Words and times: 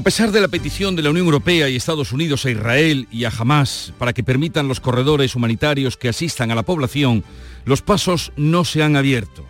A 0.00 0.02
pesar 0.02 0.32
de 0.32 0.40
la 0.40 0.48
petición 0.48 0.96
de 0.96 1.02
la 1.02 1.10
Unión 1.10 1.26
Europea 1.26 1.68
y 1.68 1.76
Estados 1.76 2.12
Unidos 2.12 2.46
a 2.46 2.50
Israel 2.50 3.06
y 3.12 3.24
a 3.24 3.28
Hamas 3.28 3.92
para 3.98 4.14
que 4.14 4.24
permitan 4.24 4.66
los 4.66 4.80
corredores 4.80 5.36
humanitarios 5.36 5.98
que 5.98 6.08
asistan 6.08 6.50
a 6.50 6.54
la 6.54 6.62
población, 6.62 7.22
los 7.66 7.82
pasos 7.82 8.32
no 8.34 8.64
se 8.64 8.82
han 8.82 8.96
abierto. 8.96 9.44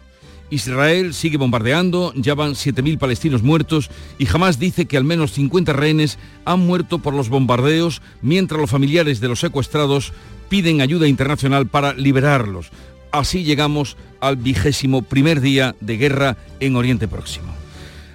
Israel 0.50 1.14
sigue 1.14 1.36
bombardeando, 1.36 2.12
ya 2.16 2.34
van 2.34 2.54
7.000 2.54 2.98
palestinos 2.98 3.44
muertos 3.44 3.92
y 4.18 4.26
Hamas 4.26 4.58
dice 4.58 4.86
que 4.86 4.96
al 4.96 5.04
menos 5.04 5.30
50 5.34 5.72
rehenes 5.72 6.18
han 6.44 6.58
muerto 6.58 6.98
por 6.98 7.14
los 7.14 7.28
bombardeos 7.28 8.02
mientras 8.20 8.60
los 8.60 8.70
familiares 8.70 9.20
de 9.20 9.28
los 9.28 9.38
secuestrados 9.38 10.12
piden 10.48 10.80
ayuda 10.80 11.06
internacional 11.06 11.68
para 11.68 11.94
liberarlos. 11.94 12.70
Así 13.12 13.44
llegamos 13.44 13.96
al 14.18 14.34
vigésimo 14.34 15.02
primer 15.02 15.40
día 15.40 15.76
de 15.80 15.96
guerra 15.96 16.36
en 16.58 16.74
Oriente 16.74 17.06
Próximo. 17.06 17.59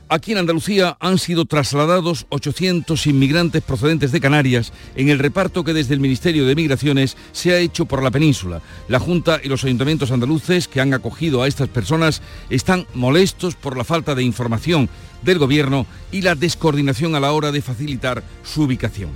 Aquí 0.08 0.34
en 0.34 0.38
Andalucía 0.38 0.98
han 1.00 1.18
sido 1.18 1.46
trasladados 1.46 2.28
800 2.30 3.08
inmigrantes 3.08 3.64
procedentes 3.64 4.12
de 4.12 4.22
Canarias 4.22 4.72
en 4.96 5.10
el 5.10 5.18
reparto 5.18 5.64
que 5.64 5.74
desde 5.74 5.96
el 5.96 6.00
Ministerio 6.00 6.46
de 6.46 6.54
Migraciones 6.54 7.18
se 7.32 7.54
ha 7.54 7.58
hecho 7.58 7.86
por 7.86 8.04
la 8.04 8.12
península. 8.12 8.62
La 8.88 9.00
Junta 9.00 9.40
y 9.44 9.48
los 9.48 9.64
ayuntamientos 9.64 10.12
andaluces 10.12 10.68
que 10.68 10.80
han 10.80 10.94
acogido 10.94 11.42
a 11.42 11.48
estas 11.48 11.70
personas 11.70 12.22
están 12.52 12.86
molestos 12.94 13.56
por 13.56 13.76
la 13.76 13.84
falta 13.84 14.14
de 14.14 14.22
información 14.22 14.90
del 15.24 15.40
Gobierno 15.40 15.88
y 16.12 16.22
la 16.22 16.36
descoordinación 16.36 17.16
a 17.16 17.20
la 17.20 17.32
hora 17.32 17.52
de 17.52 17.64
facilitar 17.64 18.24
su 18.44 18.62
ubicación. 18.62 19.10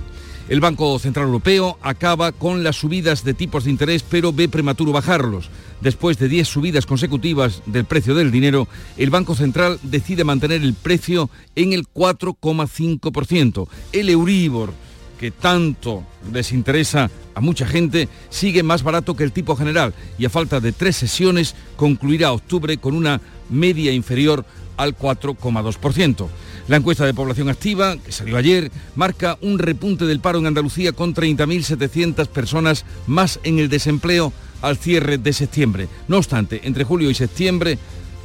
El 0.48 0.58
Banco 0.58 0.98
Central 0.98 1.26
Europeo 1.26 1.78
acaba 1.80 2.32
con 2.32 2.64
las 2.64 2.74
subidas 2.74 3.22
de 3.22 3.34
tipos 3.34 3.62
de 3.62 3.70
interés, 3.70 4.02
pero 4.02 4.32
ve 4.32 4.48
prematuro 4.48 4.90
bajarlos. 4.90 5.48
Después 5.80 6.18
de 6.18 6.28
10 6.28 6.46
subidas 6.46 6.84
consecutivas 6.84 7.62
del 7.66 7.86
precio 7.86 8.14
del 8.14 8.30
dinero, 8.30 8.68
el 8.98 9.10
Banco 9.10 9.34
Central 9.34 9.78
decide 9.82 10.24
mantener 10.24 10.62
el 10.62 10.74
precio 10.74 11.30
en 11.56 11.72
el 11.72 11.86
4,5%. 11.88 13.66
El 13.92 14.10
Euribor, 14.10 14.74
que 15.18 15.30
tanto 15.30 16.04
les 16.32 16.52
interesa 16.52 17.10
a 17.34 17.40
mucha 17.40 17.66
gente, 17.66 18.08
sigue 18.28 18.62
más 18.62 18.82
barato 18.82 19.16
que 19.16 19.24
el 19.24 19.32
tipo 19.32 19.56
general 19.56 19.94
y 20.18 20.26
a 20.26 20.30
falta 20.30 20.60
de 20.60 20.72
tres 20.72 20.96
sesiones 20.96 21.54
concluirá 21.76 22.32
octubre 22.32 22.76
con 22.76 22.94
una 22.94 23.20
media 23.48 23.92
inferior 23.92 24.44
al 24.76 24.96
4,2%. 24.96 26.28
La 26.68 26.76
encuesta 26.76 27.04
de 27.04 27.14
población 27.14 27.48
activa, 27.48 27.96
que 27.96 28.12
salió 28.12 28.36
ayer, 28.36 28.70
marca 28.94 29.38
un 29.40 29.58
repunte 29.58 30.06
del 30.06 30.20
paro 30.20 30.38
en 30.38 30.46
Andalucía 30.46 30.92
con 30.92 31.14
30.700 31.14 32.26
personas 32.28 32.84
más 33.06 33.40
en 33.44 33.58
el 33.58 33.68
desempleo 33.68 34.32
al 34.62 34.76
cierre 34.76 35.18
de 35.18 35.32
septiembre. 35.32 35.88
No 36.08 36.18
obstante, 36.18 36.60
entre 36.64 36.84
julio 36.84 37.10
y 37.10 37.14
septiembre, 37.14 37.78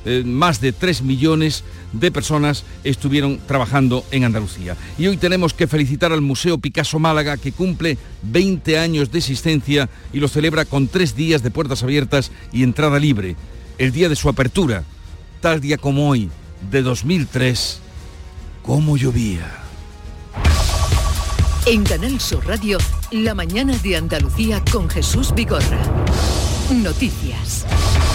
eh, 0.05 0.23
más 0.23 0.61
de 0.61 0.71
3 0.71 1.01
millones 1.01 1.63
de 1.91 2.11
personas 2.11 2.63
estuvieron 2.83 3.39
trabajando 3.47 4.05
en 4.11 4.23
Andalucía. 4.23 4.77
Y 4.99 5.07
hoy 5.07 5.17
tenemos 5.17 5.53
que 5.53 5.67
felicitar 5.67 6.11
al 6.11 6.21
Museo 6.21 6.59
Picasso 6.59 6.99
Málaga, 6.99 7.37
que 7.37 7.51
cumple 7.51 7.97
20 8.21 8.77
años 8.77 9.11
de 9.11 9.17
existencia 9.17 9.89
y 10.13 10.19
lo 10.19 10.27
celebra 10.27 10.65
con 10.65 10.87
tres 10.87 11.15
días 11.15 11.41
de 11.41 11.49
puertas 11.49 11.81
abiertas 11.81 12.31
y 12.53 12.61
entrada 12.61 12.99
libre. 12.99 13.35
El 13.79 13.91
día 13.91 14.07
de 14.07 14.15
su 14.15 14.29
apertura, 14.29 14.83
tal 15.41 15.59
día 15.59 15.77
como 15.77 16.07
hoy, 16.07 16.29
de 16.69 16.83
2003, 16.83 17.79
cómo 18.61 18.97
llovía. 18.97 19.63
En 21.65 21.83
Canal 21.83 22.21
Sur 22.21 22.45
Radio, 22.45 22.77
La 23.11 23.33
mañana 23.33 23.75
de 23.77 23.95
Andalucía 23.95 24.63
con 24.71 24.87
Jesús 24.87 25.33
Vigorra. 25.33 26.04
Noticias. 26.71 27.65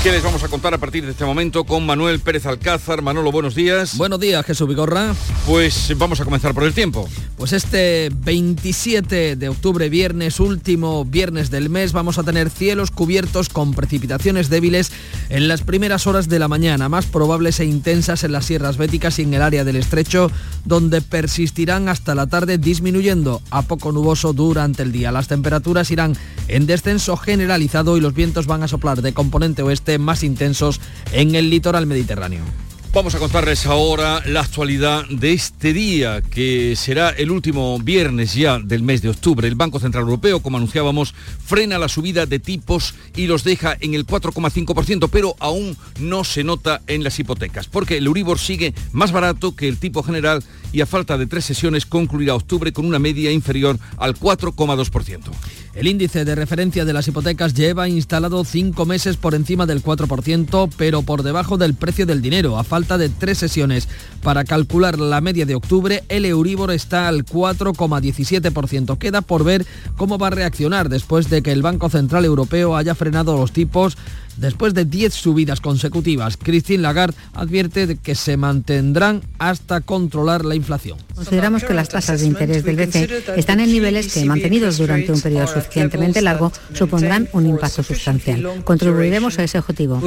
¿Qué 0.02 0.10
les 0.10 0.22
vamos 0.22 0.42
a 0.42 0.48
contar 0.48 0.72
a 0.72 0.78
partir 0.78 1.04
de 1.04 1.10
este 1.10 1.26
momento 1.26 1.64
con 1.64 1.84
Manuel 1.84 2.20
Pérez 2.20 2.46
Alcázar? 2.46 3.02
Manolo, 3.02 3.30
buenos 3.30 3.54
días. 3.54 3.98
Buenos 3.98 4.18
días, 4.18 4.46
Jesús 4.46 4.66
Vigorra. 4.66 5.14
Pues 5.46 5.92
vamos 5.98 6.18
a 6.22 6.24
comenzar 6.24 6.54
por 6.54 6.64
el 6.64 6.72
tiempo. 6.72 7.06
Pues 7.36 7.52
este 7.52 8.10
27 8.10 9.36
de 9.36 9.48
octubre, 9.50 9.90
viernes, 9.90 10.40
último 10.40 11.04
viernes 11.04 11.50
del 11.50 11.68
mes, 11.68 11.92
vamos 11.92 12.18
a 12.18 12.22
tener 12.22 12.48
cielos 12.48 12.90
cubiertos 12.90 13.50
con 13.50 13.74
precipitaciones 13.74 14.48
débiles 14.48 14.90
en 15.28 15.48
las 15.48 15.60
primeras 15.60 16.06
horas 16.06 16.30
de 16.30 16.38
la 16.38 16.48
mañana, 16.48 16.88
más 16.88 17.04
probables 17.04 17.60
e 17.60 17.66
intensas 17.66 18.24
en 18.24 18.32
las 18.32 18.46
sierras 18.46 18.78
béticas 18.78 19.18
y 19.18 19.22
en 19.22 19.34
el 19.34 19.42
área 19.42 19.64
del 19.64 19.76
estrecho, 19.76 20.30
donde 20.64 21.02
persistirán 21.02 21.90
hasta 21.90 22.14
la 22.14 22.26
tarde 22.26 22.56
disminuyendo 22.56 23.42
a 23.50 23.60
poco 23.62 23.92
nuboso 23.92 24.32
durante 24.32 24.82
el 24.82 24.92
día. 24.92 25.12
Las 25.12 25.28
temperaturas 25.28 25.90
irán 25.90 26.16
en 26.48 26.66
descenso 26.66 27.18
generalizado 27.18 27.98
y 27.98 28.00
los 28.00 28.14
vientos 28.14 28.46
van 28.46 28.62
a 28.62 28.68
soplar 28.68 29.02
de 29.02 29.12
componente 29.12 29.62
oeste 29.62 29.89
más 29.98 30.22
intensos 30.22 30.80
en 31.12 31.34
el 31.34 31.50
litoral 31.50 31.86
mediterráneo. 31.86 32.44
Vamos 32.92 33.14
a 33.14 33.20
contarles 33.20 33.66
ahora 33.66 34.20
la 34.26 34.40
actualidad 34.40 35.06
de 35.08 35.32
este 35.32 35.72
día, 35.72 36.22
que 36.22 36.74
será 36.74 37.10
el 37.10 37.30
último 37.30 37.78
viernes 37.78 38.34
ya 38.34 38.58
del 38.58 38.82
mes 38.82 39.00
de 39.00 39.10
octubre. 39.10 39.46
El 39.46 39.54
Banco 39.54 39.78
Central 39.78 40.02
Europeo, 40.02 40.40
como 40.40 40.56
anunciábamos, 40.56 41.14
frena 41.44 41.78
la 41.78 41.88
subida 41.88 42.26
de 42.26 42.40
tipos 42.40 42.96
y 43.14 43.28
los 43.28 43.44
deja 43.44 43.76
en 43.78 43.94
el 43.94 44.08
4,5%, 44.08 45.08
pero 45.08 45.36
aún 45.38 45.76
no 46.00 46.24
se 46.24 46.42
nota 46.42 46.82
en 46.88 47.04
las 47.04 47.16
hipotecas, 47.20 47.68
porque 47.68 47.98
el 47.98 48.06
Euribor 48.06 48.40
sigue 48.40 48.74
más 48.90 49.12
barato 49.12 49.54
que 49.54 49.68
el 49.68 49.78
tipo 49.78 50.02
general 50.02 50.42
y 50.72 50.80
a 50.80 50.86
falta 50.86 51.16
de 51.16 51.28
tres 51.28 51.44
sesiones 51.44 51.86
concluirá 51.86 52.34
octubre 52.34 52.72
con 52.72 52.86
una 52.86 52.98
media 52.98 53.30
inferior 53.30 53.78
al 53.98 54.16
4,2%. 54.16 55.30
El 55.72 55.86
índice 55.86 56.24
de 56.24 56.34
referencia 56.34 56.84
de 56.84 56.92
las 56.92 57.06
hipotecas 57.06 57.54
lleva 57.54 57.88
instalado 57.88 58.44
cinco 58.44 58.86
meses 58.86 59.16
por 59.16 59.36
encima 59.36 59.66
del 59.66 59.84
4%, 59.84 60.68
pero 60.76 61.02
por 61.02 61.22
debajo 61.22 61.58
del 61.58 61.74
precio 61.74 62.06
del 62.06 62.20
dinero. 62.20 62.58
A 62.58 62.64
falta 62.64 62.98
de 62.98 63.08
tres 63.08 63.38
sesiones 63.38 63.88
para 64.20 64.42
calcular 64.42 64.98
la 64.98 65.20
media 65.20 65.46
de 65.46 65.54
octubre, 65.54 66.02
el 66.08 66.24
Euribor 66.24 66.72
está 66.72 67.06
al 67.06 67.24
4,17%. 67.24 68.98
Queda 68.98 69.20
por 69.22 69.44
ver 69.44 69.64
cómo 69.96 70.18
va 70.18 70.26
a 70.26 70.30
reaccionar 70.30 70.88
después 70.88 71.30
de 71.30 71.40
que 71.40 71.52
el 71.52 71.62
Banco 71.62 71.88
Central 71.88 72.24
Europeo 72.24 72.76
haya 72.76 72.96
frenado 72.96 73.38
los 73.38 73.52
tipos 73.52 73.96
Después 74.40 74.72
de 74.72 74.86
10 74.86 75.12
subidas 75.12 75.60
consecutivas, 75.60 76.38
Christine 76.38 76.82
Lagarde 76.82 77.14
advierte 77.34 77.86
de 77.86 77.96
que 77.98 78.14
se 78.14 78.38
mantendrán 78.38 79.20
hasta 79.38 79.82
controlar 79.82 80.46
la 80.46 80.54
inflación. 80.54 80.96
Consideramos 81.14 81.62
que 81.62 81.74
las 81.74 81.90
tasas 81.90 82.22
de 82.22 82.26
interés 82.26 82.64
del 82.64 82.76
BCE 82.76 83.22
están 83.36 83.60
en 83.60 83.70
niveles 83.70 84.14
que, 84.14 84.24
mantenidos 84.24 84.78
durante 84.78 85.12
un 85.12 85.20
periodo 85.20 85.46
suficientemente 85.46 86.22
largo, 86.22 86.50
supondrán 86.72 87.28
un 87.34 87.46
impacto 87.46 87.82
sustancial. 87.82 88.62
Contribuiremos 88.64 89.38
a 89.38 89.44
ese 89.44 89.58
objetivo. 89.58 90.00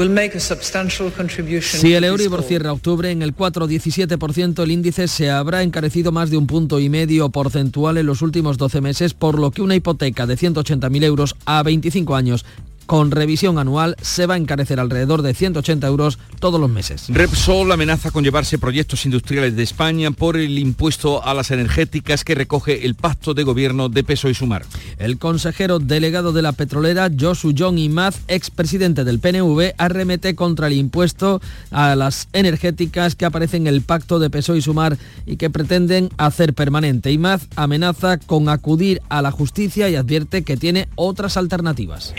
Si 1.62 1.94
el 1.94 2.04
Euribor 2.04 2.42
cierra 2.42 2.74
octubre 2.74 3.12
en 3.12 3.22
el 3.22 3.36
4,17%, 3.36 4.64
el 4.64 4.72
índice 4.72 5.08
se 5.08 5.30
habrá 5.30 5.62
encarecido 5.62 6.12
más 6.12 6.32
de 6.32 6.38
un 6.38 6.48
punto 6.48 6.80
y 6.80 6.90
medio 6.90 7.30
porcentual 7.30 8.00
en 8.00 8.08
los 8.08 8.24
últimos 8.24 8.58
12 8.58 8.82
meses, 8.82 9.14
por 9.14 9.38
lo 9.38 9.52
que 9.52 9.62
una 9.62 9.76
hipoteca 9.76 10.26
de 10.26 10.38
180.000 10.38 11.04
euros 11.04 11.36
a 11.46 11.62
25 11.62 12.16
años 12.16 12.46
con 12.86 13.12
revisión 13.12 13.58
anual 13.58 13.96
se 14.02 14.26
va 14.26 14.36
a 14.36 14.38
encarecer 14.38 14.80
alrededor 14.80 15.22
de 15.22 15.34
180 15.34 15.88
euros 15.88 16.20
todos 16.40 16.60
los 16.60 16.70
meses. 16.70 17.06
Repsol 17.10 17.72
amenaza 17.72 18.12
con 18.12 18.24
llevarse 18.24 18.58
proyectos 18.58 19.06
industriales 19.06 19.56
de 19.56 19.64
España 19.64 20.12
por 20.12 20.38
el 20.38 20.60
impuesto 20.60 21.24
a 21.24 21.34
las 21.34 21.52
energéticas 21.52 22.24
que 22.24 22.36
recoge 22.36 22.86
el 22.86 22.96
pacto 22.96 23.34
de 23.34 23.44
gobierno 23.44 23.90
de 23.90 24.04
Peso 24.04 24.30
y 24.30 24.34
Sumar. 24.34 24.66
El 24.98 25.18
consejero 25.18 25.80
delegado 25.80 26.34
de 26.34 26.42
la 26.42 26.52
petrolera, 26.52 27.10
Josu 27.18 27.54
John 27.58 27.78
Imaz, 27.78 28.20
expresidente 28.28 29.04
del 29.04 29.20
PNV, 29.20 29.74
arremete 29.78 30.36
contra 30.36 30.68
el 30.68 30.74
impuesto 30.74 31.42
a 31.72 31.96
las 31.96 32.28
energéticas 32.34 33.16
que 33.16 33.26
aparece 33.26 33.58
en 33.58 33.68
el 33.68 33.82
pacto 33.82 34.20
de 34.20 34.30
Peso 34.30 34.56
y 34.56 34.62
Sumar 34.62 34.98
y 35.26 35.38
que 35.38 35.50
pretenden 35.50 36.10
hacer 36.18 36.54
permanente. 36.54 37.12
Imaz 37.12 37.48
amenaza 37.56 38.18
con 38.18 38.50
acudir 38.50 39.02
a 39.10 39.22
la 39.22 39.32
justicia 39.32 39.90
y 39.90 39.96
advierte 39.96 40.44
que 40.44 40.58
tiene 40.58 40.88
otras 40.96 41.38
alternativas. 41.38 42.14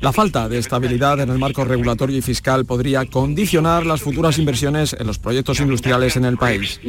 La 0.00 0.12
falta 0.12 0.48
de 0.48 0.58
estabilidad 0.58 1.20
en 1.20 1.30
el 1.30 1.38
marco 1.38 1.64
regulatorio 1.64 2.18
y 2.18 2.22
fiscal 2.22 2.66
podría 2.66 3.06
condicionar 3.06 3.86
las 3.86 4.02
futuras 4.02 4.38
inversiones 4.38 4.94
en 4.98 5.06
los 5.06 5.18
proyectos 5.18 5.58
industriales 5.60 6.16
en 6.16 6.26
el 6.26 6.36
país. 6.36 6.80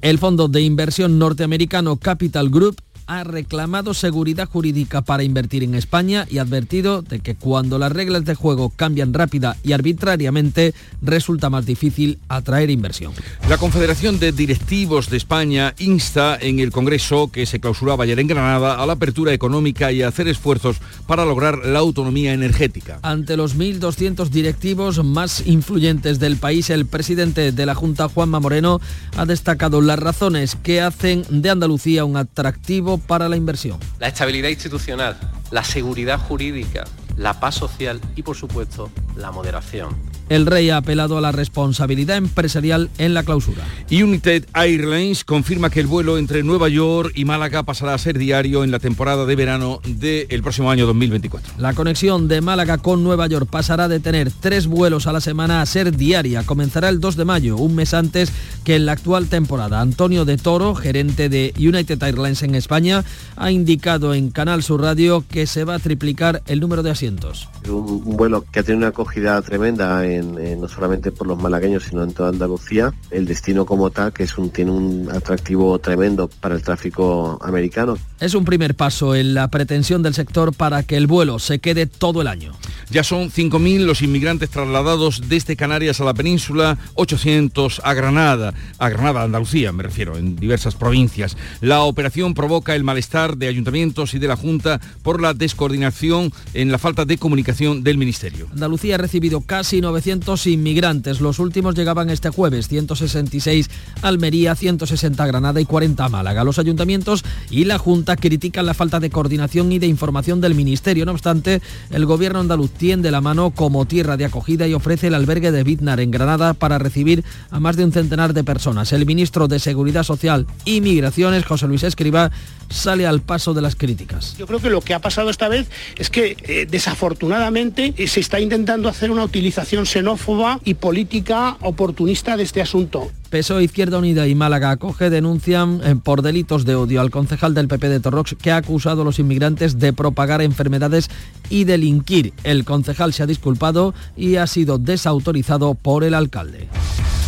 El 0.00 0.18
fondo 0.18 0.48
de 0.48 0.62
inversión 0.62 1.18
norteamericano 1.18 1.96
Capital 1.96 2.48
Group 2.48 2.76
ha 3.06 3.24
reclamado 3.24 3.94
seguridad 3.94 4.48
jurídica 4.48 5.02
para 5.02 5.22
invertir 5.22 5.62
en 5.62 5.74
España 5.74 6.26
y 6.30 6.38
ha 6.38 6.42
advertido 6.42 7.02
de 7.02 7.20
que 7.20 7.34
cuando 7.34 7.78
las 7.78 7.92
reglas 7.92 8.24
de 8.24 8.34
juego 8.34 8.70
cambian 8.74 9.14
rápida 9.14 9.56
y 9.62 9.72
arbitrariamente 9.72 10.74
resulta 11.02 11.50
más 11.50 11.66
difícil 11.66 12.18
atraer 12.28 12.70
inversión. 12.70 13.12
La 13.48 13.58
Confederación 13.58 14.18
de 14.18 14.32
Directivos 14.32 15.10
de 15.10 15.16
España 15.16 15.74
insta 15.78 16.38
en 16.40 16.58
el 16.58 16.70
Congreso 16.70 17.30
que 17.30 17.46
se 17.46 17.60
clausuraba 17.60 18.04
ayer 18.04 18.18
en 18.18 18.26
Granada 18.26 18.82
a 18.82 18.86
la 18.86 18.94
apertura 18.94 19.32
económica 19.32 19.92
y 19.92 20.02
a 20.02 20.08
hacer 20.08 20.28
esfuerzos 20.28 20.76
para 21.06 21.24
lograr 21.24 21.66
la 21.66 21.78
autonomía 21.78 22.32
energética. 22.32 22.98
Ante 23.02 23.36
los 23.36 23.56
1.200 23.56 24.28
directivos 24.28 25.04
más 25.04 25.46
influyentes 25.46 26.18
del 26.18 26.36
país, 26.36 26.70
el 26.70 26.86
presidente 26.86 27.52
de 27.52 27.66
la 27.66 27.74
Junta, 27.74 28.08
Juanma 28.08 28.40
Moreno, 28.40 28.80
ha 29.16 29.26
destacado 29.26 29.80
las 29.80 29.98
razones 29.98 30.56
que 30.62 30.80
hacen 30.80 31.24
de 31.28 31.50
Andalucía 31.50 32.04
un 32.04 32.16
atractivo 32.16 32.93
para 32.98 33.28
la 33.28 33.36
inversión. 33.36 33.78
La 33.98 34.08
estabilidad 34.08 34.48
institucional, 34.48 35.18
la 35.50 35.64
seguridad 35.64 36.18
jurídica, 36.18 36.84
la 37.16 37.40
paz 37.40 37.54
social 37.54 38.00
y, 38.16 38.22
por 38.22 38.36
supuesto, 38.36 38.90
la 39.16 39.30
moderación. 39.30 40.13
El 40.28 40.46
rey 40.46 40.70
ha 40.70 40.78
apelado 40.78 41.18
a 41.18 41.20
la 41.20 41.32
responsabilidad 41.32 42.16
empresarial 42.16 42.90
en 42.98 43.14
la 43.14 43.22
clausura. 43.22 43.64
United 43.90 44.46
Airlines 44.54 45.24
confirma 45.24 45.70
que 45.70 45.80
el 45.80 45.86
vuelo 45.86 46.18
entre 46.18 46.42
Nueva 46.42 46.68
York 46.68 47.12
y 47.14 47.24
Málaga 47.24 47.62
pasará 47.62 47.94
a 47.94 47.98
ser 47.98 48.18
diario 48.18 48.64
en 48.64 48.70
la 48.70 48.78
temporada 48.78 49.26
de 49.26 49.36
verano 49.36 49.80
del 49.86 50.42
próximo 50.42 50.70
año 50.70 50.86
2024. 50.86 51.54
La 51.58 51.74
conexión 51.74 52.28
de 52.28 52.40
Málaga 52.40 52.78
con 52.78 53.04
Nueva 53.04 53.26
York 53.26 53.48
pasará 53.50 53.88
de 53.88 54.00
tener 54.00 54.30
tres 54.30 54.66
vuelos 54.66 55.06
a 55.06 55.12
la 55.12 55.20
semana 55.20 55.60
a 55.60 55.66
ser 55.66 55.96
diaria. 55.96 56.44
Comenzará 56.44 56.88
el 56.88 57.00
2 57.00 57.16
de 57.16 57.24
mayo, 57.24 57.56
un 57.56 57.74
mes 57.74 57.94
antes 57.94 58.32
que 58.64 58.76
en 58.76 58.86
la 58.86 58.92
actual 58.92 59.26
temporada. 59.26 59.80
Antonio 59.80 60.24
de 60.24 60.38
Toro, 60.38 60.74
gerente 60.74 61.28
de 61.28 61.52
United 61.58 62.02
Airlines 62.02 62.42
en 62.42 62.54
España, 62.54 63.04
ha 63.36 63.50
indicado 63.50 64.14
en 64.14 64.30
Canal 64.30 64.62
Sur 64.62 64.80
Radio 64.80 65.24
que 65.28 65.46
se 65.46 65.64
va 65.64 65.74
a 65.74 65.78
triplicar 65.78 66.42
el 66.46 66.60
número 66.60 66.82
de 66.82 66.90
asientos. 66.90 67.48
Un, 67.68 68.16
vuelo 68.16 68.44
que 68.50 68.60
ha 68.60 68.62
tenido 68.62 68.78
una 68.78 68.88
acogida 68.88 69.40
tremenda 69.42 70.06
no 70.22 70.68
solamente 70.68 71.12
por 71.12 71.26
los 71.26 71.38
malagueños, 71.40 71.84
sino 71.84 72.02
en 72.02 72.12
toda 72.12 72.30
Andalucía. 72.30 72.92
El 73.10 73.26
destino 73.26 73.66
como 73.66 73.90
tal, 73.90 74.12
que 74.12 74.24
es 74.24 74.38
un, 74.38 74.50
tiene 74.50 74.70
un 74.70 75.08
atractivo 75.12 75.78
tremendo 75.78 76.28
para 76.40 76.54
el 76.54 76.62
tráfico 76.62 77.38
americano. 77.42 77.96
Es 78.20 78.34
un 78.34 78.44
primer 78.44 78.74
paso 78.74 79.14
en 79.14 79.34
la 79.34 79.48
pretensión 79.48 80.02
del 80.02 80.14
sector 80.14 80.54
para 80.54 80.82
que 80.82 80.96
el 80.96 81.06
vuelo 81.06 81.38
se 81.38 81.58
quede 81.58 81.86
todo 81.86 82.22
el 82.22 82.28
año. 82.28 82.52
Ya 82.90 83.02
son 83.02 83.30
5.000 83.30 83.80
los 83.80 84.02
inmigrantes 84.02 84.50
trasladados 84.50 85.28
desde 85.28 85.56
Canarias 85.56 86.00
a 86.00 86.04
la 86.04 86.14
península, 86.14 86.78
800 86.94 87.80
a 87.82 87.94
Granada, 87.94 88.54
a 88.78 88.88
Granada, 88.88 89.22
Andalucía, 89.22 89.72
me 89.72 89.82
refiero, 89.82 90.16
en 90.16 90.36
diversas 90.36 90.74
provincias. 90.74 91.36
La 91.60 91.82
operación 91.82 92.34
provoca 92.34 92.74
el 92.74 92.84
malestar 92.84 93.36
de 93.36 93.48
ayuntamientos 93.48 94.14
y 94.14 94.18
de 94.18 94.28
la 94.28 94.36
Junta 94.36 94.80
por 95.02 95.20
la 95.20 95.34
descoordinación 95.34 96.32
en 96.52 96.70
la 96.70 96.78
falta 96.78 97.04
de 97.04 97.18
comunicación 97.18 97.82
del 97.82 97.98
Ministerio. 97.98 98.48
Andalucía 98.52 98.96
ha 98.96 98.98
recibido 98.98 99.40
casi 99.40 99.80
900 99.80 100.03
inmigrantes. 100.46 101.20
Los 101.20 101.38
últimos 101.38 101.74
llegaban 101.74 102.10
este 102.10 102.30
jueves, 102.30 102.68
166 102.68 103.70
Almería, 104.02 104.54
160 104.54 105.26
Granada 105.26 105.60
y 105.60 105.64
40 105.64 106.08
Málaga. 106.08 106.44
Los 106.44 106.58
ayuntamientos 106.58 107.24
y 107.50 107.64
la 107.64 107.78
Junta 107.78 108.16
critican 108.16 108.66
la 108.66 108.74
falta 108.74 109.00
de 109.00 109.10
coordinación 109.10 109.72
y 109.72 109.78
de 109.78 109.86
información 109.86 110.40
del 110.40 110.54
Ministerio. 110.54 111.06
No 111.06 111.12
obstante, 111.12 111.62
el 111.90 112.06
gobierno 112.06 112.40
andaluz 112.40 112.70
tiende 112.72 113.10
la 113.10 113.20
mano 113.20 113.50
como 113.50 113.86
tierra 113.86 114.16
de 114.16 114.26
acogida 114.26 114.68
y 114.68 114.74
ofrece 114.74 115.06
el 115.06 115.14
albergue 115.14 115.52
de 115.52 115.64
Bitnar 115.64 116.00
en 116.00 116.10
Granada 116.10 116.54
para 116.54 116.78
recibir 116.78 117.24
a 117.50 117.60
más 117.60 117.76
de 117.76 117.84
un 117.84 117.92
centenar 117.92 118.34
de 118.34 118.44
personas. 118.44 118.92
El 118.92 119.06
ministro 119.06 119.48
de 119.48 119.58
Seguridad 119.58 120.02
Social 120.02 120.46
y 120.64 120.80
Migraciones, 120.80 121.44
José 121.44 121.66
Luis 121.66 121.82
Escriba, 121.82 122.30
sale 122.70 123.06
al 123.06 123.20
paso 123.20 123.54
de 123.54 123.62
las 123.62 123.76
críticas. 123.76 124.36
Yo 124.38 124.46
creo 124.46 124.60
que 124.60 124.70
lo 124.70 124.80
que 124.80 124.94
ha 124.94 124.98
pasado 124.98 125.30
esta 125.30 125.48
vez 125.48 125.68
es 125.96 126.10
que 126.10 126.36
eh, 126.42 126.66
desafortunadamente 126.68 127.94
eh, 127.96 128.08
se 128.08 128.20
está 128.20 128.40
intentando 128.40 128.88
hacer 128.88 129.10
una 129.10 129.24
utilización 129.24 129.86
xenófoba 129.86 130.60
y 130.64 130.74
política 130.74 131.56
oportunista 131.60 132.36
de 132.36 132.42
este 132.42 132.60
asunto. 132.62 133.10
PSOE, 133.30 133.64
Izquierda 133.64 133.98
Unida 133.98 134.28
y 134.28 134.34
Málaga 134.34 134.70
Acoge 134.70 135.10
denuncian 135.10 135.80
eh, 135.84 135.96
por 135.96 136.22
delitos 136.22 136.64
de 136.64 136.76
odio 136.76 137.00
al 137.00 137.10
concejal 137.10 137.54
del 137.54 137.68
PP 137.68 137.88
de 137.88 138.00
Torrox 138.00 138.36
que 138.40 138.52
ha 138.52 138.56
acusado 138.56 139.02
a 139.02 139.04
los 139.04 139.18
inmigrantes 139.18 139.78
de 139.78 139.92
propagar 139.92 140.40
enfermedades 140.40 141.08
y 141.50 141.64
delinquir. 141.64 142.32
El 142.44 142.64
concejal 142.64 143.12
se 143.12 143.22
ha 143.22 143.26
disculpado 143.26 143.94
y 144.16 144.36
ha 144.36 144.46
sido 144.46 144.78
desautorizado 144.78 145.74
por 145.74 146.04
el 146.04 146.14
alcalde. 146.14 146.68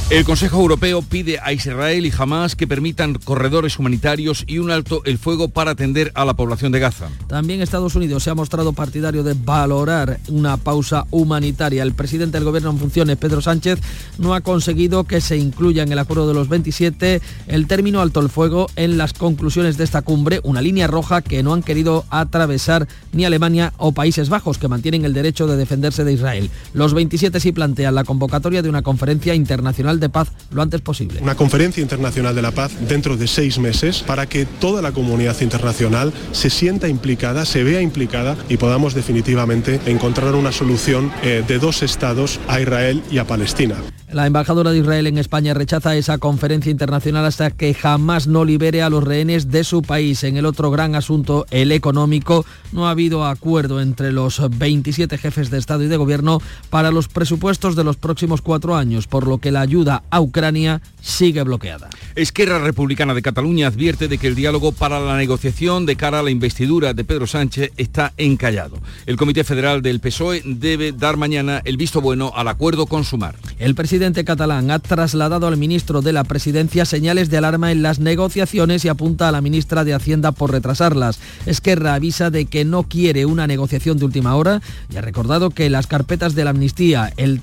El 0.08 0.24
Consejo 0.24 0.60
Europeo 0.60 1.02
pide 1.02 1.40
a 1.42 1.52
Israel 1.52 2.06
y 2.06 2.12
Hamas 2.16 2.54
que 2.54 2.68
permitan 2.68 3.14
corredores 3.14 3.76
humanitarios 3.76 4.44
y 4.46 4.58
un 4.58 4.70
alto 4.70 5.02
el 5.04 5.18
fuego 5.18 5.48
para 5.48 5.72
atender 5.72 6.12
a 6.14 6.24
la 6.24 6.34
población 6.34 6.70
de 6.70 6.78
Gaza. 6.78 7.08
También 7.26 7.60
Estados 7.60 7.96
Unidos 7.96 8.22
se 8.22 8.30
ha 8.30 8.36
mostrado 8.36 8.72
partidario 8.72 9.24
de 9.24 9.34
valorar 9.34 10.20
una 10.28 10.58
pausa 10.58 11.06
humanitaria. 11.10 11.82
El 11.82 11.92
presidente 11.92 12.36
del 12.36 12.44
gobierno 12.44 12.70
en 12.70 12.78
funciones, 12.78 13.16
Pedro 13.16 13.40
Sánchez, 13.40 13.80
no 14.18 14.36
ha 14.36 14.42
conseguido 14.42 15.02
que 15.02 15.20
se 15.20 15.38
incluya 15.38 15.82
en 15.82 15.90
el 15.90 15.98
acuerdo 15.98 16.28
de 16.28 16.34
los 16.34 16.48
27 16.48 17.20
el 17.48 17.66
término 17.66 18.00
alto 18.00 18.20
el 18.20 18.28
fuego 18.28 18.68
en 18.76 18.98
las 18.98 19.12
conclusiones 19.12 19.76
de 19.76 19.82
esta 19.82 20.02
cumbre, 20.02 20.40
una 20.44 20.62
línea 20.62 20.86
roja 20.86 21.20
que 21.20 21.42
no 21.42 21.52
han 21.52 21.64
querido 21.64 22.04
atravesar 22.10 22.86
ni 23.12 23.24
Alemania 23.24 23.72
o 23.76 23.90
Países 23.90 24.28
Bajos, 24.28 24.58
que 24.58 24.68
mantienen 24.68 25.04
el 25.04 25.14
derecho 25.14 25.48
de 25.48 25.56
defenderse 25.56 26.04
de 26.04 26.12
Israel. 26.12 26.48
Los 26.74 26.94
27 26.94 27.40
sí 27.40 27.50
plantean 27.50 27.96
la 27.96 28.04
convocatoria 28.04 28.62
de 28.62 28.68
una 28.68 28.82
conferencia 28.82 29.34
internacional 29.34 29.95
de 30.00 30.08
Paz 30.08 30.28
lo 30.50 30.62
antes 30.62 30.80
posible. 30.80 31.20
Una 31.22 31.34
conferencia 31.34 31.82
internacional 31.82 32.34
de 32.34 32.42
la 32.42 32.50
paz 32.50 32.72
dentro 32.88 33.16
de 33.16 33.26
seis 33.26 33.58
meses 33.58 34.02
para 34.02 34.26
que 34.26 34.46
toda 34.46 34.82
la 34.82 34.92
comunidad 34.92 35.40
internacional 35.40 36.12
se 36.32 36.50
sienta 36.50 36.88
implicada, 36.88 37.44
se 37.44 37.64
vea 37.64 37.80
implicada 37.80 38.36
y 38.48 38.56
podamos 38.56 38.94
definitivamente 38.94 39.80
encontrar 39.86 40.34
una 40.34 40.52
solución 40.52 41.12
eh, 41.22 41.44
de 41.46 41.58
dos 41.58 41.82
estados 41.82 42.40
a 42.48 42.60
Israel 42.60 43.02
y 43.10 43.18
a 43.18 43.26
Palestina. 43.26 43.76
La 44.12 44.24
embajadora 44.24 44.70
de 44.70 44.78
Israel 44.78 45.08
en 45.08 45.18
España 45.18 45.52
rechaza 45.52 45.96
esa 45.96 46.18
conferencia 46.18 46.70
internacional 46.70 47.24
hasta 47.24 47.50
que 47.50 47.74
jamás 47.74 48.28
no 48.28 48.44
libere 48.44 48.80
a 48.80 48.88
los 48.88 49.02
rehenes 49.02 49.50
de 49.50 49.64
su 49.64 49.82
país. 49.82 50.22
En 50.22 50.36
el 50.36 50.46
otro 50.46 50.70
gran 50.70 50.94
asunto, 50.94 51.44
el 51.50 51.72
económico, 51.72 52.46
no 52.70 52.86
ha 52.86 52.92
habido 52.92 53.26
acuerdo 53.26 53.80
entre 53.80 54.12
los 54.12 54.40
27 54.58 55.18
jefes 55.18 55.50
de 55.50 55.58
Estado 55.58 55.82
y 55.82 55.88
de 55.88 55.96
Gobierno 55.96 56.40
para 56.70 56.92
los 56.92 57.08
presupuestos 57.08 57.74
de 57.74 57.82
los 57.82 57.96
próximos 57.96 58.42
cuatro 58.42 58.76
años, 58.76 59.08
por 59.08 59.26
lo 59.26 59.38
que 59.38 59.50
la 59.50 59.60
ayuda 59.60 60.04
a 60.08 60.20
Ucrania 60.20 60.82
sigue 61.02 61.42
bloqueada. 61.42 61.90
Esquerra 62.14 62.60
Republicana 62.60 63.12
de 63.12 63.22
Cataluña 63.22 63.66
advierte 63.66 64.06
de 64.06 64.18
que 64.18 64.28
el 64.28 64.36
diálogo 64.36 64.70
para 64.70 65.00
la 65.00 65.16
negociación 65.16 65.84
de 65.84 65.96
cara 65.96 66.20
a 66.20 66.22
la 66.22 66.30
investidura 66.30 66.94
de 66.94 67.04
Pedro 67.04 67.26
Sánchez 67.26 67.72
está 67.76 68.12
encallado. 68.18 68.78
El 69.04 69.16
Comité 69.16 69.42
Federal 69.42 69.82
del 69.82 69.98
PSOE 69.98 70.42
debe 70.44 70.92
dar 70.92 71.16
mañana 71.16 71.60
el 71.64 71.76
visto 71.76 72.00
bueno 72.00 72.32
al 72.36 72.46
acuerdo 72.46 72.86
con 72.86 73.02
Sumar. 73.02 73.34
El 73.58 73.74
presidente 73.74 73.95
catalán 74.24 74.70
ha 74.70 74.78
trasladado 74.78 75.46
al 75.46 75.56
ministro 75.56 76.02
de 76.02 76.12
la 76.12 76.24
Presidencia 76.24 76.84
señales 76.84 77.30
de 77.30 77.38
alarma 77.38 77.72
en 77.72 77.82
las 77.82 77.98
negociaciones 77.98 78.84
y 78.84 78.88
apunta 78.88 79.28
a 79.28 79.32
la 79.32 79.40
ministra 79.40 79.84
de 79.84 79.94
Hacienda 79.94 80.32
por 80.32 80.52
retrasarlas. 80.52 81.18
Esquerra 81.46 81.94
avisa 81.94 82.30
de 82.30 82.44
que 82.44 82.64
no 82.64 82.82
quiere 82.82 83.24
una 83.24 83.46
negociación 83.46 83.98
de 83.98 84.04
última 84.04 84.36
hora 84.36 84.60
y 84.92 84.96
ha 84.96 85.00
recordado 85.00 85.50
que 85.50 85.70
las 85.70 85.86
carpetas 85.86 86.34
de 86.34 86.44
la 86.44 86.50
amnistía, 86.50 87.12
el, 87.16 87.40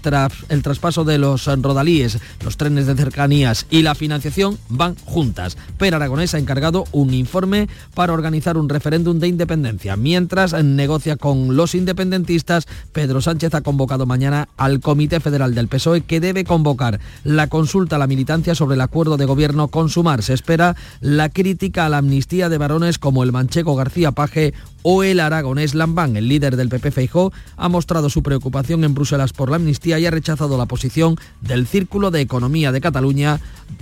el 0.50 0.64
traspaso 0.64 1.04
de 1.04 1.18
los 1.18 1.45
rodalíes, 1.45 2.19
los 2.44 2.57
trenes 2.57 2.86
de 2.86 2.95
cercanías 2.95 3.66
y 3.69 3.81
la 3.81 3.95
financiación 3.95 4.60
van 4.69 4.95
juntas. 5.06 5.57
Per 5.78 5.95
Aragonés 5.95 6.36
ha 6.36 6.40
encargado 6.40 6.86
un 6.92 7.14
informe 7.14 7.68
para 7.95 8.14
organizar 8.14 8.57
un 8.57 8.69
referéndum 8.69 9.19
de 9.19 9.28
independencia. 9.28 9.95
Mientras 9.98 10.54
negocia 10.64 11.18
con 11.18 11.56
los 11.56 11.74
independentistas, 11.74 12.68
Pedro 12.92 13.22
Sánchez 13.22 13.56
ha 13.56 13.62
convocado 13.62 14.06
mañana 14.06 14.50
al 14.57 14.80
Comité 14.80 15.19
Federal 15.19 15.56
del 15.56 15.68
PSOE 15.68 16.02
que 16.02 16.19
debe 16.19 16.43
convocar 16.44 17.00
la 17.23 17.47
consulta 17.47 17.95
a 17.95 18.00
la 18.00 18.07
militancia 18.07 18.56
sobre 18.56 18.76
el 18.76 18.81
acuerdo 18.81 19.18
de 19.18 19.26
gobierno 19.26 19.68
con 19.68 19.90
Sumar. 19.90 20.23
Se 20.23 20.33
espera 20.33 20.76
la 21.02 21.30
crítica 21.30 21.85
a 21.85 21.90
la 21.90 21.97
amnistía 21.97 22.50
de 22.50 22.57
varones 22.57 23.00
como 23.00 23.23
el 23.23 23.31
manchego 23.31 23.76
García 23.76 24.12
Paje 24.12 24.54
o 24.83 25.04
el 25.04 25.19
aragonés 25.19 25.73
Lambán. 25.73 26.16
El 26.18 26.28
líder 26.28 26.56
del 26.56 26.69
PP 26.69 26.92
Feijó 26.92 27.33
ha 27.57 27.69
mostrado 27.69 28.09
su 28.09 28.21
preocupación 28.21 28.83
en 28.83 28.94
Bruselas 28.94 29.33
por 29.33 29.50
la 29.50 29.56
amnistía 29.56 30.00
y 30.00 30.06
ha 30.06 30.12
rechazado 30.12 30.57
la 30.57 30.66
posición 30.66 31.16
del 31.42 31.66
Círculo 31.68 32.12
de 32.12 32.21
Economía 32.21 32.71
de 32.71 32.81
Cataluña 32.81 33.40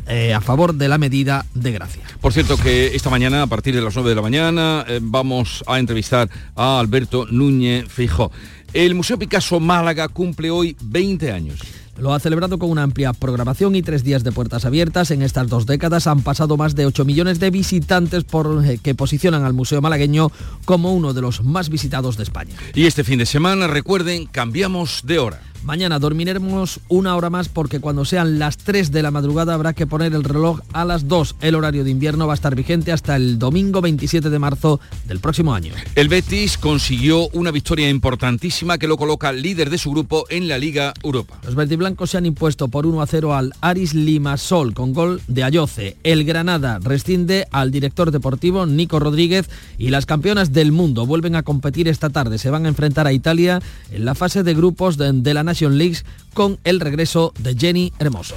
eh, 0.07 0.33
a 0.33 0.41
favor 0.41 0.73
de 0.75 0.87
la 0.87 0.97
medida 0.97 1.45
de 1.53 1.71
gracia. 1.71 2.03
Por 2.21 2.33
cierto 2.33 2.57
que 2.57 2.95
esta 2.95 3.09
mañana, 3.09 3.43
a 3.43 3.47
partir 3.47 3.75
de 3.75 3.81
las 3.81 3.95
9 3.95 4.09
de 4.09 4.15
la 4.15 4.21
mañana, 4.21 4.85
eh, 4.87 4.99
vamos 5.01 5.63
a 5.67 5.79
entrevistar 5.79 6.29
a 6.55 6.79
Alberto 6.79 7.25
Núñez 7.29 7.85
Feijó. 7.87 8.31
El 8.73 8.95
Museo 8.95 9.19
Picasso 9.19 9.59
Málaga 9.59 10.07
cumple 10.07 10.49
hoy 10.49 10.77
20 10.81 11.31
años. 11.31 11.59
Lo 12.01 12.15
ha 12.15 12.19
celebrado 12.19 12.57
con 12.57 12.71
una 12.71 12.81
amplia 12.81 13.13
programación 13.13 13.75
y 13.75 13.83
tres 13.83 14.03
días 14.03 14.23
de 14.23 14.31
puertas 14.31 14.65
abiertas. 14.65 15.11
En 15.11 15.21
estas 15.21 15.49
dos 15.49 15.67
décadas 15.67 16.07
han 16.07 16.23
pasado 16.23 16.57
más 16.57 16.73
de 16.73 16.87
8 16.87 17.05
millones 17.05 17.39
de 17.39 17.51
visitantes 17.51 18.23
por, 18.23 18.65
eh, 18.65 18.79
que 18.81 18.95
posicionan 18.95 19.43
al 19.45 19.53
Museo 19.53 19.83
Malagueño 19.83 20.31
como 20.65 20.95
uno 20.95 21.13
de 21.13 21.21
los 21.21 21.43
más 21.43 21.69
visitados 21.69 22.17
de 22.17 22.23
España. 22.23 22.55
Y 22.73 22.87
este 22.87 23.03
fin 23.03 23.19
de 23.19 23.27
semana, 23.27 23.67
recuerden, 23.67 24.25
cambiamos 24.25 25.01
de 25.05 25.19
hora. 25.19 25.50
Mañana 25.63 25.99
dormiremos 25.99 26.79
una 26.87 27.15
hora 27.15 27.29
más 27.29 27.47
porque 27.47 27.79
cuando 27.79 28.03
sean 28.03 28.39
las 28.39 28.57
3 28.57 28.91
de 28.91 29.03
la 29.03 29.11
madrugada 29.11 29.53
habrá 29.53 29.73
que 29.73 29.85
poner 29.85 30.13
el 30.13 30.23
reloj 30.23 30.59
a 30.73 30.85
las 30.85 31.07
2. 31.07 31.35
El 31.39 31.53
horario 31.53 31.83
de 31.83 31.91
invierno 31.91 32.25
va 32.25 32.33
a 32.33 32.35
estar 32.35 32.55
vigente 32.55 32.91
hasta 32.91 33.15
el 33.15 33.37
domingo 33.37 33.79
27 33.79 34.31
de 34.31 34.39
marzo 34.39 34.79
del 35.07 35.19
próximo 35.19 35.53
año. 35.53 35.73
El 35.93 36.09
Betis 36.09 36.57
consiguió 36.57 37.29
una 37.29 37.51
victoria 37.51 37.89
importantísima 37.89 38.79
que 38.79 38.87
lo 38.87 38.97
coloca 38.97 39.31
líder 39.31 39.69
de 39.69 39.77
su 39.77 39.91
grupo 39.91 40.25
en 40.29 40.47
la 40.47 40.57
Liga 40.57 40.93
Europa. 41.03 41.39
Los 41.45 41.53
verdiblancos 41.53 42.09
se 42.09 42.17
han 42.17 42.25
impuesto 42.25 42.67
por 42.67 42.87
1 42.87 42.99
a 42.99 43.05
0 43.05 43.35
al 43.35 43.53
Aris 43.61 43.93
Limasol 43.93 44.73
con 44.73 44.93
gol 44.93 45.21
de 45.27 45.43
Ayoce. 45.43 45.95
El 46.03 46.23
Granada 46.23 46.79
rescinde 46.81 47.47
al 47.51 47.69
director 47.69 48.09
deportivo 48.09 48.65
Nico 48.65 48.99
Rodríguez 48.99 49.47
y 49.77 49.89
las 49.89 50.07
campeonas 50.07 50.53
del 50.53 50.71
mundo 50.71 51.05
vuelven 51.05 51.35
a 51.35 51.43
competir 51.43 51.87
esta 51.87 52.09
tarde. 52.09 52.39
Se 52.39 52.49
van 52.49 52.65
a 52.65 52.69
enfrentar 52.69 53.05
a 53.05 53.13
Italia 53.13 53.61
en 53.91 54.05
la 54.05 54.15
fase 54.15 54.41
de 54.41 54.55
grupos 54.55 54.97
de, 54.97 55.11
de 55.13 55.33
la 55.35 55.43
Con 56.33 56.59
el 56.63 56.79
regreso 56.79 57.33
de 57.39 57.55
Jenny 57.55 57.91
Hermoso. 57.99 58.35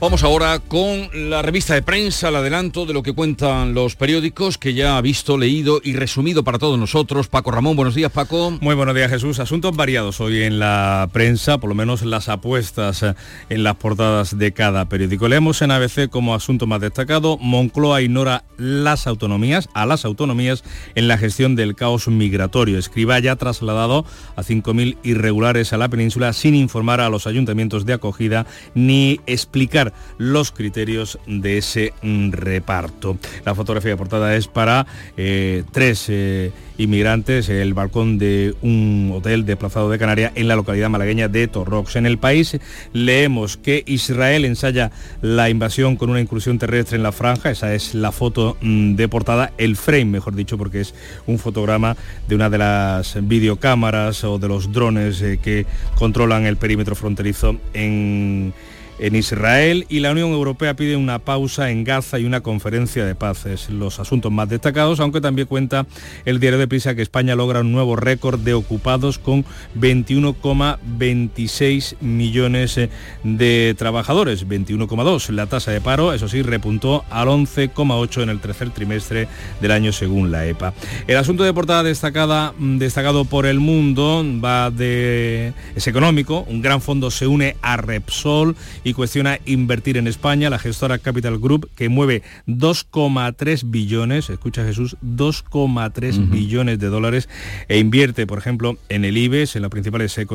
Vamos 0.00 0.22
ahora 0.22 0.60
con 0.60 1.08
la 1.28 1.42
revista 1.42 1.74
de 1.74 1.82
prensa, 1.82 2.28
el 2.28 2.36
adelanto 2.36 2.86
de 2.86 2.92
lo 2.92 3.02
que 3.02 3.14
cuentan 3.14 3.74
los 3.74 3.96
periódicos 3.96 4.56
que 4.56 4.72
ya 4.72 4.96
ha 4.96 5.00
visto, 5.00 5.36
leído 5.36 5.80
y 5.82 5.94
resumido 5.94 6.44
para 6.44 6.60
todos 6.60 6.78
nosotros. 6.78 7.26
Paco 7.26 7.50
Ramón, 7.50 7.74
buenos 7.74 7.96
días 7.96 8.12
Paco. 8.12 8.56
Muy 8.60 8.76
buenos 8.76 8.94
días 8.94 9.10
Jesús. 9.10 9.40
Asuntos 9.40 9.74
variados 9.74 10.20
hoy 10.20 10.44
en 10.44 10.60
la 10.60 11.08
prensa, 11.12 11.58
por 11.58 11.68
lo 11.68 11.74
menos 11.74 12.02
las 12.02 12.28
apuestas 12.28 13.02
eh, 13.02 13.14
en 13.48 13.64
las 13.64 13.74
portadas 13.74 14.38
de 14.38 14.52
cada 14.52 14.88
periódico. 14.88 15.26
Leemos 15.26 15.62
en 15.62 15.72
ABC 15.72 16.08
como 16.08 16.32
asunto 16.32 16.68
más 16.68 16.80
destacado, 16.80 17.36
Moncloa 17.36 18.00
ignora 18.00 18.44
las 18.56 19.08
autonomías, 19.08 19.68
a 19.74 19.84
las 19.84 20.04
autonomías 20.04 20.62
en 20.94 21.08
la 21.08 21.18
gestión 21.18 21.56
del 21.56 21.74
caos 21.74 22.06
migratorio. 22.06 22.78
Escriba 22.78 23.18
ya 23.18 23.34
trasladado 23.34 24.04
a 24.36 24.44
5.000 24.44 24.96
irregulares 25.02 25.72
a 25.72 25.76
la 25.76 25.88
península 25.88 26.32
sin 26.34 26.54
informar 26.54 27.00
a 27.00 27.08
los 27.08 27.26
ayuntamientos 27.26 27.84
de 27.84 27.94
acogida 27.94 28.46
ni 28.76 29.20
explicar 29.26 29.87
los 30.18 30.52
criterios 30.52 31.18
de 31.26 31.58
ese 31.58 31.92
mm, 32.02 32.32
reparto. 32.32 33.18
La 33.44 33.54
fotografía 33.54 33.90
de 33.90 33.96
portada 33.96 34.36
es 34.36 34.48
para 34.48 34.86
eh, 35.16 35.64
tres 35.72 36.06
eh, 36.08 36.52
inmigrantes, 36.78 37.48
el 37.48 37.74
balcón 37.74 38.18
de 38.18 38.54
un 38.62 39.12
hotel 39.14 39.44
de 39.44 39.56
Plazado 39.56 39.90
de 39.90 39.98
Canarias 39.98 40.32
en 40.36 40.48
la 40.48 40.56
localidad 40.56 40.88
malagueña 40.88 41.28
de 41.28 41.48
Torrox. 41.48 41.96
En 41.96 42.06
el 42.06 42.18
país 42.18 42.58
leemos 42.92 43.56
que 43.56 43.82
Israel 43.86 44.44
ensaya 44.44 44.90
la 45.20 45.50
invasión 45.50 45.96
con 45.96 46.10
una 46.10 46.20
incursión 46.20 46.58
terrestre 46.58 46.96
en 46.96 47.02
la 47.02 47.12
franja, 47.12 47.50
esa 47.50 47.74
es 47.74 47.94
la 47.94 48.12
foto 48.12 48.56
mm, 48.60 48.94
de 48.94 49.08
portada, 49.08 49.52
el 49.58 49.76
frame, 49.76 50.06
mejor 50.06 50.34
dicho, 50.34 50.56
porque 50.56 50.80
es 50.80 50.94
un 51.26 51.38
fotograma 51.38 51.96
de 52.28 52.34
una 52.34 52.48
de 52.48 52.58
las 52.58 53.16
videocámaras 53.26 54.24
o 54.24 54.38
de 54.38 54.48
los 54.48 54.72
drones 54.72 55.20
eh, 55.22 55.38
que 55.42 55.66
controlan 55.96 56.46
el 56.46 56.56
perímetro 56.56 56.94
fronterizo 56.94 57.56
en 57.74 58.52
en 58.98 59.16
Israel 59.16 59.86
y 59.88 60.00
la 60.00 60.12
Unión 60.12 60.30
Europea 60.30 60.74
pide 60.74 60.96
una 60.96 61.18
pausa 61.18 61.70
en 61.70 61.84
Gaza 61.84 62.18
y 62.18 62.24
una 62.24 62.40
conferencia 62.40 63.04
de 63.04 63.14
paz. 63.14 63.44
Es 63.46 63.68
los 63.70 64.00
asuntos 64.00 64.32
más 64.32 64.48
destacados, 64.48 65.00
aunque 65.00 65.20
también 65.20 65.46
cuenta 65.46 65.86
el 66.24 66.40
diario 66.40 66.58
de 66.58 66.68
Prisa 66.68 66.94
que 66.94 67.02
España 67.02 67.34
logra 67.34 67.60
un 67.60 67.72
nuevo 67.72 67.96
récord 67.96 68.40
de 68.40 68.54
ocupados 68.54 69.18
con 69.18 69.44
21,26 69.78 72.00
millones 72.00 72.78
eh, 72.78 72.88
de 73.24 73.74
trabajadores, 73.78 74.46
21,2. 74.46 75.30
La 75.30 75.46
tasa 75.46 75.70
de 75.70 75.80
paro, 75.80 76.12
eso 76.12 76.28
sí, 76.28 76.42
repuntó 76.42 77.04
al 77.10 77.28
11,8 77.28 78.22
en 78.22 78.28
el 78.30 78.40
tercer 78.40 78.70
trimestre 78.70 79.28
del 79.60 79.70
año 79.70 79.92
según 79.92 80.30
la 80.30 80.46
EPA. 80.46 80.74
El 81.06 81.16
asunto 81.16 81.44
de 81.44 81.52
portada 81.52 81.82
destacada, 81.82 82.54
mm, 82.58 82.78
destacado 82.78 83.24
por 83.24 83.46
el 83.46 83.60
mundo 83.60 84.24
va 84.42 84.70
de... 84.70 85.52
es 85.74 85.86
económico, 85.86 86.44
un 86.48 86.62
gran 86.62 86.80
fondo 86.80 87.10
se 87.10 87.26
une 87.26 87.56
a 87.62 87.76
Repsol 87.76 88.56
cuestiona 88.92 89.38
invertir 89.46 89.96
en 89.96 90.06
España. 90.06 90.50
La 90.50 90.58
gestora 90.58 90.98
Capital 90.98 91.38
Group, 91.38 91.70
que 91.76 91.88
mueve 91.88 92.22
2,3 92.46 93.62
billones, 93.70 94.30
escucha 94.30 94.64
Jesús, 94.64 94.96
2,3 95.04 96.30
billones 96.30 96.78
de 96.78 96.86
dólares 96.88 97.28
e 97.68 97.78
invierte, 97.78 98.26
por 98.26 98.38
ejemplo, 98.38 98.78
en 98.88 99.04
el 99.04 99.16
IBEX, 99.16 99.56
en 99.56 99.62
las 99.62 99.70
principales 99.70 100.16
eh, 100.18 100.26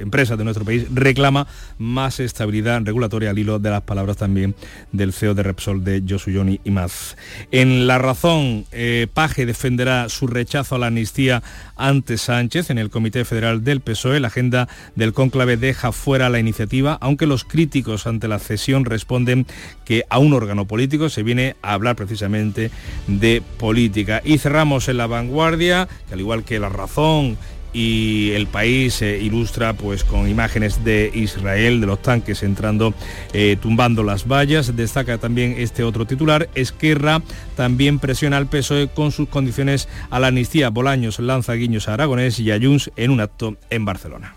empresas 0.00 0.38
de 0.38 0.44
nuestro 0.44 0.64
país, 0.64 0.86
reclama 0.92 1.46
más 1.78 2.20
estabilidad 2.20 2.82
regulatoria 2.84 3.30
al 3.30 3.38
hilo 3.38 3.58
de 3.58 3.70
las 3.70 3.82
palabras 3.82 4.16
también 4.16 4.54
del 4.92 5.12
CEO 5.12 5.34
de 5.34 5.42
Repsol, 5.42 5.84
de 5.84 6.02
Josu 6.06 6.30
Yoni 6.30 6.60
y 6.64 6.70
más. 6.70 7.16
En 7.50 7.86
La 7.86 7.98
Razón, 7.98 8.66
eh, 8.72 9.06
Paje 9.12 9.46
defenderá 9.46 10.08
su 10.08 10.26
rechazo 10.26 10.74
a 10.74 10.78
la 10.78 10.88
amnistía 10.88 11.42
ante 11.76 12.18
Sánchez 12.18 12.70
en 12.70 12.78
el 12.78 12.90
Comité 12.90 13.24
Federal 13.24 13.64
del 13.64 13.80
PSOE. 13.80 14.20
La 14.20 14.28
agenda 14.28 14.68
del 14.94 15.12
cónclave 15.12 15.56
deja 15.56 15.92
fuera 15.92 16.28
la 16.28 16.38
iniciativa, 16.38 16.98
aunque 17.00 17.26
los 17.26 17.44
críticos 17.44 17.95
ante 18.04 18.28
la 18.28 18.38
cesión 18.38 18.84
responden 18.84 19.46
que 19.84 20.04
a 20.10 20.18
un 20.18 20.34
órgano 20.34 20.66
político 20.66 21.08
se 21.08 21.22
viene 21.22 21.56
a 21.62 21.72
hablar 21.72 21.96
precisamente 21.96 22.70
de 23.06 23.42
política. 23.58 24.20
Y 24.24 24.38
cerramos 24.38 24.88
en 24.88 24.98
la 24.98 25.06
vanguardia, 25.06 25.88
que 26.08 26.14
al 26.14 26.20
igual 26.20 26.44
que 26.44 26.58
la 26.58 26.68
razón 26.68 27.38
y 27.76 28.30
el 28.32 28.46
país 28.46 28.94
se 28.94 29.18
ilustra 29.18 29.74
pues 29.74 30.02
con 30.02 30.28
imágenes 30.30 30.82
de 30.82 31.10
Israel, 31.12 31.80
de 31.80 31.86
los 31.86 32.00
tanques 32.00 32.42
entrando, 32.42 32.94
eh, 33.34 33.58
tumbando 33.60 34.02
las 34.02 34.26
vallas. 34.26 34.74
Destaca 34.74 35.18
también 35.18 35.56
este 35.58 35.84
otro 35.84 36.06
titular, 36.06 36.48
Esquerra 36.54 37.20
también 37.54 37.98
presiona 37.98 38.38
al 38.38 38.46
PSOE 38.46 38.88
con 38.88 39.12
sus 39.12 39.28
condiciones 39.28 39.88
a 40.08 40.18
la 40.18 40.28
amnistía. 40.28 40.70
Bolaños 40.70 41.18
lanza 41.18 41.52
guiños 41.52 41.88
a 41.88 41.94
Aragonés 41.94 42.40
y 42.40 42.50
a 42.50 42.58
Junts 42.58 42.90
en 42.96 43.10
un 43.10 43.20
acto 43.20 43.56
en 43.68 43.84
Barcelona. 43.84 44.34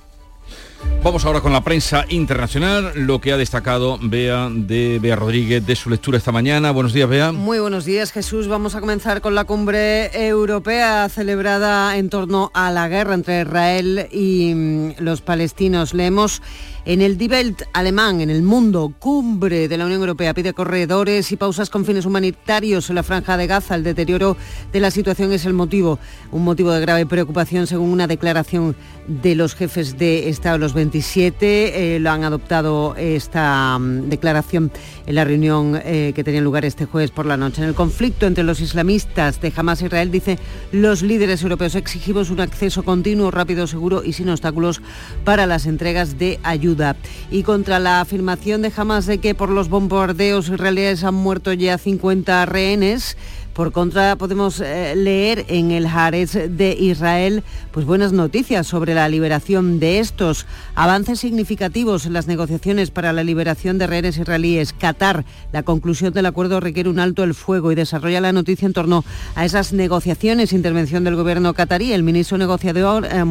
Vamos 1.01 1.23
ahora 1.23 1.39
con 1.39 1.53
la 1.53 1.63
prensa 1.63 2.03
internacional, 2.09 2.91
lo 2.93 3.21
que 3.21 3.31
ha 3.31 3.37
destacado 3.37 3.97
Bea 4.01 4.49
de 4.51 4.99
Bea 5.01 5.15
Rodríguez 5.15 5.65
de 5.65 5.77
su 5.77 5.89
lectura 5.89 6.17
esta 6.17 6.33
mañana. 6.33 6.71
Buenos 6.71 6.91
días, 6.91 7.07
Bea. 7.07 7.31
Muy 7.31 7.57
buenos 7.59 7.85
días, 7.85 8.11
Jesús. 8.11 8.49
Vamos 8.49 8.75
a 8.75 8.81
comenzar 8.81 9.21
con 9.21 9.33
la 9.33 9.45
cumbre 9.45 10.27
europea 10.27 11.07
celebrada 11.07 11.97
en 11.97 12.09
torno 12.09 12.51
a 12.53 12.69
la 12.71 12.89
guerra 12.89 13.13
entre 13.13 13.41
Israel 13.43 14.09
y 14.11 14.53
mm, 14.53 14.91
los 14.99 15.21
palestinos. 15.21 15.93
Leemos 15.93 16.41
en 16.85 17.01
el 17.01 17.17
Die 17.17 17.27
Welt 17.27 17.63
alemán, 17.71 18.19
en 18.19 18.29
el 18.29 18.41
mundo, 18.41 18.93
cumbre 18.99 19.67
de 19.67 19.77
la 19.77 19.85
Unión 19.85 20.01
Europea, 20.01 20.33
pide 20.33 20.53
corredores 20.53 21.31
y 21.31 21.37
pausas 21.37 21.69
con 21.69 21.85
fines 21.85 22.05
humanitarios 22.05 22.89
en 22.89 22.95
la 22.95 23.03
franja 23.03 23.37
de 23.37 23.47
Gaza. 23.47 23.75
El 23.75 23.83
deterioro 23.83 24.35
de 24.73 24.79
la 24.79 24.91
situación 24.91 25.31
es 25.31 25.45
el 25.45 25.53
motivo, 25.53 25.99
un 26.31 26.43
motivo 26.43 26.71
de 26.71 26.81
grave 26.81 27.05
preocupación 27.05 27.67
según 27.67 27.89
una 27.89 28.07
declaración 28.07 28.75
de 29.07 29.35
los 29.35 29.55
jefes 29.55 29.97
de 29.97 30.29
Estado, 30.29 30.57
los 30.57 30.73
27. 30.89 31.95
Eh, 31.95 31.99
lo 31.99 32.09
han 32.09 32.23
adoptado 32.23 32.95
esta 32.97 33.77
mm, 33.77 34.09
declaración 34.09 34.71
en 35.05 35.15
la 35.15 35.23
reunión 35.23 35.79
eh, 35.83 36.13
que 36.15 36.23
tenía 36.23 36.41
lugar 36.41 36.65
este 36.65 36.85
jueves 36.85 37.11
por 37.11 37.27
la 37.27 37.37
noche. 37.37 37.61
En 37.61 37.67
el 37.67 37.75
conflicto 37.75 38.25
entre 38.25 38.43
los 38.43 38.59
islamistas 38.59 39.39
de 39.39 39.53
Hamas 39.55 39.81
e 39.81 39.85
Israel, 39.85 40.09
dice, 40.09 40.39
los 40.71 41.03
líderes 41.03 41.43
europeos 41.43 41.75
exigimos 41.75 42.31
un 42.31 42.41
acceso 42.41 42.81
continuo, 42.83 43.29
rápido, 43.29 43.67
seguro 43.67 44.03
y 44.03 44.13
sin 44.13 44.29
obstáculos 44.29 44.81
para 45.23 45.45
las 45.45 45.67
entregas 45.67 46.17
de 46.17 46.39
ayuda. 46.41 46.95
Y 47.29 47.43
contra 47.43 47.77
la 47.77 48.01
afirmación 48.01 48.63
de 48.63 48.73
Hamas 48.75 49.05
de 49.05 49.19
que 49.19 49.35
por 49.35 49.49
los 49.49 49.69
bombardeos 49.69 50.49
israelíes 50.49 51.03
han 51.03 51.13
muerto 51.13 51.53
ya 51.53 51.77
50 51.77 52.47
rehenes, 52.47 53.15
por 53.53 53.71
contra, 53.71 54.15
podemos 54.15 54.59
eh, 54.61 54.93
leer 54.95 55.45
en 55.49 55.71
el 55.71 55.85
Haaretz 55.85 56.33
de 56.33 56.75
Israel 56.79 57.43
pues 57.71 57.85
buenas 57.85 58.13
noticias 58.13 58.67
sobre 58.67 58.93
la 58.93 59.09
liberación 59.09 59.79
de 59.79 59.99
estos 59.99 60.45
avances 60.75 61.19
significativos 61.19 62.05
en 62.05 62.13
las 62.13 62.27
negociaciones 62.27 62.91
para 62.91 63.13
la 63.13 63.23
liberación 63.23 63.77
de 63.77 63.87
rehenes 63.87 64.17
israelíes. 64.17 64.73
Qatar, 64.73 65.25
la 65.51 65.63
conclusión 65.63 66.13
del 66.13 66.25
acuerdo 66.25 66.59
requiere 66.59 66.89
un 66.89 66.99
alto 66.99 67.23
el 67.23 67.33
fuego 67.33 67.71
y 67.71 67.75
desarrolla 67.75 68.21
la 68.21 68.31
noticia 68.31 68.65
en 68.65 68.73
torno 68.73 69.03
a 69.35 69.45
esas 69.45 69.73
negociaciones. 69.73 70.53
Intervención 70.53 71.03
del 71.03 71.15
gobierno 71.15 71.53
qatarí. 71.53 71.93
El 71.93 72.03
ministro 72.03 72.37
negociador 72.37 73.05
eh, 73.05 73.23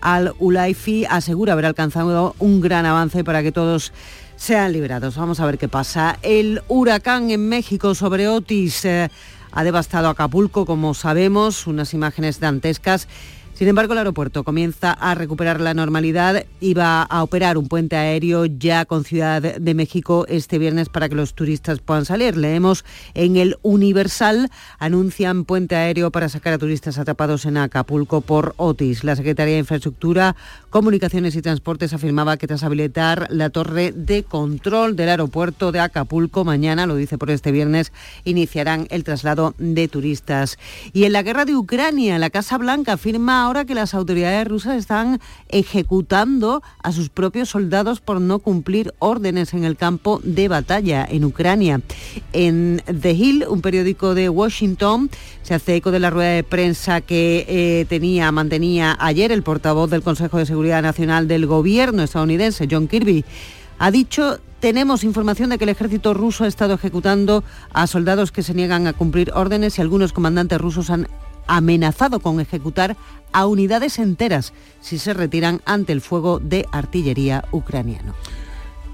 al-Ulaifi 0.00 1.04
asegura 1.06 1.52
haber 1.54 1.66
alcanzado 1.66 2.34
un 2.38 2.60
gran 2.60 2.86
avance 2.86 3.24
para 3.24 3.42
que 3.42 3.52
todos 3.52 3.92
sean 4.40 4.72
liberados. 4.72 5.16
Vamos 5.16 5.38
a 5.38 5.44
ver 5.44 5.58
qué 5.58 5.68
pasa. 5.68 6.18
El 6.22 6.62
huracán 6.66 7.30
en 7.30 7.46
México 7.46 7.94
sobre 7.94 8.26
Otis 8.26 8.86
eh, 8.86 9.10
ha 9.52 9.64
devastado 9.64 10.08
Acapulco, 10.08 10.64
como 10.64 10.94
sabemos, 10.94 11.66
unas 11.66 11.92
imágenes 11.92 12.40
dantescas 12.40 13.06
sin 13.60 13.68
embargo, 13.68 13.92
el 13.92 13.98
aeropuerto 13.98 14.42
comienza 14.42 14.90
a 14.90 15.14
recuperar 15.14 15.60
la 15.60 15.74
normalidad 15.74 16.46
y 16.60 16.72
va 16.72 17.02
a 17.02 17.22
operar 17.22 17.58
un 17.58 17.68
puente 17.68 17.94
aéreo 17.94 18.46
ya 18.46 18.86
con 18.86 19.04
Ciudad 19.04 19.42
de 19.42 19.74
México 19.74 20.24
este 20.30 20.58
viernes 20.58 20.88
para 20.88 21.10
que 21.10 21.14
los 21.14 21.34
turistas 21.34 21.78
puedan 21.80 22.06
salir. 22.06 22.38
Leemos 22.38 22.86
en 23.12 23.36
el 23.36 23.58
Universal, 23.60 24.48
anuncian 24.78 25.44
puente 25.44 25.76
aéreo 25.76 26.10
para 26.10 26.30
sacar 26.30 26.54
a 26.54 26.58
turistas 26.58 26.96
atrapados 26.96 27.44
en 27.44 27.58
Acapulco 27.58 28.22
por 28.22 28.54
Otis. 28.56 29.04
La 29.04 29.14
Secretaría 29.14 29.52
de 29.52 29.60
Infraestructura, 29.60 30.36
Comunicaciones 30.70 31.36
y 31.36 31.42
Transportes 31.42 31.92
afirmaba 31.92 32.38
que 32.38 32.46
tras 32.46 32.62
habilitar 32.62 33.26
la 33.28 33.50
torre 33.50 33.92
de 33.92 34.22
control 34.22 34.96
del 34.96 35.10
aeropuerto 35.10 35.70
de 35.70 35.80
Acapulco, 35.80 36.46
mañana, 36.46 36.86
lo 36.86 36.96
dice 36.96 37.18
por 37.18 37.30
este 37.30 37.52
viernes, 37.52 37.92
iniciarán 38.24 38.86
el 38.88 39.04
traslado 39.04 39.54
de 39.58 39.86
turistas. 39.86 40.58
Y 40.94 41.04
en 41.04 41.12
la 41.12 41.22
guerra 41.22 41.44
de 41.44 41.56
Ucrania, 41.56 42.18
la 42.18 42.30
Casa 42.30 42.56
Blanca 42.56 42.96
firma 42.96 43.49
ahora 43.50 43.64
que 43.64 43.74
las 43.74 43.94
autoridades 43.94 44.46
rusas 44.46 44.76
están 44.76 45.20
ejecutando 45.48 46.62
a 46.84 46.92
sus 46.92 47.08
propios 47.08 47.48
soldados 47.48 48.00
por 48.00 48.20
no 48.20 48.38
cumplir 48.38 48.94
órdenes 49.00 49.54
en 49.54 49.64
el 49.64 49.76
campo 49.76 50.20
de 50.22 50.46
batalla 50.46 51.04
en 51.10 51.24
Ucrania. 51.24 51.80
En 52.32 52.80
The 52.86 53.10
Hill, 53.10 53.44
un 53.48 53.60
periódico 53.60 54.14
de 54.14 54.28
Washington, 54.28 55.10
se 55.42 55.54
hace 55.54 55.74
eco 55.74 55.90
de 55.90 55.98
la 55.98 56.10
rueda 56.10 56.30
de 56.30 56.44
prensa 56.44 57.00
que 57.00 57.44
eh, 57.48 57.86
tenía, 57.88 58.30
mantenía 58.30 58.96
ayer 59.00 59.32
el 59.32 59.42
portavoz 59.42 59.90
del 59.90 60.02
Consejo 60.02 60.38
de 60.38 60.46
Seguridad 60.46 60.80
Nacional 60.80 61.26
del 61.26 61.46
Gobierno 61.46 62.04
estadounidense, 62.04 62.68
John 62.70 62.86
Kirby. 62.86 63.24
Ha 63.80 63.90
dicho 63.90 64.38
tenemos 64.60 65.02
información 65.04 65.50
de 65.50 65.58
que 65.58 65.64
el 65.64 65.70
ejército 65.70 66.14
ruso 66.14 66.44
ha 66.44 66.46
estado 66.46 66.74
ejecutando 66.74 67.42
a 67.72 67.86
soldados 67.86 68.30
que 68.30 68.42
se 68.42 68.54
niegan 68.54 68.86
a 68.86 68.92
cumplir 68.92 69.32
órdenes 69.34 69.78
y 69.78 69.80
algunos 69.80 70.12
comandantes 70.12 70.60
rusos 70.60 70.90
han 70.90 71.08
amenazado 71.46 72.20
con 72.20 72.40
ejecutar 72.40 72.96
a 73.32 73.46
unidades 73.46 73.98
enteras 73.98 74.52
si 74.80 74.98
se 74.98 75.14
retiran 75.14 75.60
ante 75.64 75.92
el 75.92 76.00
fuego 76.00 76.38
de 76.38 76.66
artillería 76.72 77.44
ucraniano. 77.52 78.14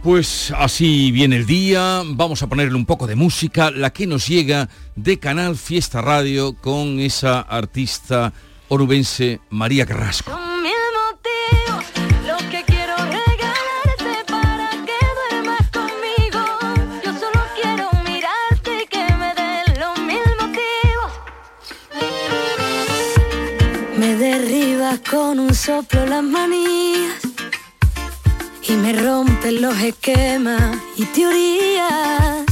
Pues 0.02 0.52
así 0.56 1.10
viene 1.10 1.36
el 1.36 1.46
día, 1.46 2.02
vamos 2.06 2.42
a 2.42 2.46
ponerle 2.46 2.76
un 2.76 2.86
poco 2.86 3.06
de 3.06 3.16
música, 3.16 3.70
la 3.70 3.90
que 3.92 4.06
nos 4.06 4.28
llega 4.28 4.68
de 4.94 5.18
Canal 5.18 5.56
Fiesta 5.56 6.00
Radio 6.00 6.54
con 6.54 7.00
esa 7.00 7.40
artista 7.40 8.32
orubense 8.68 9.40
María 9.50 9.84
Carrasco. 9.84 10.45
Con 25.08 25.38
un 25.38 25.54
soplo 25.54 26.04
las 26.04 26.22
manías 26.22 27.22
y 28.68 28.72
me 28.72 28.92
rompen 28.92 29.62
los 29.62 29.78
esquemas 29.80 30.76
y 30.96 31.04
teorías. 31.04 32.44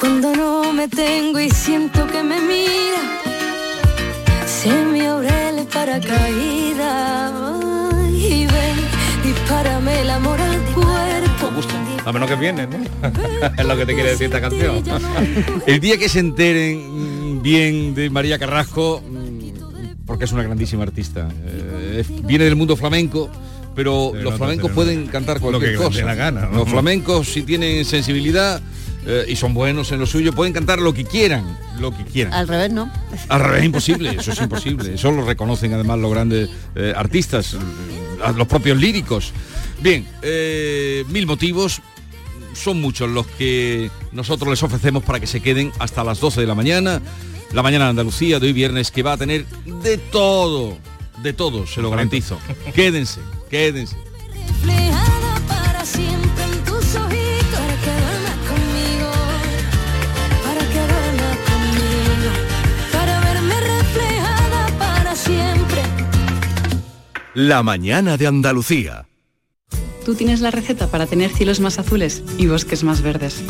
Cuando 0.00 0.34
no 0.34 0.72
me 0.72 0.88
tengo 0.88 1.38
y 1.38 1.50
siento 1.50 2.06
que 2.06 2.22
me 2.22 2.40
mira, 2.40 3.02
se 4.46 4.70
me 4.70 5.06
abre 5.06 5.66
para 5.70 6.00
caída. 6.00 7.30
Y 8.14 8.46
ven, 8.46 8.76
dispárame 9.22 10.00
el 10.00 10.10
amor 10.10 10.40
al 10.40 10.60
cuerpo. 10.72 11.50
A 12.06 12.12
menos 12.12 12.28
que 12.28 12.36
viene, 12.36 12.66
¿no? 12.66 12.76
es 13.58 13.66
lo 13.66 13.76
que 13.76 13.84
te 13.84 13.94
quiere 13.94 14.10
decir 14.10 14.26
esta 14.26 14.40
canción. 14.40 14.82
el 15.66 15.78
día 15.80 15.98
que 15.98 16.08
se 16.08 16.20
enteren 16.20 17.42
bien 17.42 17.94
de 17.94 18.08
María 18.08 18.38
Carrasco, 18.38 19.02
porque 20.06 20.24
es 20.24 20.32
una 20.32 20.42
grandísima 20.42 20.84
artista. 20.84 21.28
Eh, 21.44 22.04
viene 22.24 22.44
del 22.44 22.56
mundo 22.56 22.76
flamenco, 22.76 23.28
pero 23.74 24.12
los 24.14 24.36
flamencos 24.36 24.70
pueden 24.70 25.08
cantar 25.08 25.40
cualquier 25.40 25.76
cosa. 25.76 26.04
La 26.04 26.14
gana, 26.14 26.48
Los 26.50 26.68
flamencos, 26.68 27.28
si 27.28 27.42
tienen 27.42 27.84
sensibilidad 27.84 28.62
eh, 29.04 29.24
y 29.28 29.36
son 29.36 29.52
buenos 29.52 29.90
en 29.92 29.98
lo 29.98 30.06
suyo, 30.06 30.32
pueden 30.32 30.52
cantar 30.52 30.78
lo 30.80 30.94
que 30.94 31.04
quieran, 31.04 31.58
lo 31.80 31.94
que 31.94 32.04
quieran. 32.04 32.32
Al 32.32 32.48
revés, 32.48 32.72
¿no? 32.72 32.90
Al 33.28 33.40
revés, 33.40 33.64
imposible, 33.64 34.16
eso 34.18 34.32
es 34.32 34.40
imposible. 34.40 34.94
Eso 34.94 35.10
lo 35.10 35.26
reconocen 35.26 35.74
además 35.74 35.98
los 35.98 36.10
grandes 36.10 36.48
eh, 36.76 36.92
artistas, 36.96 37.56
los 38.36 38.46
propios 38.46 38.78
líricos. 38.78 39.32
Bien, 39.82 40.06
mil 41.08 41.26
motivos, 41.26 41.82
son 42.54 42.80
muchos 42.80 43.10
los 43.10 43.26
que 43.26 43.90
nosotros 44.12 44.48
les 44.48 44.62
ofrecemos 44.62 45.02
para 45.02 45.20
que 45.20 45.26
se 45.26 45.40
queden 45.40 45.72
hasta 45.78 46.02
las 46.02 46.20
12 46.20 46.40
de 46.40 46.46
la 46.46 46.54
mañana 46.54 47.02
la 47.52 47.62
mañana 47.62 47.84
de 47.84 47.90
Andalucía 47.90 48.38
de 48.38 48.46
hoy 48.46 48.52
viernes 48.52 48.90
que 48.90 49.02
va 49.02 49.12
a 49.12 49.16
tener 49.16 49.46
de 49.46 49.98
todo, 49.98 50.78
de 51.22 51.32
todo, 51.32 51.66
se 51.66 51.82
lo 51.82 51.90
garantizo. 51.90 52.38
quédense, 52.74 53.20
quédense. 53.50 53.96
La 67.34 67.62
mañana 67.62 68.16
de 68.16 68.26
Andalucía. 68.26 69.06
Tú 70.06 70.14
tienes 70.14 70.40
la 70.40 70.50
receta 70.50 70.86
para 70.86 71.06
tener 71.06 71.30
cielos 71.30 71.60
más 71.60 71.78
azules 71.78 72.22
y 72.38 72.46
bosques 72.46 72.82
más 72.82 73.02
verdes 73.02 73.44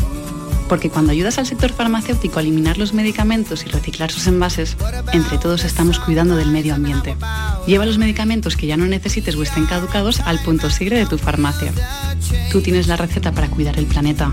porque 0.68 0.90
cuando 0.90 1.12
ayudas 1.12 1.38
al 1.38 1.46
sector 1.46 1.73
farmacéutico 1.73 2.38
a 2.38 2.42
eliminar 2.42 2.78
los 2.78 2.92
medicamentos 2.92 3.64
y 3.64 3.68
reciclar 3.68 4.11
sus 4.11 4.26
envases, 4.26 4.76
entre 5.12 5.38
todos 5.38 5.64
estamos 5.64 5.99
cuidando 5.99 6.37
del 6.37 6.50
medio 6.50 6.75
ambiente. 6.75 7.16
Lleva 7.66 7.87
los 7.87 7.99
medicamentos 7.99 8.56
que 8.56 8.66
ya 8.66 8.76
no 8.76 8.87
necesites 8.87 9.37
o 9.37 9.42
estén 9.42 9.66
caducados 9.66 10.20
al 10.20 10.38
punto 10.40 10.70
sigre 10.70 10.99
de 10.99 11.06
tu 11.06 11.18
farmacia. 11.18 11.73
Tú 12.50 12.61
tienes 12.61 12.87
la 12.87 12.96
receta 12.96 13.32
para 13.32 13.49
cuidar 13.49 13.78
el 13.78 13.87
planeta. 13.87 14.32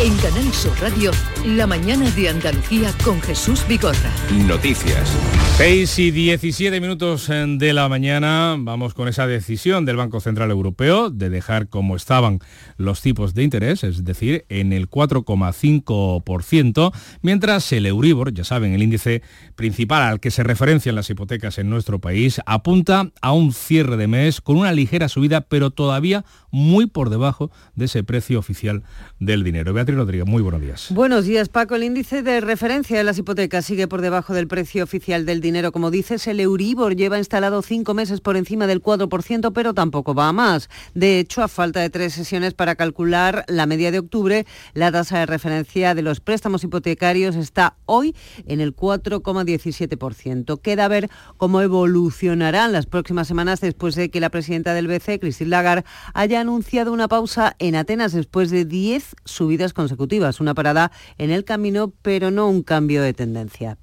En 0.00 0.16
Canal 0.16 0.52
Sur 0.52 0.72
Radio, 0.80 1.12
la 1.46 1.68
mañana 1.68 2.10
de 2.10 2.28
Andalucía 2.28 2.92
con 3.04 3.22
Jesús 3.22 3.64
Bigorra. 3.68 4.10
Noticias. 4.44 5.16
6 5.56 5.98
y 6.00 6.10
17 6.10 6.80
minutos 6.80 7.30
eh, 7.30 7.44
de 7.46 7.72
la 7.72 7.88
mañana 7.88 8.56
vamos 8.58 8.92
con 8.92 9.06
esa 9.06 9.28
decisión 9.28 9.84
del 9.84 9.94
Banco 9.94 10.18
Central 10.18 10.50
Europeo 10.50 11.10
de 11.10 11.30
dejar 11.30 11.68
como 11.68 11.94
estaban 11.94 12.40
los 12.76 13.02
tipos 13.02 13.34
de 13.34 13.44
interés, 13.44 13.84
es 13.84 14.02
decir, 14.02 14.46
en 14.48 14.72
el 14.72 14.90
4,5%, 14.90 16.92
mientras 17.22 17.72
el 17.72 17.86
Euribor, 17.86 18.34
ya 18.34 18.42
saben, 18.42 18.72
el 18.72 18.82
índice 18.82 19.22
principal 19.54 20.02
al 20.02 20.18
que 20.18 20.32
se 20.32 20.42
referencian 20.42 20.96
las 20.96 21.08
hipotecas 21.08 21.58
en 21.58 21.70
nuestro 21.70 22.00
país, 22.00 22.40
apunta 22.46 23.12
a 23.22 23.30
un 23.30 23.52
cierre 23.52 23.96
de 23.96 24.08
mes 24.08 24.40
con 24.40 24.56
una 24.56 24.72
ligera 24.72 25.08
subida, 25.08 25.42
pero 25.42 25.70
todavía 25.70 26.24
muy 26.50 26.86
por 26.86 27.10
debajo 27.10 27.52
de 27.76 27.84
ese 27.84 28.02
precio 28.02 28.40
oficial 28.40 28.82
del 29.20 29.44
dinero. 29.44 29.72
Beatriz 29.84 29.98
Rodríguez, 29.98 30.26
muy 30.26 30.40
buenos 30.40 30.62
días. 30.62 30.86
Buenos 30.88 31.26
días, 31.26 31.50
Paco. 31.50 31.74
El 31.74 31.84
índice 31.84 32.22
de 32.22 32.40
referencia 32.40 32.96
de 32.96 33.04
las 33.04 33.18
hipotecas 33.18 33.66
sigue 33.66 33.86
por 33.86 34.00
debajo 34.00 34.32
del 34.32 34.48
precio 34.48 34.82
oficial 34.82 35.26
del 35.26 35.42
dinero. 35.42 35.72
Como 35.72 35.90
dices, 35.90 36.26
el 36.26 36.40
Euribor 36.40 36.96
lleva 36.96 37.18
instalado 37.18 37.60
cinco 37.60 37.92
meses 37.92 38.22
por 38.22 38.38
encima 38.38 38.66
del 38.66 38.82
4%, 38.82 39.52
pero 39.52 39.74
tampoco 39.74 40.14
va 40.14 40.28
a 40.28 40.32
más. 40.32 40.70
De 40.94 41.18
hecho, 41.18 41.42
a 41.42 41.48
falta 41.48 41.80
de 41.80 41.90
tres 41.90 42.14
sesiones 42.14 42.54
para 42.54 42.76
calcular 42.76 43.44
la 43.46 43.66
media 43.66 43.90
de 43.90 43.98
octubre, 43.98 44.46
la 44.72 44.90
tasa 44.90 45.18
de 45.18 45.26
referencia 45.26 45.94
de 45.94 46.00
los 46.00 46.20
préstamos 46.20 46.64
hipotecarios 46.64 47.36
está 47.36 47.76
hoy 47.84 48.16
en 48.46 48.62
el 48.62 48.74
4,17%. 48.74 50.62
Queda 50.62 50.88
ver 50.88 51.10
cómo 51.36 51.60
evolucionarán 51.60 52.72
las 52.72 52.86
próximas 52.86 53.28
semanas 53.28 53.60
después 53.60 53.96
de 53.96 54.08
que 54.08 54.20
la 54.20 54.30
presidenta 54.30 54.72
del 54.72 54.88
BCE, 54.88 55.20
Christine 55.20 55.50
Lagarde, 55.50 55.84
haya 56.14 56.40
anunciado 56.40 56.90
una 56.90 57.06
pausa 57.06 57.54
en 57.58 57.76
Atenas 57.76 58.12
después 58.14 58.50
de 58.50 58.64
10 58.64 59.14
subidas 59.26 59.73
consecutivas. 59.74 60.40
Una 60.40 60.54
parada 60.54 60.90
en 61.18 61.30
el 61.30 61.44
camino, 61.44 61.92
pero 62.02 62.30
no 62.30 62.48
un 62.48 62.62
cambio 62.62 63.02
de 63.02 63.12
tendencia. 63.12 63.78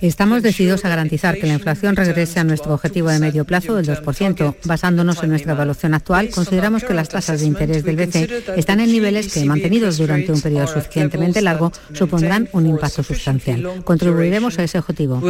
Estamos 0.00 0.42
decididos 0.42 0.84
a 0.84 0.88
garantizar 0.88 1.36
que 1.36 1.46
la 1.46 1.52
inflación 1.52 1.94
regrese 1.94 2.40
a 2.40 2.44
nuestro 2.44 2.74
objetivo 2.74 3.10
de 3.10 3.20
medio 3.20 3.44
plazo 3.44 3.76
del 3.76 3.86
2%. 3.86 4.56
Basándonos 4.64 5.22
en 5.22 5.30
nuestra 5.30 5.52
evaluación 5.52 5.94
actual, 5.94 6.30
consideramos 6.30 6.82
que 6.82 6.92
las 6.92 7.08
tasas 7.08 7.40
de 7.40 7.46
interés 7.46 7.84
del 7.84 7.94
BCE 7.94 8.42
están 8.56 8.80
en 8.80 8.90
niveles 8.90 9.32
que, 9.32 9.44
mantenidos 9.44 9.98
durante 9.98 10.32
un 10.32 10.40
periodo 10.40 10.66
suficientemente 10.66 11.40
largo, 11.42 11.70
supondrán 11.92 12.48
un 12.52 12.66
impacto 12.66 13.04
sustancial. 13.04 13.84
Contribuiremos 13.84 14.58
a 14.58 14.64
ese 14.64 14.80
objetivo. 14.80 15.22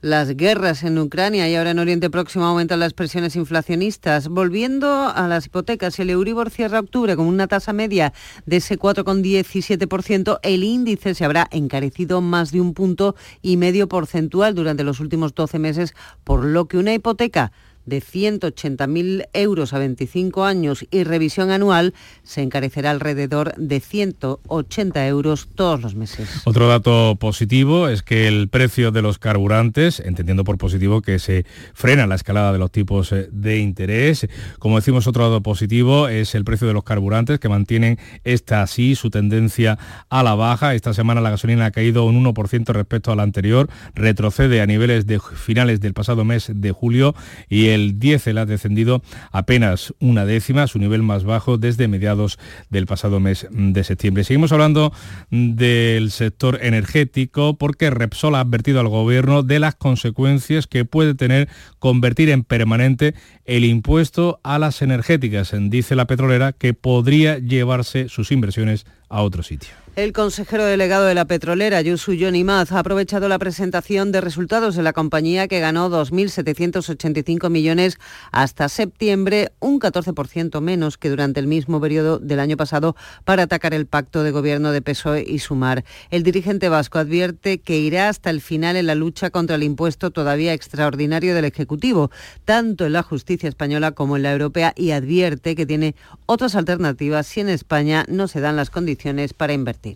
Las 0.00 0.36
guerras 0.36 0.82
en 0.82 0.98
Ucrania 0.98 1.48
y 1.48 1.54
ahora 1.54 1.70
en 1.70 1.78
Oriente 1.78 2.10
Próximo 2.10 2.46
aumentan 2.46 2.80
las 2.80 2.94
presiones 2.94 3.36
inflacionistas. 3.36 4.26
Volviendo 4.26 5.08
a 5.14 5.28
las 5.28 5.46
hipotecas, 5.46 6.00
el 6.00 6.10
Euribor 6.10 6.50
cierra 6.50 6.80
octubre 6.80 7.14
con 7.14 7.26
una 7.26 7.46
tasa 7.46 7.72
media 7.72 8.12
de 8.44 8.56
ese 8.56 8.76
4,17% 8.76 10.40
el 10.48 10.64
índice 10.64 11.14
se 11.14 11.24
habrá 11.24 11.46
encarecido 11.50 12.20
más 12.20 12.52
de 12.52 12.60
un 12.60 12.74
punto 12.74 13.14
y 13.42 13.56
medio 13.56 13.86
porcentual 13.86 14.54
durante 14.54 14.82
los 14.82 14.98
últimos 14.98 15.34
12 15.34 15.58
meses, 15.58 15.94
por 16.24 16.44
lo 16.44 16.66
que 16.66 16.78
una 16.78 16.94
hipoteca 16.94 17.52
de 17.88 18.00
180.000 18.00 19.28
euros 19.32 19.72
a 19.72 19.78
25 19.78 20.44
años 20.44 20.86
y 20.90 21.04
revisión 21.04 21.50
anual, 21.50 21.94
se 22.22 22.42
encarecerá 22.42 22.90
alrededor 22.90 23.54
de 23.56 23.80
180 23.80 25.06
euros 25.06 25.48
todos 25.54 25.80
los 25.80 25.94
meses. 25.94 26.42
Otro 26.44 26.68
dato 26.68 27.16
positivo 27.16 27.88
es 27.88 28.02
que 28.02 28.28
el 28.28 28.48
precio 28.48 28.90
de 28.90 29.02
los 29.02 29.18
carburantes, 29.18 30.00
entendiendo 30.00 30.44
por 30.44 30.58
positivo 30.58 31.02
que 31.02 31.18
se 31.18 31.44
frena 31.74 32.06
la 32.06 32.14
escalada 32.14 32.52
de 32.52 32.58
los 32.58 32.70
tipos 32.70 33.12
eh, 33.12 33.28
de 33.32 33.58
interés, 33.58 34.28
como 34.58 34.76
decimos 34.76 35.06
otro 35.06 35.28
dato 35.28 35.42
positivo 35.42 36.08
es 36.08 36.34
el 36.34 36.44
precio 36.44 36.66
de 36.66 36.74
los 36.74 36.84
carburantes 36.84 37.38
que 37.38 37.48
mantienen 37.48 37.98
esta 38.24 38.62
así 38.62 38.94
su 38.94 39.10
tendencia 39.10 39.78
a 40.08 40.22
la 40.22 40.34
baja. 40.34 40.74
Esta 40.74 40.94
semana 40.94 41.20
la 41.20 41.30
gasolina 41.30 41.66
ha 41.66 41.70
caído 41.70 42.04
un 42.04 42.22
1% 42.24 42.72
respecto 42.72 43.12
a 43.12 43.16
la 43.16 43.22
anterior, 43.22 43.68
retrocede 43.94 44.60
a 44.60 44.66
niveles 44.66 45.06
de 45.06 45.20
finales 45.20 45.80
del 45.80 45.94
pasado 45.94 46.24
mes 46.24 46.50
de 46.54 46.72
julio 46.72 47.14
y 47.48 47.68
el 47.68 47.77
diésel 47.98 48.38
ha 48.38 48.46
descendido 48.46 49.02
apenas 49.32 49.94
una 50.00 50.24
décima, 50.24 50.66
su 50.66 50.78
nivel 50.78 51.02
más 51.02 51.24
bajo 51.24 51.58
desde 51.58 51.88
mediados 51.88 52.38
del 52.70 52.86
pasado 52.86 53.20
mes 53.20 53.46
de 53.50 53.84
septiembre. 53.84 54.24
Seguimos 54.24 54.52
hablando 54.52 54.92
del 55.30 56.10
sector 56.10 56.58
energético 56.62 57.56
porque 57.56 57.90
Repsol 57.90 58.34
ha 58.34 58.40
advertido 58.40 58.80
al 58.80 58.88
gobierno 58.88 59.42
de 59.42 59.58
las 59.58 59.74
consecuencias 59.74 60.66
que 60.66 60.84
puede 60.84 61.14
tener 61.14 61.48
convertir 61.78 62.30
en 62.30 62.44
permanente 62.44 63.14
el 63.44 63.64
impuesto 63.64 64.40
a 64.42 64.58
las 64.58 64.82
energéticas. 64.82 65.52
Dice 65.58 65.94
la 65.94 66.06
petrolera 66.06 66.52
que 66.52 66.74
podría 66.74 67.38
llevarse 67.38 68.08
sus 68.08 68.32
inversiones 68.32 68.86
a 69.08 69.22
otro 69.22 69.42
sitio. 69.42 69.70
El 69.98 70.12
consejero 70.12 70.64
delegado 70.64 71.06
de 71.06 71.16
la 71.16 71.24
petrolera, 71.24 71.82
Yusu 71.82 72.12
Maz, 72.44 72.70
ha 72.70 72.78
aprovechado 72.78 73.28
la 73.28 73.40
presentación 73.40 74.12
de 74.12 74.20
resultados 74.20 74.76
de 74.76 74.84
la 74.84 74.92
compañía 74.92 75.48
que 75.48 75.58
ganó 75.58 75.90
2.785 75.90 77.50
millones 77.50 77.98
hasta 78.30 78.68
septiembre, 78.68 79.50
un 79.58 79.80
14% 79.80 80.60
menos 80.60 80.98
que 80.98 81.10
durante 81.10 81.40
el 81.40 81.48
mismo 81.48 81.80
periodo 81.80 82.20
del 82.20 82.38
año 82.38 82.56
pasado, 82.56 82.94
para 83.24 83.42
atacar 83.42 83.74
el 83.74 83.86
pacto 83.86 84.22
de 84.22 84.30
gobierno 84.30 84.70
de 84.70 84.82
PSOE 84.82 85.24
y 85.26 85.40
Sumar. 85.40 85.84
El 86.10 86.22
dirigente 86.22 86.68
vasco 86.68 87.00
advierte 87.00 87.58
que 87.58 87.78
irá 87.78 88.08
hasta 88.08 88.30
el 88.30 88.40
final 88.40 88.76
en 88.76 88.86
la 88.86 88.94
lucha 88.94 89.30
contra 89.30 89.56
el 89.56 89.64
impuesto 89.64 90.12
todavía 90.12 90.52
extraordinario 90.52 91.34
del 91.34 91.46
Ejecutivo, 91.46 92.12
tanto 92.44 92.86
en 92.86 92.92
la 92.92 93.02
justicia 93.02 93.48
española 93.48 93.90
como 93.90 94.16
en 94.16 94.22
la 94.22 94.30
europea, 94.30 94.72
y 94.76 94.92
advierte 94.92 95.56
que 95.56 95.66
tiene 95.66 95.96
otras 96.26 96.54
alternativas 96.54 97.26
si 97.26 97.40
en 97.40 97.48
España 97.48 98.04
no 98.06 98.28
se 98.28 98.40
dan 98.40 98.54
las 98.54 98.70
condiciones 98.70 99.34
para 99.34 99.54
invertir. 99.54 99.87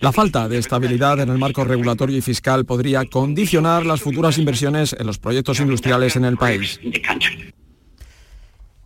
La 0.00 0.12
falta 0.12 0.48
de 0.48 0.58
estabilidad 0.58 1.20
en 1.20 1.28
el 1.28 1.38
marco 1.38 1.64
regulatorio 1.64 2.16
y 2.16 2.20
fiscal 2.20 2.64
podría 2.64 3.04
condicionar 3.04 3.86
las 3.86 4.00
futuras 4.00 4.38
inversiones 4.38 4.94
en 4.98 5.06
los 5.06 5.18
proyectos 5.18 5.60
industriales 5.60 6.16
en 6.16 6.24
el 6.24 6.36
país. 6.36 6.80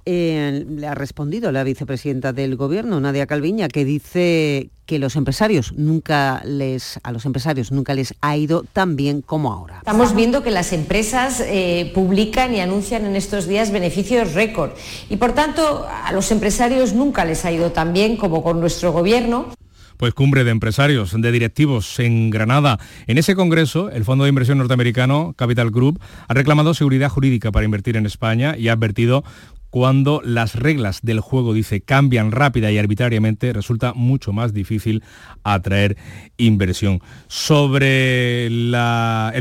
Eh, 0.09 0.65
le 0.69 0.87
ha 0.87 0.95
respondido 0.95 1.51
la 1.51 1.65
vicepresidenta 1.65 2.33
del 2.33 2.55
gobierno, 2.55 3.01
Nadia 3.01 3.27
Calviña, 3.27 3.67
que 3.67 3.85
dice 3.85 4.71
que 4.87 5.01
los 5.01 5.17
empresarios 5.17 5.73
nunca 5.73 6.43
les, 6.45 7.01
a 7.03 7.11
los 7.11 7.27
empresarios 7.27 7.73
nunca 7.73 7.93
les 7.93 8.15
ha 8.21 8.37
ido 8.37 8.65
tan 8.73 8.95
bien 8.95 9.21
como 9.21 9.53
ahora. 9.53 9.79
Estamos 9.79 10.15
viendo 10.15 10.45
que 10.45 10.53
las 10.53 10.73
empresas 10.73 11.41
eh, 11.45 11.91
publican 11.93 12.55
y 12.55 12.61
anuncian 12.61 13.05
en 13.05 13.17
estos 13.17 13.49
días 13.49 13.73
beneficios 13.73 14.35
récord 14.35 14.71
y 15.11 15.17
por 15.17 15.33
tanto 15.33 15.89
a 15.89 16.13
los 16.13 16.31
empresarios 16.31 16.93
nunca 16.93 17.25
les 17.25 17.45
ha 17.45 17.51
ido 17.51 17.73
tan 17.73 17.93
bien 17.93 18.17
como 18.17 18.45
con 18.45 18.61
nuestro 18.61 18.93
gobierno 18.93 19.57
pues 19.97 20.15
cumbre 20.15 20.45
de 20.45 20.51
empresarios, 20.51 21.15
de 21.17 21.33
directivos 21.33 21.99
en 21.99 22.31
Granada. 22.31 22.79
En 23.07 23.19
ese 23.19 23.35
congreso, 23.35 23.91
el 23.91 24.05
fondo 24.05 24.25
de 24.25 24.31
inversión 24.31 24.59
norteamericano 24.59 25.35
Capital 25.37 25.71
Group 25.71 26.01
ha 26.29 26.35
reclamado 26.35 26.75
seguridad 26.75 27.09
jurídica 27.09 27.53
para 27.53 27.65
invertir 27.65 27.97
en 27.97 28.07
España 28.07 28.57
y 28.57 28.69
ha 28.69 28.73
advertido 28.73 29.25
cuando 29.71 30.23
las 30.25 30.55
reglas 30.55 31.01
del 31.03 31.21
juego, 31.21 31.53
dice, 31.53 31.83
cambian 31.83 32.33
rápida 32.33 32.73
y 32.73 32.79
arbitrariamente, 32.79 33.53
resulta 33.53 33.93
mucho 33.93 34.33
más 34.33 34.55
difícil 34.55 35.03
atraer 35.45 35.99
inversión. 36.39 37.01
Sobre 37.27 38.47
el 38.47 38.73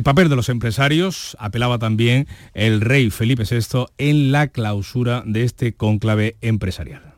papel 0.03 0.27
de 0.27 0.35
los 0.35 0.49
empresarios, 0.49 1.37
apelaba 1.39 1.79
también 1.79 2.27
el 2.53 2.81
rey 2.81 3.11
Felipe 3.11 3.43
VI 3.49 3.85
en 3.97 4.33
la 4.33 4.47
clausura 4.47 5.23
de 5.25 5.43
este 5.43 5.73
cónclave 5.73 6.35
empresarial. 6.41 7.13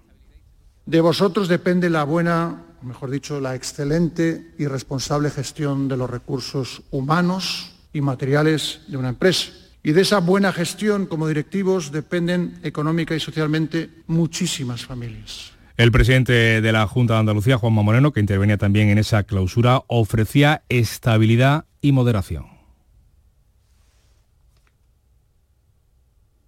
De 0.86 1.02
vosotros 1.02 1.48
depende 1.48 1.90
la 1.90 2.04
buena 2.04 2.67
mejor 2.82 3.10
dicho, 3.10 3.40
la 3.40 3.56
excelente 3.56 4.54
y 4.58 4.68
responsable 4.68 5.30
gestión 5.30 5.88
de 5.88 5.98
los 5.98 6.10
recursos 6.10 6.84
humanos 6.92 7.74
y 7.94 8.02
materiales 8.02 8.82
de 8.88 8.98
una 8.98 9.10
empresa. 9.10 9.52
Y 9.84 9.92
de 9.94 10.02
esa 10.02 10.20
buena 10.20 10.52
gestión 10.52 11.06
como 11.06 11.28
directivos 11.28 11.92
dependen 11.92 12.60
económica 12.64 13.16
y 13.16 13.20
socialmente 13.20 13.90
muchísimas 14.08 14.86
familias. 14.86 15.54
El 15.78 15.92
presidente 15.92 16.62
de 16.62 16.72
la 16.72 16.88
Junta 16.88 17.14
de 17.14 17.20
Andalucía, 17.20 17.58
Juanma 17.58 17.84
Moreno, 17.84 18.12
que 18.12 18.20
intervenía 18.20 18.58
también 18.58 18.90
en 18.90 18.98
esa 18.98 19.24
clausura, 19.24 19.84
ofrecía 19.88 20.64
estabilidad 20.70 21.66
y 21.82 21.92
moderación. 21.92 22.48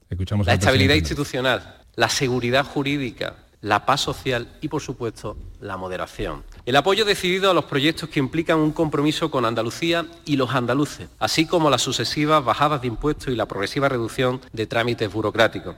Escuchamos 0.10 0.48
la 0.48 0.56
estabilidad 0.56 0.96
institucional, 0.96 1.78
la 1.96 2.10
seguridad 2.10 2.66
jurídica, 2.66 3.36
la 3.62 3.86
paz 3.86 4.02
social 4.02 4.48
y, 4.62 4.68
por 4.68 4.82
supuesto, 4.82 5.38
la 5.60 5.78
moderación. 5.78 6.44
El 6.66 6.76
apoyo 6.76 7.06
decidido 7.06 7.52
a 7.52 7.54
los 7.54 7.66
proyectos 7.66 8.10
que 8.10 8.20
implican 8.20 8.60
un 8.60 8.72
compromiso 8.72 9.30
con 9.32 9.46
Andalucía 9.46 10.06
y 10.26 10.38
los 10.38 10.54
andaluces, 10.54 11.10
así 11.20 11.46
como 11.46 11.70
las 11.70 11.82
sucesivas 11.82 12.44
bajadas 12.44 12.82
de 12.82 12.88
impuestos 12.88 13.34
y 13.34 13.36
la 13.36 13.48
progresiva 13.48 13.90
reducción 13.90 14.42
de 14.54 14.68
trámites 14.68 15.12
burocráticos. 15.12 15.76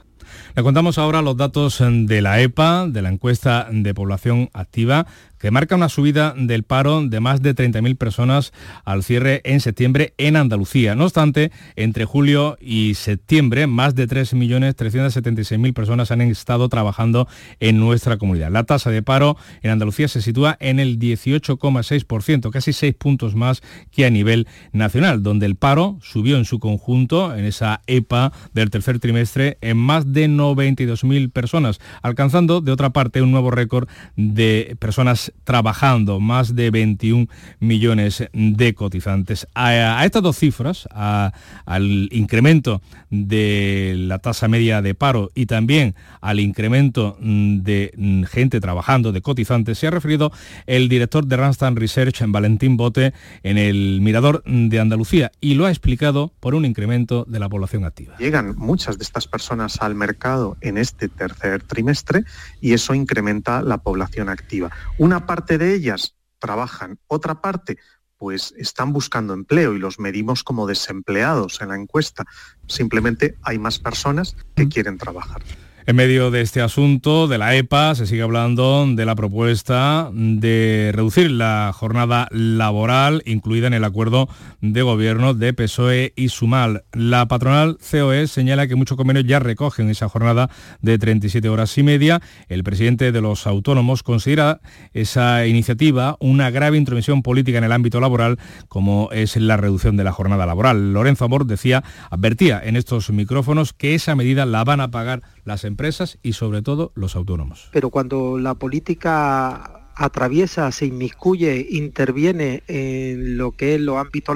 Le 0.56 0.63
contamos 0.63 0.98
ahora 0.98 1.22
los 1.22 1.36
datos 1.36 1.82
de 1.82 2.22
la 2.22 2.41
EPA, 2.41 2.88
de 2.88 3.02
la 3.02 3.10
encuesta 3.10 3.67
de 3.72 3.94
población 3.94 4.50
activa, 4.54 5.08
que 5.41 5.51
marca 5.51 5.75
una 5.75 5.89
subida 5.89 6.36
del 6.38 6.63
paro 6.63 7.01
de 7.01 7.19
más 7.19 7.41
de 7.41 7.56
30.000 7.56 7.97
personas 7.97 8.54
al 8.86 9.04
cierre 9.04 9.41
en 9.43 9.60
septiembre 9.60 10.13
en 10.17 10.36
Andalucía. 10.36 10.95
No 10.95 11.06
obstante, 11.06 11.51
entre 11.75 12.06
julio 12.06 12.58
y 12.62 12.93
septiembre, 12.93 13.65
más 13.65 13.95
de 13.95 14.08
3.376.000 14.08 15.73
personas 15.73 16.12
han 16.12 16.21
estado 16.21 16.69
trabajando 16.69 17.27
en 17.60 17.80
nuestra 17.80 18.17
comunidad. 18.17 18.51
La 18.51 18.65
tasa 18.65 18.91
de 18.91 19.01
paro 19.01 19.36
en 19.63 19.71
Andalucía 19.71 20.08
se 20.08 20.21
sitúa 20.21 20.58
en 20.60 20.80
el 20.80 20.99
18,6%, 20.99 22.51
casi 22.51 22.71
6 22.71 22.93
puntos 22.95 23.36
más 23.36 23.62
que 23.91 24.06
a 24.06 24.10
nivel 24.12 24.47
nacional, 24.71 25.23
donde 25.23 25.47
el 25.47 25.56
paro 25.56 25.97
subió 26.01 26.38
en 26.38 26.45
su 26.45 26.60
conjunto, 26.60 27.36
en 27.36 27.45
esa 27.45 27.82
EPA 27.88 28.32
del 28.54 28.69
tercer 28.69 28.99
trimestre, 28.99 29.58
en 29.62 29.77
más 29.77 30.13
de 30.13 30.30
92.000 30.30 31.32
personas, 31.32 31.80
alcanzando 32.04 32.62
de 32.62 32.71
otra 32.71 32.91
parte 32.91 33.21
un 33.21 33.32
nuevo 33.32 33.49
récord 33.49 33.88
de 34.15 34.75
personas 34.80 35.31
trabajando, 35.44 36.20
más 36.20 36.56
de 36.56 36.72
21 36.72 37.28
millones 37.60 38.24
de 38.34 38.74
cotizantes. 38.74 39.48
A, 39.56 40.06
estas 40.06 40.24
dos 40.24 40.38
cifras, 40.38 40.88
al 40.91 42.10
incremento 42.12 42.82
de 43.10 43.96
la 43.98 44.20
tasa 44.20 44.48
media 44.48 44.82
de 44.82 44.96
paro 44.96 45.32
y 45.36 45.46
también 45.46 45.96
al 46.22 46.39
incremento 46.39 47.17
de 47.20 48.26
gente 48.30 48.60
trabajando, 48.60 49.12
de 49.12 49.22
cotizantes, 49.22 49.78
se 49.78 49.88
ha 49.88 49.91
referido 49.91 50.32
el 50.67 50.89
director 50.89 51.26
de 51.26 51.38
Randstad 51.38 51.74
Research, 51.74 52.22
Valentín 52.28 52.78
Bote, 52.78 53.13
en 53.44 53.58
el 53.58 54.00
Mirador 54.02 54.44
de 54.46 54.80
Andalucía 54.80 55.32
y 55.39 55.56
lo 55.56 55.65
ha 55.65 55.70
explicado 55.70 56.32
por 56.39 56.56
un 56.56 56.65
incremento 56.65 57.26
de 57.28 57.39
la 57.39 57.50
población 57.50 57.86
activa. 57.86 58.15
Llegan 58.17 58.56
muchas 58.58 58.98
de 58.98 59.04
estas 59.04 59.28
personas 59.28 59.82
al 59.82 59.96
mercado 59.96 60.58
en 60.62 60.78
este 60.78 61.10
tercer 61.10 61.63
trimestre 61.63 62.24
y 62.60 62.74
eso 62.74 62.94
incrementa 62.94 63.62
la 63.62 63.78
población 63.78 64.30
activa. 64.30 64.72
Una 64.98 65.20
parte 65.25 65.57
de 65.57 65.73
ellas 65.73 66.15
trabajan, 66.39 66.99
otra 67.07 67.41
parte 67.41 67.77
pues 68.17 68.53
están 68.55 68.93
buscando 68.93 69.34
empleo 69.34 69.73
y 69.73 69.79
los 69.79 69.97
medimos 69.99 70.43
como 70.43 70.67
desempleados 70.67 71.60
en 71.62 71.69
la 71.69 71.75
encuesta. 71.75 72.25
Simplemente 72.67 73.36
hay 73.41 73.57
más 73.57 73.79
personas 73.79 74.36
que 74.55 74.69
quieren 74.69 74.99
trabajar. 74.99 75.41
En 75.88 75.96
medio 75.96 76.30
de 76.30 76.41
este 76.41 76.62
asunto 76.62 77.28
de 77.28 77.39
la 77.39 77.56
EPA 77.56 77.96
se 77.96 78.06
sigue 78.06 78.22
hablando 78.22 78.86
de 78.88 79.04
la 79.04 79.15
propuesta 79.15 80.12
de 80.13 80.91
reducir 80.94 81.32
la 81.32 81.72
jornada 81.74 82.28
laboral 82.30 83.24
incluida 83.26 83.65
en 83.65 83.74
el 83.74 83.84
acuerdo 83.84 84.30
de 84.62 84.84
gobierno 84.84 85.34
de 85.34 85.54
PSOE 85.54 86.13
y 86.15 86.30
Sumal. 86.30 86.84
La 86.94 87.28
patronal 87.28 87.80
COE 87.80 88.28
señala 88.28 88.67
que 88.67 88.76
muchos 88.76 88.96
convenios 88.96 89.26
ya 89.26 89.39
recogen 89.39 89.89
esa 89.89 90.08
jornada 90.08 90.52
de 90.82 91.00
37 91.00 91.50
horas 91.50 91.76
y 91.80 91.82
media. 91.82 92.22
El 92.48 92.63
presidente 92.63 93.12
de 93.12 93.22
los 93.22 93.48
autónomos 93.48 94.04
considera 94.04 94.62
esa 94.94 95.48
iniciativa 95.48 96.15
una 96.20 96.52
grave 96.52 96.78
intromisión 96.78 97.24
política 97.24 97.58
en 97.58 97.63
el 97.63 97.72
ámbito 97.72 98.00
laboral 98.00 98.38
como 98.67 99.10
es 99.12 99.36
la 99.36 99.58
reducción 99.58 99.98
de 99.98 100.04
la 100.04 100.12
jornada 100.12 100.46
laboral. 100.46 100.94
Lorenzo 100.94 101.26
Amor 101.26 101.48
decía, 101.48 101.84
advertía 102.12 102.62
en 102.63 102.76
estos 102.76 103.10
micrófonos 103.10 103.74
que 103.74 103.96
esa 103.96 104.15
medida 104.15 104.46
la 104.46 104.63
van 104.63 104.80
a 104.80 104.91
pagar 104.91 105.24
las 105.45 105.63
empresas 105.63 106.17
y 106.21 106.34
sobre 106.34 106.62
todo 106.62 106.91
los 106.95 107.15
autónomos. 107.15 107.69
Pero 107.71 107.89
cuando 107.89 108.38
la 108.38 108.56
política 108.56 109.82
atraviesa, 109.95 110.71
se 110.71 110.86
inmiscuye, 110.86 111.67
interviene 111.69 112.63
en 112.67 113.38
lo 113.38 113.51
que 113.51 113.75
es 113.75 113.82
los 113.82 113.97
ámbitos 113.97 114.36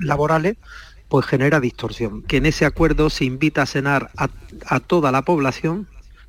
laborales, 0.00 0.56
pues 1.08 1.26
genera 1.26 1.60
distorsión. 1.60 2.22
Que 2.22 2.38
en 2.38 2.46
ese 2.46 2.64
acuerdo 2.64 3.10
se 3.10 3.24
invita 3.24 3.62
a 3.62 3.66
cenar 3.66 4.10
a, 4.16 4.28
a 4.66 4.80
toda 4.80 5.12
la 5.12 5.22
población, 5.22 5.88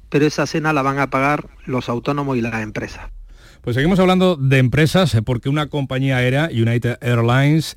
pero 0.09 0.25
esa 0.25 0.45
cena 0.45 0.73
la 0.73 0.81
van 0.81 0.99
a 0.99 1.09
pagar 1.09 1.49
los 1.65 1.89
autónomos 1.89 2.38
y 2.38 2.41
las 2.41 2.61
empresas. 2.61 3.09
Pues 3.65 3.73
seguimos 3.73 3.97
hablando 3.97 4.35
de 4.35 4.59
empresas 4.59 5.15
eh, 5.15 5.23
porque 5.23 5.49
una 5.49 5.65
compañía 5.65 6.17
aérea, 6.17 6.49
United 6.51 6.99
Airlines, 7.01 7.75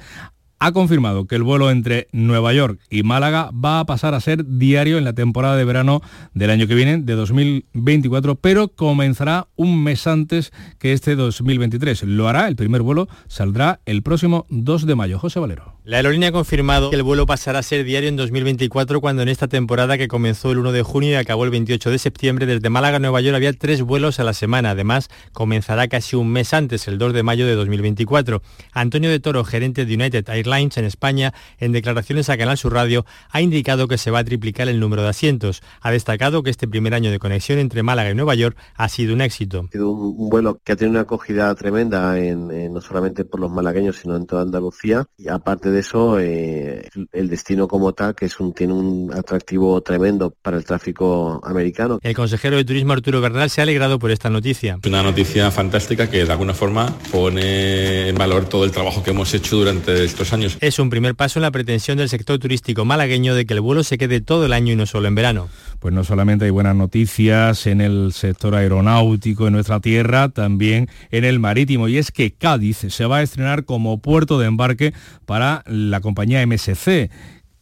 ha 0.58 0.72
confirmado 0.72 1.26
que 1.26 1.36
el 1.36 1.42
vuelo 1.42 1.70
entre 1.70 2.08
Nueva 2.12 2.52
York 2.52 2.80
y 2.90 3.02
Málaga 3.02 3.50
va 3.52 3.80
a 3.80 3.86
pasar 3.86 4.14
a 4.14 4.20
ser 4.20 4.44
diario 4.44 4.98
en 4.98 5.04
la 5.04 5.12
temporada 5.12 5.56
de 5.56 5.64
verano 5.64 6.00
del 6.34 6.50
año 6.50 6.66
que 6.66 6.74
viene, 6.74 6.98
de 6.98 7.14
2024, 7.14 8.36
pero 8.36 8.68
comenzará 8.68 9.48
un 9.56 9.82
mes 9.82 10.06
antes 10.06 10.52
que 10.78 10.92
este 10.92 11.14
2023. 11.14 12.02
Lo 12.04 12.28
hará, 12.28 12.48
el 12.48 12.56
primer 12.56 12.82
vuelo 12.82 13.08
saldrá 13.28 13.80
el 13.86 14.02
próximo 14.02 14.46
2 14.50 14.86
de 14.86 14.94
mayo. 14.94 15.18
José 15.18 15.40
Valero. 15.40 15.77
La 15.88 15.96
aerolínea 15.96 16.28
ha 16.28 16.32
confirmado 16.32 16.90
que 16.90 16.96
el 16.96 17.02
vuelo 17.02 17.24
pasará 17.24 17.60
a 17.60 17.62
ser 17.62 17.82
diario 17.82 18.10
en 18.10 18.16
2024 18.16 19.00
cuando 19.00 19.22
en 19.22 19.30
esta 19.30 19.48
temporada 19.48 19.96
que 19.96 20.06
comenzó 20.06 20.52
el 20.52 20.58
1 20.58 20.72
de 20.72 20.82
junio 20.82 21.12
y 21.12 21.14
acabó 21.14 21.44
el 21.44 21.50
28 21.50 21.90
de 21.90 21.98
septiembre 21.98 22.44
desde 22.44 22.68
Málaga 22.68 22.98
a 22.98 23.00
Nueva 23.00 23.22
York 23.22 23.34
había 23.34 23.54
tres 23.54 23.80
vuelos 23.80 24.20
a 24.20 24.24
la 24.24 24.34
semana. 24.34 24.72
Además, 24.72 25.08
comenzará 25.32 25.88
casi 25.88 26.14
un 26.14 26.30
mes 26.30 26.52
antes, 26.52 26.88
el 26.88 26.98
2 26.98 27.14
de 27.14 27.22
mayo 27.22 27.46
de 27.46 27.54
2024. 27.54 28.42
Antonio 28.72 29.08
de 29.08 29.18
Toro, 29.18 29.44
gerente 29.44 29.86
de 29.86 29.94
United 29.94 30.28
Airlines 30.28 30.76
en 30.76 30.84
España, 30.84 31.32
en 31.58 31.72
declaraciones 31.72 32.28
a 32.28 32.36
Canal 32.36 32.58
Sur 32.58 32.74
Radio, 32.74 33.06
ha 33.30 33.40
indicado 33.40 33.88
que 33.88 33.96
se 33.96 34.10
va 34.10 34.18
a 34.18 34.24
triplicar 34.24 34.68
el 34.68 34.80
número 34.80 35.00
de 35.00 35.08
asientos. 35.08 35.62
Ha 35.80 35.90
destacado 35.90 36.42
que 36.42 36.50
este 36.50 36.68
primer 36.68 36.92
año 36.92 37.10
de 37.10 37.18
conexión 37.18 37.58
entre 37.60 37.82
Málaga 37.82 38.10
y 38.10 38.14
Nueva 38.14 38.34
York 38.34 38.58
ha 38.74 38.90
sido 38.90 39.14
un 39.14 39.22
éxito. 39.22 39.64
Ha 39.68 39.72
sido 39.72 39.88
un, 39.88 40.28
vuelo 40.28 40.60
que 40.62 40.72
ha 40.72 40.76
tenido 40.76 40.90
una 40.90 41.00
acogida 41.00 41.54
tremenda 41.54 42.18
en, 42.18 42.50
en, 42.50 42.74
no 42.74 42.82
solamente 42.82 43.24
por 43.24 43.40
los 43.40 43.50
malagueños, 43.50 43.96
sino 43.96 44.16
en 44.16 44.26
toda 44.26 44.42
Andalucía. 44.42 45.06
Y 45.16 45.28
aparte 45.28 45.70
de 45.70 45.77
eso, 45.78 46.18
eh, 46.20 46.88
el 47.12 47.28
destino 47.28 47.68
como 47.68 47.92
tal, 47.92 48.14
que 48.14 48.26
es 48.26 48.40
un, 48.40 48.52
tiene 48.52 48.72
un 48.72 49.12
atractivo 49.14 49.80
tremendo 49.80 50.34
para 50.42 50.56
el 50.56 50.64
tráfico 50.64 51.40
americano. 51.44 51.98
El 52.02 52.14
consejero 52.14 52.56
de 52.56 52.64
Turismo 52.64 52.92
Arturo 52.92 53.20
Bernal 53.20 53.50
se 53.50 53.60
ha 53.60 53.64
alegrado 53.64 53.98
por 53.98 54.10
esta 54.10 54.30
noticia. 54.30 54.78
Una 54.86 55.02
noticia 55.02 55.50
fantástica 55.50 56.10
que 56.10 56.24
de 56.24 56.32
alguna 56.32 56.54
forma 56.54 56.94
pone 57.10 58.08
en 58.08 58.14
valor 58.16 58.46
todo 58.46 58.64
el 58.64 58.70
trabajo 58.70 59.02
que 59.02 59.10
hemos 59.10 59.32
hecho 59.34 59.56
durante 59.56 60.04
estos 60.04 60.32
años. 60.32 60.58
Es 60.60 60.78
un 60.78 60.90
primer 60.90 61.14
paso 61.14 61.38
en 61.38 61.42
la 61.42 61.50
pretensión 61.50 61.98
del 61.98 62.08
sector 62.08 62.38
turístico 62.38 62.84
malagueño 62.84 63.34
de 63.34 63.46
que 63.46 63.54
el 63.54 63.60
vuelo 63.60 63.84
se 63.84 63.98
quede 63.98 64.20
todo 64.20 64.46
el 64.46 64.52
año 64.52 64.72
y 64.72 64.76
no 64.76 64.86
solo 64.86 65.08
en 65.08 65.14
verano. 65.14 65.48
Pues 65.78 65.94
no 65.94 66.02
solamente 66.02 66.44
hay 66.44 66.50
buenas 66.50 66.74
noticias 66.74 67.66
en 67.66 67.80
el 67.80 68.12
sector 68.12 68.54
aeronáutico 68.54 69.46
en 69.46 69.52
nuestra 69.52 69.80
tierra, 69.80 70.28
también 70.28 70.88
en 71.10 71.24
el 71.24 71.38
marítimo. 71.38 71.86
Y 71.88 71.98
es 71.98 72.10
que 72.10 72.32
Cádiz 72.32 72.78
se 72.88 73.06
va 73.06 73.18
a 73.18 73.22
estrenar 73.22 73.64
como 73.64 73.98
puerto 74.00 74.38
de 74.38 74.46
embarque 74.46 74.92
para 75.24 75.62
la 75.68 76.00
compañía 76.00 76.46
MSC. 76.46 77.10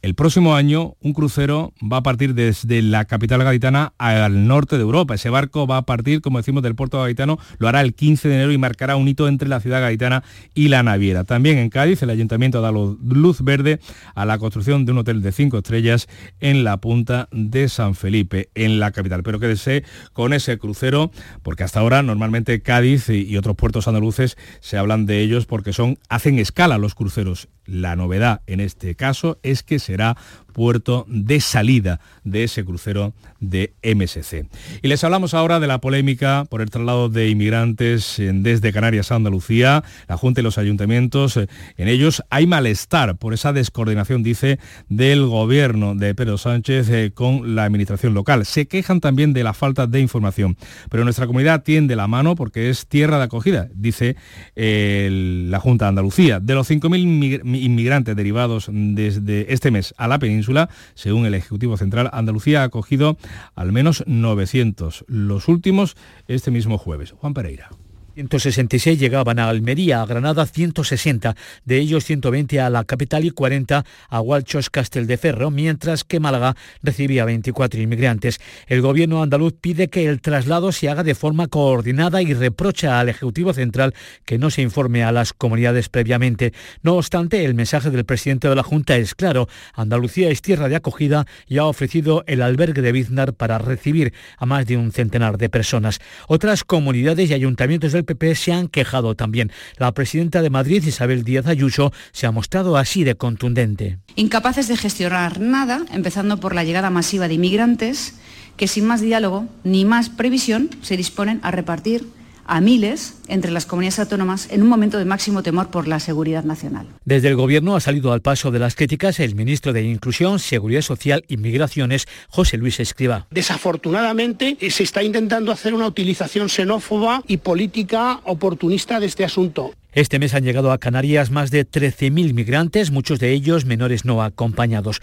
El 0.06 0.14
próximo 0.14 0.54
año 0.54 0.94
un 1.00 1.14
crucero 1.14 1.72
va 1.82 1.96
a 1.96 2.02
partir 2.04 2.34
desde 2.34 2.80
la 2.80 3.06
capital 3.06 3.42
gaditana 3.42 3.92
al 3.98 4.46
norte 4.46 4.76
de 4.76 4.82
Europa. 4.82 5.16
Ese 5.16 5.30
barco 5.30 5.66
va 5.66 5.78
a 5.78 5.82
partir, 5.82 6.20
como 6.20 6.38
decimos, 6.38 6.62
del 6.62 6.76
puerto 6.76 7.02
gaditano, 7.02 7.40
lo 7.58 7.66
hará 7.66 7.80
el 7.80 7.92
15 7.92 8.28
de 8.28 8.34
enero 8.36 8.52
y 8.52 8.58
marcará 8.58 8.94
un 8.94 9.08
hito 9.08 9.26
entre 9.26 9.48
la 9.48 9.58
ciudad 9.58 9.80
gaditana 9.80 10.22
y 10.54 10.68
la 10.68 10.84
naviera. 10.84 11.24
También 11.24 11.58
en 11.58 11.70
Cádiz 11.70 12.02
el 12.02 12.10
ayuntamiento 12.10 12.60
dado 12.60 12.96
luz 13.02 13.42
verde 13.42 13.80
a 14.14 14.24
la 14.26 14.38
construcción 14.38 14.84
de 14.84 14.92
un 14.92 14.98
hotel 14.98 15.22
de 15.22 15.32
cinco 15.32 15.58
estrellas 15.58 16.06
en 16.38 16.62
la 16.62 16.76
punta 16.76 17.28
de 17.32 17.68
San 17.68 17.96
Felipe, 17.96 18.50
en 18.54 18.78
la 18.78 18.92
capital. 18.92 19.24
Pero 19.24 19.40
quédese 19.40 19.82
con 20.12 20.32
ese 20.32 20.56
crucero, 20.56 21.10
porque 21.42 21.64
hasta 21.64 21.80
ahora 21.80 22.04
normalmente 22.04 22.62
Cádiz 22.62 23.08
y 23.08 23.36
otros 23.36 23.56
puertos 23.56 23.88
andaluces 23.88 24.36
se 24.60 24.78
hablan 24.78 25.04
de 25.04 25.20
ellos 25.20 25.46
porque 25.46 25.72
son, 25.72 25.98
hacen 26.08 26.38
escala 26.38 26.78
los 26.78 26.94
cruceros. 26.94 27.48
La 27.66 27.96
novedad 27.96 28.42
en 28.46 28.60
este 28.60 28.94
caso 28.94 29.38
es 29.42 29.62
que 29.62 29.78
será 29.78 30.16
puerto 30.56 31.04
de 31.06 31.38
salida 31.40 32.00
de 32.24 32.44
ese 32.44 32.64
crucero 32.64 33.12
de 33.40 33.74
MSC. 33.82 34.46
Y 34.80 34.88
les 34.88 35.04
hablamos 35.04 35.34
ahora 35.34 35.60
de 35.60 35.66
la 35.66 35.82
polémica 35.82 36.46
por 36.48 36.62
el 36.62 36.70
traslado 36.70 37.10
de 37.10 37.28
inmigrantes 37.28 38.16
desde 38.16 38.72
Canarias 38.72 39.12
a 39.12 39.16
Andalucía, 39.16 39.84
la 40.08 40.16
Junta 40.16 40.40
y 40.40 40.44
los 40.44 40.56
ayuntamientos. 40.56 41.36
En 41.36 41.88
ellos 41.88 42.22
hay 42.30 42.46
malestar 42.46 43.16
por 43.18 43.34
esa 43.34 43.52
descoordinación, 43.52 44.22
dice, 44.22 44.58
del 44.88 45.26
gobierno 45.26 45.94
de 45.94 46.14
Pedro 46.14 46.38
Sánchez 46.38 46.88
eh, 46.88 47.10
con 47.12 47.54
la 47.54 47.64
administración 47.64 48.14
local. 48.14 48.46
Se 48.46 48.66
quejan 48.66 49.00
también 49.00 49.34
de 49.34 49.44
la 49.44 49.52
falta 49.52 49.86
de 49.86 50.00
información. 50.00 50.56
Pero 50.88 51.04
nuestra 51.04 51.26
comunidad 51.26 51.64
tiende 51.64 51.96
la 51.96 52.06
mano 52.06 52.34
porque 52.34 52.70
es 52.70 52.86
tierra 52.86 53.18
de 53.18 53.24
acogida, 53.24 53.68
dice 53.74 54.16
la 54.54 55.60
Junta 55.60 55.84
de 55.84 55.88
Andalucía. 55.90 56.40
De 56.40 56.54
los 56.54 56.70
5.000 56.70 57.42
inmigrantes 57.44 58.16
derivados 58.16 58.70
desde 58.72 59.52
este 59.52 59.70
mes 59.70 59.92
a 59.98 60.08
la 60.08 60.18
península, 60.18 60.45
según 60.94 61.26
el 61.26 61.34
Ejecutivo 61.34 61.76
Central, 61.76 62.10
Andalucía 62.12 62.62
ha 62.62 62.64
acogido 62.64 63.16
al 63.54 63.72
menos 63.72 64.04
900, 64.06 65.04
los 65.08 65.48
últimos 65.48 65.96
este 66.28 66.50
mismo 66.50 66.78
jueves. 66.78 67.12
Juan 67.12 67.34
Pereira. 67.34 67.70
166 68.16 68.98
llegaban 68.98 69.38
a 69.38 69.50
Almería, 69.50 70.00
a 70.00 70.06
Granada 70.06 70.46
160, 70.46 71.36
de 71.66 71.76
ellos 71.76 72.02
120 72.06 72.60
a 72.60 72.70
la 72.70 72.84
capital 72.84 73.26
y 73.26 73.30
40 73.30 73.84
a 74.08 74.20
Hualchos 74.22 74.70
Casteldeferro, 74.70 75.50
mientras 75.50 76.02
que 76.02 76.18
Málaga 76.18 76.56
recibía 76.82 77.26
24 77.26 77.78
inmigrantes. 77.78 78.40
El 78.68 78.80
gobierno 78.80 79.22
andaluz 79.22 79.52
pide 79.60 79.88
que 79.88 80.08
el 80.08 80.22
traslado 80.22 80.72
se 80.72 80.88
haga 80.88 81.02
de 81.02 81.14
forma 81.14 81.48
coordinada 81.48 82.22
y 82.22 82.32
reprocha 82.32 82.98
al 82.98 83.10
Ejecutivo 83.10 83.52
Central 83.52 83.92
que 84.24 84.38
no 84.38 84.48
se 84.48 84.62
informe 84.62 85.04
a 85.04 85.12
las 85.12 85.34
comunidades 85.34 85.90
previamente. 85.90 86.54
No 86.82 86.94
obstante, 86.94 87.44
el 87.44 87.52
mensaje 87.52 87.90
del 87.90 88.06
presidente 88.06 88.48
de 88.48 88.54
la 88.54 88.62
Junta 88.62 88.96
es 88.96 89.14
claro. 89.14 89.46
Andalucía 89.74 90.30
es 90.30 90.40
tierra 90.40 90.70
de 90.70 90.76
acogida 90.76 91.26
y 91.46 91.58
ha 91.58 91.66
ofrecido 91.66 92.24
el 92.26 92.40
albergue 92.40 92.80
de 92.80 92.92
Biznar 92.92 93.34
para 93.34 93.58
recibir 93.58 94.14
a 94.38 94.46
más 94.46 94.64
de 94.64 94.78
un 94.78 94.90
centenar 94.90 95.36
de 95.36 95.50
personas. 95.50 96.00
Otras 96.28 96.64
comunidades 96.64 97.28
y 97.28 97.34
ayuntamientos 97.34 97.92
del 97.92 98.05
PP 98.06 98.34
se 98.34 98.52
han 98.52 98.68
quejado 98.68 99.14
también. 99.14 99.52
La 99.76 99.92
presidenta 99.92 100.40
de 100.40 100.50
Madrid, 100.50 100.82
Isabel 100.84 101.24
Díaz 101.24 101.46
Ayuso, 101.46 101.92
se 102.12 102.26
ha 102.26 102.30
mostrado 102.30 102.78
así 102.78 103.04
de 103.04 103.16
contundente. 103.16 103.98
Incapaces 104.14 104.68
de 104.68 104.76
gestionar 104.78 105.40
nada, 105.40 105.84
empezando 105.92 106.40
por 106.40 106.54
la 106.54 106.64
llegada 106.64 106.88
masiva 106.88 107.28
de 107.28 107.34
inmigrantes 107.34 108.14
que 108.56 108.68
sin 108.68 108.86
más 108.86 109.00
diálogo 109.00 109.46
ni 109.64 109.84
más 109.84 110.08
previsión 110.08 110.70
se 110.80 110.96
disponen 110.96 111.40
a 111.42 111.50
repartir 111.50 112.15
a 112.46 112.60
miles 112.60 113.14
entre 113.28 113.50
las 113.50 113.66
comunidades 113.66 113.98
autónomas 113.98 114.48
en 114.50 114.62
un 114.62 114.68
momento 114.68 114.98
de 114.98 115.04
máximo 115.04 115.42
temor 115.42 115.70
por 115.70 115.88
la 115.88 116.00
seguridad 116.00 116.44
nacional. 116.44 116.86
Desde 117.04 117.28
el 117.28 117.36
Gobierno 117.36 117.76
ha 117.76 117.80
salido 117.80 118.12
al 118.12 118.22
paso 118.22 118.50
de 118.50 118.58
las 118.58 118.74
críticas 118.74 119.20
el 119.20 119.34
ministro 119.34 119.72
de 119.72 119.82
Inclusión, 119.82 120.38
Seguridad 120.38 120.82
Social 120.82 121.24
y 121.28 121.36
Migraciones, 121.36 122.06
José 122.28 122.56
Luis 122.56 122.80
Escriba. 122.80 123.26
Desafortunadamente 123.30 124.56
se 124.70 124.82
está 124.82 125.02
intentando 125.02 125.52
hacer 125.52 125.74
una 125.74 125.86
utilización 125.86 126.48
xenófoba 126.48 127.22
y 127.26 127.38
política 127.38 128.20
oportunista 128.24 129.00
de 129.00 129.06
este 129.06 129.24
asunto. 129.24 129.72
Este 129.92 130.18
mes 130.18 130.34
han 130.34 130.44
llegado 130.44 130.72
a 130.72 130.78
Canarias 130.78 131.30
más 131.30 131.50
de 131.50 131.66
13.000 131.66 132.34
migrantes, 132.34 132.90
muchos 132.90 133.18
de 133.18 133.32
ellos 133.32 133.64
menores 133.64 134.04
no 134.04 134.22
acompañados. 134.22 135.00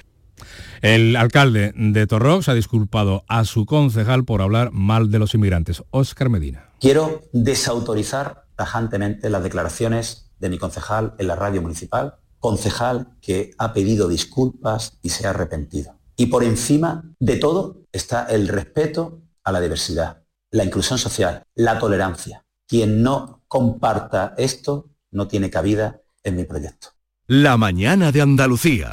El 0.81 1.15
alcalde 1.15 1.73
de 1.75 2.07
Torrox 2.07 2.49
ha 2.49 2.53
disculpado 2.53 3.23
a 3.27 3.45
su 3.45 3.65
concejal 3.65 4.25
por 4.25 4.41
hablar 4.41 4.71
mal 4.71 5.11
de 5.11 5.19
los 5.19 5.33
inmigrantes. 5.33 5.83
Óscar 5.91 6.29
Medina. 6.29 6.69
Quiero 6.79 7.23
desautorizar 7.31 8.45
tajantemente 8.55 9.29
las 9.29 9.43
declaraciones 9.43 10.31
de 10.39 10.49
mi 10.49 10.57
concejal 10.57 11.13
en 11.17 11.27
la 11.27 11.35
radio 11.35 11.61
municipal, 11.61 12.15
concejal 12.39 13.15
que 13.21 13.51
ha 13.57 13.73
pedido 13.73 14.07
disculpas 14.07 14.99
y 15.01 15.09
se 15.09 15.25
ha 15.25 15.29
arrepentido. 15.29 15.97
Y 16.15 16.27
por 16.27 16.43
encima 16.43 17.03
de 17.19 17.37
todo 17.37 17.83
está 17.91 18.25
el 18.25 18.47
respeto 18.47 19.21
a 19.43 19.51
la 19.51 19.61
diversidad, 19.61 20.23
la 20.51 20.63
inclusión 20.63 20.99
social, 20.99 21.43
la 21.55 21.79
tolerancia. 21.79 22.45
Quien 22.67 23.01
no 23.01 23.43
comparta 23.47 24.33
esto 24.37 24.89
no 25.11 25.27
tiene 25.27 25.49
cabida 25.49 26.01
en 26.23 26.35
mi 26.35 26.43
proyecto. 26.43 26.89
La 27.27 27.57
mañana 27.57 28.11
de 28.11 28.21
Andalucía. 28.21 28.91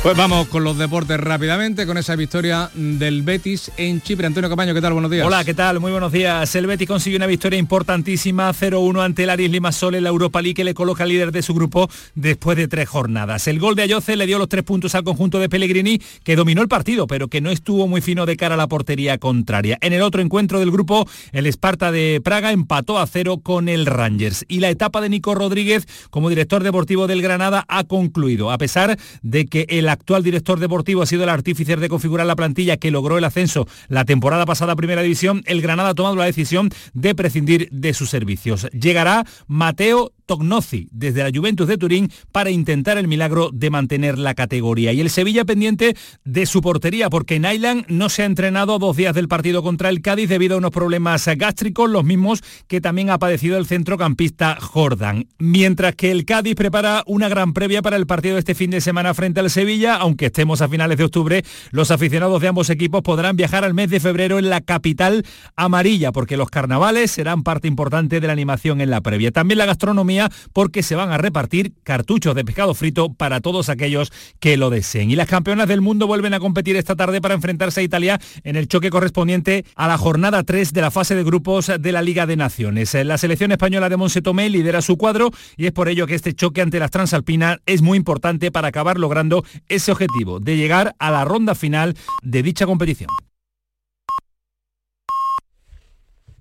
Pues 0.00 0.16
vamos 0.16 0.46
con 0.46 0.62
los 0.62 0.78
deportes 0.78 1.18
rápidamente, 1.18 1.84
con 1.84 1.98
esa 1.98 2.14
victoria 2.14 2.70
del 2.72 3.22
Betis 3.22 3.72
en 3.76 4.00
Chipre. 4.00 4.28
Antonio 4.28 4.48
Camaño, 4.48 4.72
¿qué 4.72 4.80
tal? 4.80 4.92
Buenos 4.92 5.10
días. 5.10 5.26
Hola, 5.26 5.44
¿qué 5.44 5.54
tal? 5.54 5.80
Muy 5.80 5.90
buenos 5.90 6.12
días. 6.12 6.54
El 6.54 6.68
Betis 6.68 6.86
consiguió 6.86 7.16
una 7.16 7.26
victoria 7.26 7.58
importantísima, 7.58 8.48
0-1 8.52 9.02
ante 9.02 9.24
el 9.24 9.30
Aris 9.30 9.50
Limassol 9.50 9.96
en 9.96 10.04
la 10.04 10.10
Europa 10.10 10.40
League, 10.40 10.54
que 10.54 10.62
le 10.62 10.72
coloca 10.72 11.04
líder 11.04 11.32
de 11.32 11.42
su 11.42 11.52
grupo 11.52 11.90
después 12.14 12.56
de 12.56 12.68
tres 12.68 12.88
jornadas. 12.88 13.48
El 13.48 13.58
gol 13.58 13.74
de 13.74 13.82
Ayoce 13.82 14.14
le 14.14 14.26
dio 14.26 14.38
los 14.38 14.48
tres 14.48 14.62
puntos 14.62 14.94
al 14.94 15.02
conjunto 15.02 15.40
de 15.40 15.48
Pellegrini, 15.48 16.00
que 16.22 16.36
dominó 16.36 16.62
el 16.62 16.68
partido, 16.68 17.08
pero 17.08 17.26
que 17.26 17.40
no 17.40 17.50
estuvo 17.50 17.88
muy 17.88 18.00
fino 18.00 18.24
de 18.24 18.36
cara 18.36 18.54
a 18.54 18.58
la 18.58 18.68
portería 18.68 19.18
contraria. 19.18 19.78
En 19.80 19.92
el 19.92 20.02
otro 20.02 20.22
encuentro 20.22 20.60
del 20.60 20.70
grupo, 20.70 21.08
el 21.32 21.46
Esparta 21.46 21.90
de 21.90 22.20
Praga 22.22 22.52
empató 22.52 23.00
a 23.00 23.06
cero 23.08 23.40
con 23.42 23.68
el 23.68 23.84
Rangers. 23.84 24.44
Y 24.46 24.60
la 24.60 24.70
etapa 24.70 25.00
de 25.00 25.08
Nico 25.08 25.34
Rodríguez 25.34 25.88
como 26.10 26.28
director 26.28 26.62
deportivo 26.62 27.08
del 27.08 27.20
Granada 27.20 27.64
ha 27.66 27.82
concluido, 27.82 28.52
a 28.52 28.58
pesar 28.58 28.96
de 29.22 29.46
que 29.46 29.66
el 29.68 29.87
actual 29.88 30.22
director 30.22 30.58
deportivo 30.58 31.02
ha 31.02 31.06
sido 31.06 31.24
el 31.24 31.28
artífice 31.28 31.76
de 31.76 31.88
configurar 31.88 32.26
la 32.26 32.36
plantilla 32.36 32.76
que 32.76 32.90
logró 32.90 33.18
el 33.18 33.24
ascenso 33.24 33.66
la 33.88 34.04
temporada 34.04 34.46
pasada 34.46 34.72
a 34.72 34.76
Primera 34.76 35.02
División, 35.02 35.42
el 35.46 35.62
Granada 35.62 35.90
ha 35.90 35.94
tomado 35.94 36.16
la 36.16 36.24
decisión 36.24 36.70
de 36.92 37.14
prescindir 37.14 37.68
de 37.70 37.94
sus 37.94 38.10
servicios. 38.10 38.68
Llegará 38.72 39.26
Mateo 39.46 40.12
Tognozzi 40.28 40.88
desde 40.92 41.24
la 41.24 41.36
Juventus 41.36 41.66
de 41.66 41.78
Turín 41.78 42.12
para 42.30 42.50
intentar 42.50 42.98
el 42.98 43.08
milagro 43.08 43.50
de 43.52 43.70
mantener 43.70 44.18
la 44.18 44.34
categoría. 44.34 44.92
Y 44.92 45.00
el 45.00 45.10
Sevilla 45.10 45.44
pendiente 45.44 45.96
de 46.24 46.46
su 46.46 46.60
portería 46.60 47.10
porque 47.10 47.40
Nyland 47.40 47.86
no 47.88 48.10
se 48.10 48.22
ha 48.22 48.26
entrenado 48.26 48.78
dos 48.78 48.96
días 48.96 49.14
del 49.14 49.26
partido 49.26 49.62
contra 49.62 49.88
el 49.88 50.02
Cádiz 50.02 50.28
debido 50.28 50.54
a 50.54 50.58
unos 50.58 50.70
problemas 50.70 51.26
gástricos, 51.36 51.90
los 51.90 52.04
mismos 52.04 52.42
que 52.68 52.80
también 52.80 53.10
ha 53.10 53.18
padecido 53.18 53.56
el 53.58 53.66
centrocampista 53.66 54.58
Jordan. 54.60 55.26
Mientras 55.38 55.94
que 55.96 56.10
el 56.10 56.26
Cádiz 56.26 56.54
prepara 56.54 57.02
una 57.06 57.28
gran 57.28 57.54
previa 57.54 57.80
para 57.80 57.96
el 57.96 58.06
partido 58.06 58.34
de 58.34 58.40
este 58.40 58.54
fin 58.54 58.70
de 58.70 58.82
semana 58.82 59.14
frente 59.14 59.40
al 59.40 59.50
Sevilla, 59.50 59.96
aunque 59.96 60.26
estemos 60.26 60.60
a 60.60 60.68
finales 60.68 60.98
de 60.98 61.04
octubre, 61.04 61.44
los 61.70 61.90
aficionados 61.90 62.42
de 62.42 62.48
ambos 62.48 62.68
equipos 62.68 63.02
podrán 63.02 63.36
viajar 63.36 63.64
al 63.64 63.72
mes 63.72 63.88
de 63.88 64.00
febrero 64.00 64.38
en 64.38 64.50
la 64.50 64.60
capital 64.60 65.24
amarilla, 65.56 66.12
porque 66.12 66.36
los 66.36 66.50
carnavales 66.50 67.10
serán 67.10 67.42
parte 67.42 67.66
importante 67.66 68.20
de 68.20 68.26
la 68.26 68.32
animación 68.34 68.80
en 68.80 68.90
la 68.90 69.00
previa. 69.00 69.30
También 69.30 69.58
la 69.58 69.66
gastronomía, 69.66 70.17
porque 70.52 70.82
se 70.82 70.94
van 70.94 71.10
a 71.10 71.18
repartir 71.18 71.72
cartuchos 71.82 72.34
de 72.34 72.44
pescado 72.44 72.74
frito 72.74 73.12
para 73.12 73.40
todos 73.40 73.68
aquellos 73.68 74.12
que 74.40 74.56
lo 74.56 74.70
deseen. 74.70 75.10
Y 75.10 75.16
las 75.16 75.28
campeonas 75.28 75.68
del 75.68 75.80
mundo 75.80 76.06
vuelven 76.06 76.34
a 76.34 76.40
competir 76.40 76.76
esta 76.76 76.96
tarde 76.96 77.20
para 77.20 77.34
enfrentarse 77.34 77.80
a 77.80 77.84
Italia 77.84 78.20
en 78.44 78.56
el 78.56 78.68
choque 78.68 78.90
correspondiente 78.90 79.64
a 79.74 79.88
la 79.88 79.98
jornada 79.98 80.42
3 80.42 80.72
de 80.72 80.80
la 80.80 80.90
fase 80.90 81.14
de 81.14 81.24
grupos 81.24 81.70
de 81.78 81.92
la 81.92 82.02
Liga 82.02 82.26
de 82.26 82.36
Naciones. 82.36 82.94
La 82.94 83.18
selección 83.18 83.52
española 83.52 83.88
de 83.88 83.96
Monse 83.96 84.22
Tomé 84.22 84.50
lidera 84.50 84.82
su 84.82 84.96
cuadro 84.96 85.30
y 85.56 85.66
es 85.66 85.72
por 85.72 85.88
ello 85.88 86.06
que 86.06 86.14
este 86.14 86.34
choque 86.34 86.60
ante 86.60 86.78
las 86.78 86.90
transalpinas 86.90 87.58
es 87.66 87.82
muy 87.82 87.96
importante 87.96 88.50
para 88.50 88.68
acabar 88.68 88.98
logrando 88.98 89.44
ese 89.68 89.92
objetivo 89.92 90.40
de 90.40 90.56
llegar 90.56 90.94
a 90.98 91.10
la 91.10 91.24
ronda 91.24 91.54
final 91.54 91.96
de 92.22 92.42
dicha 92.42 92.66
competición. 92.66 93.08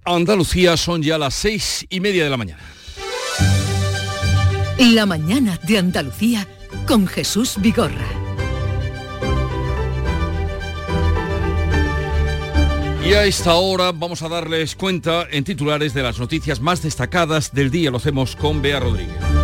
Andalucía 0.05 0.77
son 0.77 1.03
ya 1.03 1.17
las 1.17 1.33
seis 1.33 1.85
y 1.89 1.99
media 1.99 2.23
de 2.23 2.29
la 2.29 2.37
mañana. 2.37 2.76
La 4.79 5.07
mañana 5.07 5.59
de 5.63 5.79
Andalucía 5.79 6.47
con 6.85 7.07
Jesús 7.07 7.55
Vigorra. 7.57 8.05
Y 13.03 13.13
a 13.13 13.25
esta 13.25 13.55
hora 13.55 13.91
vamos 13.91 14.21
a 14.21 14.29
darles 14.29 14.75
cuenta 14.75 15.25
en 15.31 15.43
titulares 15.43 15.95
de 15.95 16.03
las 16.03 16.19
noticias 16.19 16.59
más 16.61 16.83
destacadas 16.83 17.53
del 17.53 17.71
día. 17.71 17.89
Lo 17.89 17.97
hacemos 17.97 18.35
con 18.35 18.61
Bea 18.61 18.79
Rodríguez. 18.79 19.36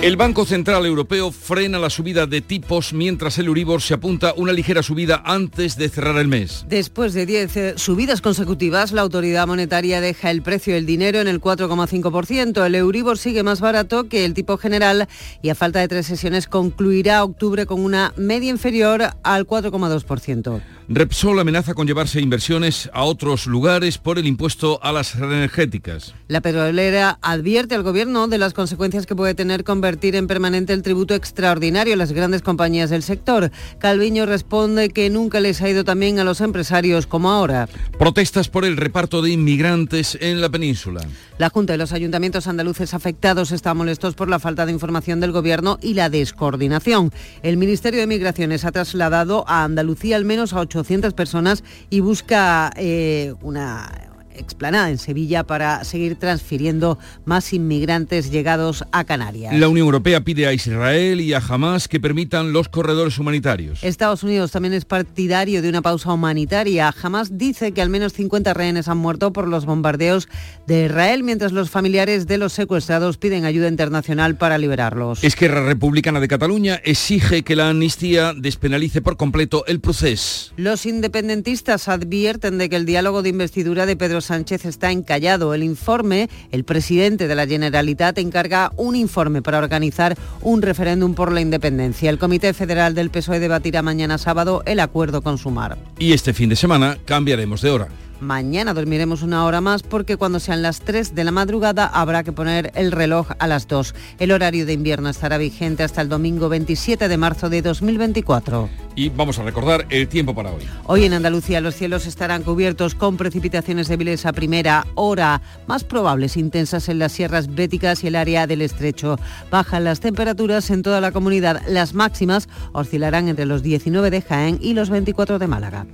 El 0.00 0.16
Banco 0.16 0.44
Central 0.44 0.86
Europeo 0.86 1.32
frena 1.32 1.80
la 1.80 1.90
subida 1.90 2.26
de 2.28 2.40
tipos 2.40 2.92
mientras 2.92 3.36
el 3.38 3.48
Uribor 3.48 3.82
se 3.82 3.94
apunta 3.94 4.32
una 4.36 4.52
ligera 4.52 4.80
subida 4.84 5.22
antes 5.24 5.76
de 5.76 5.88
cerrar 5.88 6.16
el 6.18 6.28
mes. 6.28 6.64
Después 6.68 7.14
de 7.14 7.26
10 7.26 7.56
eh, 7.56 7.74
subidas 7.76 8.20
consecutivas, 8.20 8.92
la 8.92 9.02
autoridad 9.02 9.48
monetaria 9.48 10.00
deja 10.00 10.30
el 10.30 10.42
precio 10.42 10.74
del 10.74 10.86
dinero 10.86 11.20
en 11.20 11.26
el 11.26 11.40
4,5%. 11.40 12.64
El 12.64 12.76
Euribor 12.76 13.18
sigue 13.18 13.42
más 13.42 13.60
barato 13.60 14.08
que 14.08 14.24
el 14.24 14.34
tipo 14.34 14.56
general 14.56 15.08
y 15.42 15.48
a 15.48 15.56
falta 15.56 15.80
de 15.80 15.88
tres 15.88 16.06
sesiones 16.06 16.46
concluirá 16.46 17.24
octubre 17.24 17.66
con 17.66 17.80
una 17.80 18.12
media 18.16 18.50
inferior 18.50 19.02
al 19.24 19.48
4,2%. 19.48 20.77
Repsol 20.90 21.38
amenaza 21.38 21.74
con 21.74 21.86
llevarse 21.86 22.18
inversiones 22.18 22.88
a 22.94 23.04
otros 23.04 23.46
lugares 23.46 23.98
por 23.98 24.18
el 24.18 24.26
impuesto 24.26 24.80
a 24.82 24.90
las 24.90 25.14
energéticas. 25.16 26.14
La 26.28 26.40
petrolera 26.40 27.18
advierte 27.20 27.74
al 27.74 27.82
gobierno 27.82 28.26
de 28.26 28.38
las 28.38 28.54
consecuencias 28.54 29.04
que 29.04 29.14
puede 29.14 29.34
tener 29.34 29.64
convertir 29.64 30.16
en 30.16 30.26
permanente 30.26 30.72
el 30.72 30.80
tributo 30.80 31.14
extraordinario 31.14 31.92
a 31.92 31.98
las 31.98 32.12
grandes 32.12 32.40
compañías 32.40 32.88
del 32.88 33.02
sector. 33.02 33.50
Calviño 33.78 34.24
responde 34.24 34.88
que 34.88 35.10
nunca 35.10 35.40
les 35.40 35.60
ha 35.60 35.68
ido 35.68 35.84
tan 35.84 36.00
bien 36.00 36.20
a 36.20 36.24
los 36.24 36.40
empresarios 36.40 37.06
como 37.06 37.30
ahora. 37.30 37.68
Protestas 37.98 38.48
por 38.48 38.64
el 38.64 38.78
reparto 38.78 39.20
de 39.20 39.30
inmigrantes 39.30 40.16
en 40.22 40.40
la 40.40 40.48
península. 40.48 41.02
La 41.36 41.50
Junta 41.50 41.74
de 41.74 41.78
los 41.78 41.92
Ayuntamientos 41.92 42.46
andaluces 42.46 42.94
afectados 42.94 43.52
está 43.52 43.74
molestos 43.74 44.14
por 44.14 44.30
la 44.30 44.38
falta 44.38 44.64
de 44.64 44.72
información 44.72 45.20
del 45.20 45.32
gobierno 45.32 45.78
y 45.82 45.94
la 45.94 46.08
descoordinación. 46.08 47.12
El 47.42 47.58
Ministerio 47.58 48.00
de 48.00 48.06
Migraciones 48.06 48.64
ha 48.64 48.72
trasladado 48.72 49.44
a 49.46 49.64
Andalucía 49.64 50.16
al 50.16 50.24
menos 50.24 50.54
a 50.54 50.60
8 50.78 51.14
personas 51.14 51.64
y 51.90 52.00
busca 52.00 52.72
eh, 52.76 53.34
una 53.42 54.07
explanada 54.38 54.90
en 54.90 54.98
Sevilla 54.98 55.44
para 55.44 55.84
seguir 55.84 56.16
transfiriendo 56.16 56.98
más 57.24 57.52
inmigrantes 57.52 58.30
llegados 58.30 58.84
a 58.92 59.04
Canarias. 59.04 59.54
La 59.54 59.68
Unión 59.68 59.86
Europea 59.86 60.22
pide 60.22 60.46
a 60.46 60.52
Israel 60.52 61.20
y 61.20 61.34
a 61.34 61.38
Hamas 61.38 61.88
que 61.88 62.00
permitan 62.00 62.52
los 62.52 62.68
corredores 62.68 63.18
humanitarios. 63.18 63.82
Estados 63.82 64.22
Unidos 64.22 64.50
también 64.50 64.74
es 64.74 64.84
partidario 64.84 65.62
de 65.62 65.68
una 65.68 65.82
pausa 65.82 66.12
humanitaria. 66.12 66.94
Hamas 67.02 67.38
dice 67.38 67.72
que 67.72 67.82
al 67.82 67.90
menos 67.90 68.12
50 68.12 68.54
rehenes 68.54 68.88
han 68.88 68.98
muerto 68.98 69.32
por 69.32 69.48
los 69.48 69.66
bombardeos 69.66 70.28
de 70.66 70.86
Israel, 70.86 71.22
mientras 71.22 71.52
los 71.52 71.70
familiares 71.70 72.26
de 72.26 72.38
los 72.38 72.52
secuestrados 72.52 73.18
piden 73.18 73.44
ayuda 73.44 73.68
internacional 73.68 74.36
para 74.36 74.58
liberarlos. 74.58 75.22
Esquerra 75.24 75.64
Republicana 75.64 76.20
de 76.20 76.28
Cataluña 76.28 76.80
exige 76.84 77.42
que 77.42 77.56
la 77.56 77.70
amnistía 77.70 78.34
despenalice 78.34 79.02
por 79.02 79.16
completo 79.16 79.64
el 79.66 79.80
proceso. 79.80 80.52
Los 80.56 80.86
independentistas 80.86 81.88
advierten 81.88 82.58
de 82.58 82.68
que 82.68 82.76
el 82.76 82.86
diálogo 82.86 83.22
de 83.22 83.30
investidura 83.30 83.86
de 83.86 83.96
Pedro 83.96 84.20
Sánchez 84.28 84.66
está 84.66 84.92
encallado. 84.92 85.54
El 85.54 85.62
informe, 85.62 86.28
el 86.52 86.64
presidente 86.64 87.28
de 87.28 87.34
la 87.34 87.46
Generalitat 87.46 88.18
encarga 88.18 88.72
un 88.76 88.94
informe 88.94 89.42
para 89.42 89.58
organizar 89.58 90.16
un 90.42 90.62
referéndum 90.62 91.14
por 91.14 91.32
la 91.32 91.40
independencia. 91.40 92.10
El 92.10 92.18
Comité 92.18 92.52
Federal 92.52 92.94
del 92.94 93.10
PSOE 93.10 93.40
debatirá 93.40 93.82
mañana 93.82 94.18
sábado 94.18 94.62
el 94.66 94.80
acuerdo 94.80 95.22
con 95.22 95.38
Sumar. 95.38 95.78
Y 95.98 96.12
este 96.12 96.34
fin 96.34 96.50
de 96.50 96.56
semana 96.56 96.98
cambiaremos 97.06 97.62
de 97.62 97.70
hora. 97.70 97.88
Mañana 98.20 98.74
dormiremos 98.74 99.22
una 99.22 99.44
hora 99.44 99.60
más 99.60 99.84
porque 99.84 100.16
cuando 100.16 100.40
sean 100.40 100.60
las 100.60 100.80
3 100.80 101.14
de 101.14 101.22
la 101.22 101.30
madrugada 101.30 101.86
habrá 101.86 102.24
que 102.24 102.32
poner 102.32 102.72
el 102.74 102.90
reloj 102.90 103.28
a 103.38 103.46
las 103.46 103.68
2. 103.68 103.94
El 104.18 104.32
horario 104.32 104.66
de 104.66 104.72
invierno 104.72 105.08
estará 105.08 105.38
vigente 105.38 105.84
hasta 105.84 106.02
el 106.02 106.08
domingo 106.08 106.48
27 106.48 107.06
de 107.06 107.16
marzo 107.16 107.48
de 107.48 107.62
2024. 107.62 108.68
Y 108.96 109.10
vamos 109.10 109.38
a 109.38 109.44
recordar 109.44 109.86
el 109.90 110.08
tiempo 110.08 110.34
para 110.34 110.50
hoy. 110.50 110.62
Hoy 110.86 111.04
en 111.04 111.12
Andalucía 111.12 111.60
los 111.60 111.76
cielos 111.76 112.06
estarán 112.06 112.42
cubiertos 112.42 112.96
con 112.96 113.16
precipitaciones 113.16 113.86
débiles 113.86 114.26
a 114.26 114.32
primera 114.32 114.88
hora, 114.96 115.40
más 115.68 115.84
probables 115.84 116.36
intensas 116.36 116.88
en 116.88 116.98
las 116.98 117.12
sierras 117.12 117.54
béticas 117.54 118.02
y 118.02 118.08
el 118.08 118.16
área 118.16 118.48
del 118.48 118.62
estrecho. 118.62 119.16
Bajan 119.52 119.84
las 119.84 120.00
temperaturas 120.00 120.70
en 120.70 120.82
toda 120.82 121.00
la 121.00 121.12
comunidad. 121.12 121.62
Las 121.68 121.94
máximas 121.94 122.48
oscilarán 122.72 123.28
entre 123.28 123.46
los 123.46 123.62
19 123.62 124.10
de 124.10 124.22
Jaén 124.22 124.58
y 124.60 124.74
los 124.74 124.90
24 124.90 125.38
de 125.38 125.46
Málaga. 125.46 125.86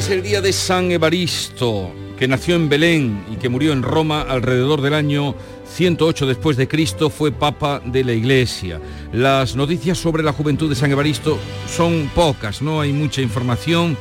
Es 0.00 0.08
el 0.08 0.22
día 0.22 0.40
de 0.40 0.54
San 0.54 0.90
Evaristo, 0.90 1.92
que 2.18 2.26
nació 2.26 2.56
en 2.56 2.70
Belén 2.70 3.22
y 3.30 3.36
que 3.36 3.50
murió 3.50 3.74
en 3.74 3.82
Roma 3.82 4.22
alrededor 4.22 4.80
del 4.80 4.94
año 4.94 5.34
108 5.74 6.24
después 6.24 6.56
de 6.56 6.66
Cristo, 6.66 7.10
fue 7.10 7.32
papa 7.32 7.82
de 7.84 8.02
la 8.02 8.14
Iglesia. 8.14 8.80
Las 9.12 9.56
noticias 9.56 9.98
sobre 9.98 10.22
la 10.22 10.32
juventud 10.32 10.70
de 10.70 10.74
San 10.74 10.90
Evaristo 10.90 11.38
son 11.68 12.10
pocas, 12.14 12.62
no 12.62 12.80
hay 12.80 12.94
mucha 12.94 13.20
información 13.20 13.94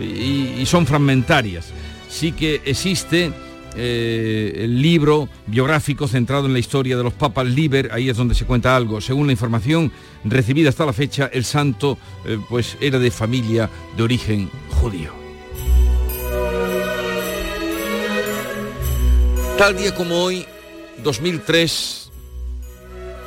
y, 0.00 0.66
son 0.66 0.84
fragmentarias. 0.84 1.66
Sí 2.08 2.32
que 2.32 2.60
existe 2.64 3.30
eh, 3.76 4.52
el 4.64 4.82
libro 4.82 5.28
biográfico 5.46 6.08
centrado 6.08 6.46
en 6.46 6.54
la 6.54 6.58
historia 6.58 6.96
de 6.96 7.04
los 7.04 7.12
papas 7.12 7.46
Liber, 7.46 7.90
ahí 7.92 8.08
es 8.08 8.16
donde 8.16 8.34
se 8.34 8.46
cuenta 8.46 8.74
algo. 8.74 9.00
Según 9.00 9.26
la 9.26 9.32
información 9.32 9.92
recibida 10.24 10.70
hasta 10.70 10.84
la 10.84 10.92
fecha, 10.92 11.30
el 11.32 11.44
santo 11.44 11.98
eh, 12.24 12.36
pues 12.48 12.76
era 12.80 12.98
de 12.98 13.12
familia 13.12 13.70
de 13.96 14.02
origen 14.02 14.50
judío. 14.70 15.25
Tal 19.58 19.74
día 19.74 19.94
como 19.94 20.22
hoy, 20.22 20.44
2003, 21.02 22.12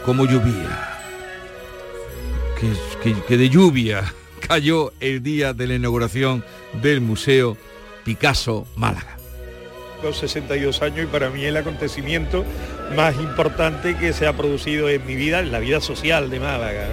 como 0.05 0.27
lluvia, 0.27 0.99
que, 3.27 3.37
de 3.37 3.49
lluvia 3.49 4.13
cayó 4.47 4.93
el 4.99 5.23
día 5.23 5.53
de 5.53 5.65
la 5.65 5.73
inauguración 5.73 6.45
del 6.83 7.01
Museo 7.01 7.57
Picasso 8.05 8.67
Málaga. 8.75 9.17
62 10.13 10.81
años 10.83 10.99
y 11.03 11.05
para 11.07 11.31
mí 11.31 11.43
el 11.45 11.57
acontecimiento 11.57 12.45
más 12.95 13.15
importante 13.15 13.97
que 13.97 14.13
se 14.13 14.27
ha 14.27 14.37
producido 14.37 14.87
en 14.87 15.05
mi 15.07 15.15
vida, 15.15 15.39
en 15.39 15.51
la 15.51 15.59
vida 15.59 15.81
social 15.81 16.29
de 16.29 16.39
Málaga. 16.39 16.87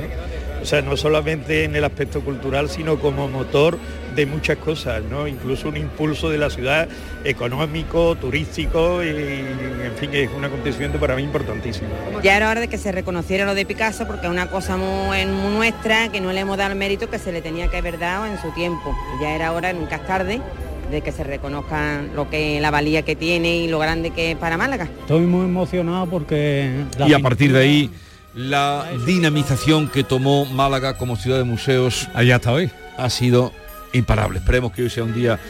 O 0.63 0.65
sea, 0.65 0.83
no 0.83 0.97
solamente 0.97 1.65
en 1.65 1.77
el 1.77 1.85
aspecto 1.85 2.21
cultural, 2.23 2.69
sino 2.69 2.99
como 2.99 3.29
motor 3.29 3.79
de 4.17 4.27
muchas 4.27 4.57
cosas, 4.57 5.03
¿no? 5.09 5.29
Incluso 5.29 5.69
un 5.69 5.77
impulso 5.77 6.31
de 6.31 6.39
la 6.39 6.51
ciudad 6.51 6.89
económico, 7.25 8.17
turístico 8.17 9.05
y, 9.05 9.09
en 9.09 9.93
fin, 9.99 10.11
es 10.13 10.31
un 10.37 10.45
acontecimiento 10.45 10.99
para 10.99 11.15
mí 11.15 11.23
importantísimo. 11.23 11.89
Ya 12.23 12.37
era 12.37 12.51
hora 12.51 12.61
de 12.61 12.69
que 12.69 12.79
se 12.79 12.93
reconociera 12.93 13.45
lo 13.45 13.55
de 13.55 13.67
Picasso 13.67 14.07
porque 14.07 14.27
es 14.27 14.33
una 14.33 14.49
cosa 14.49 14.77
muy, 14.77 15.25
nuestra 15.27 16.11
que 16.11 16.21
no 16.21 16.33
le 16.33 16.41
hemos 16.41 16.57
dado 16.57 16.73
el 16.73 16.79
mérito 16.79 17.11
que 17.11 17.19
se 17.19 17.31
le 17.31 17.43
tenía 17.43 17.69
que 17.69 17.77
haber 17.77 17.99
dado 17.99 18.27
en 18.27 18.41
su 18.41 18.51
tiempo. 18.53 18.97
Ya 19.21 19.35
era 19.35 19.53
hora, 19.53 19.73
nunca 19.73 19.97
es 19.97 20.07
tarde, 20.07 20.41
de 20.91 21.01
que 21.03 21.13
se 21.13 21.23
reconozca 21.23 22.03
lo 22.15 22.31
que 22.31 22.59
la 22.61 22.71
valía 22.71 23.03
que 23.03 23.17
tiene 23.17 23.59
y 23.59 23.69
lo 23.69 23.79
grande 23.79 24.11
que 24.11 24.33
es 24.33 24.37
para 24.37 24.57
Málaga. 24.57 24.89
Estoy 25.01 25.27
muy 25.27 25.45
emocionado 25.45 26.07
porque... 26.07 26.71
Y 27.07 27.13
a 27.13 27.19
partir 27.19 27.53
de 27.53 27.61
ahí 27.61 27.91
la 28.37 28.87
dinamización 29.07 29.89
que 29.89 30.05
tomó 30.05 30.45
Málaga 30.45 30.99
como 30.99 31.17
ciudad 31.17 31.39
de 31.39 31.45
museos 31.45 32.09
allá 32.15 32.37
hasta 32.37 32.53
hoy 32.53 32.71
ha 32.99 33.09
sido 33.11 33.53
imparable. 33.95 34.39
Esperemos 34.39 34.73
que 34.73 34.83
hoy 34.83 34.91
sea 34.91 35.05
un 35.05 35.15
día 35.15 35.41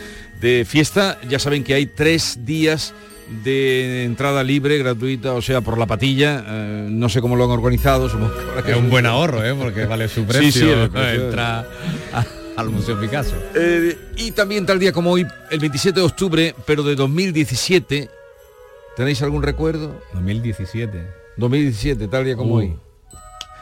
de 0.40 0.64
fiesta. 0.64 1.18
Ya 1.28 1.38
saben 1.40 1.64
que 1.64 1.74
hay 1.74 1.86
tres 1.86 2.46
días 2.46 2.94
de 3.42 4.04
entrada 4.04 4.44
libre, 4.44 4.78
gratuita, 4.78 5.32
o 5.32 5.42
sea, 5.42 5.62
por 5.62 5.78
la 5.78 5.86
patilla. 5.86 6.44
Eh, 6.46 6.86
no 6.88 7.08
sé 7.08 7.20
cómo 7.20 7.34
lo 7.34 7.44
han 7.44 7.50
organizado. 7.50 8.08
que 8.64 8.70
es 8.70 8.76
un 8.76 8.88
buen 8.88 9.04
ahorro, 9.04 9.44
¿eh? 9.44 9.54
porque 9.54 9.84
vale 9.84 10.08
su 10.08 10.24
precio. 10.26 10.86
Sí, 10.86 10.90
sí, 10.92 11.20
entra 11.20 11.66
al 12.56 12.70
Museo 12.70 13.00
Picasso. 13.00 13.34
Eh, 13.56 13.98
y 14.16 14.30
también 14.30 14.64
tal 14.64 14.78
día 14.78 14.92
como 14.92 15.10
hoy, 15.10 15.26
el 15.50 15.58
27 15.58 15.98
de 15.98 16.06
octubre, 16.06 16.54
pero 16.66 16.84
de 16.84 16.94
2017, 16.94 18.08
¿tenéis 18.96 19.22
algún 19.22 19.42
recuerdo? 19.42 20.00
2017. 20.14 21.25
2017, 21.36 22.08
tal 22.08 22.24
día 22.24 22.36
como 22.36 22.54
uh. 22.54 22.58
hoy. 22.58 22.76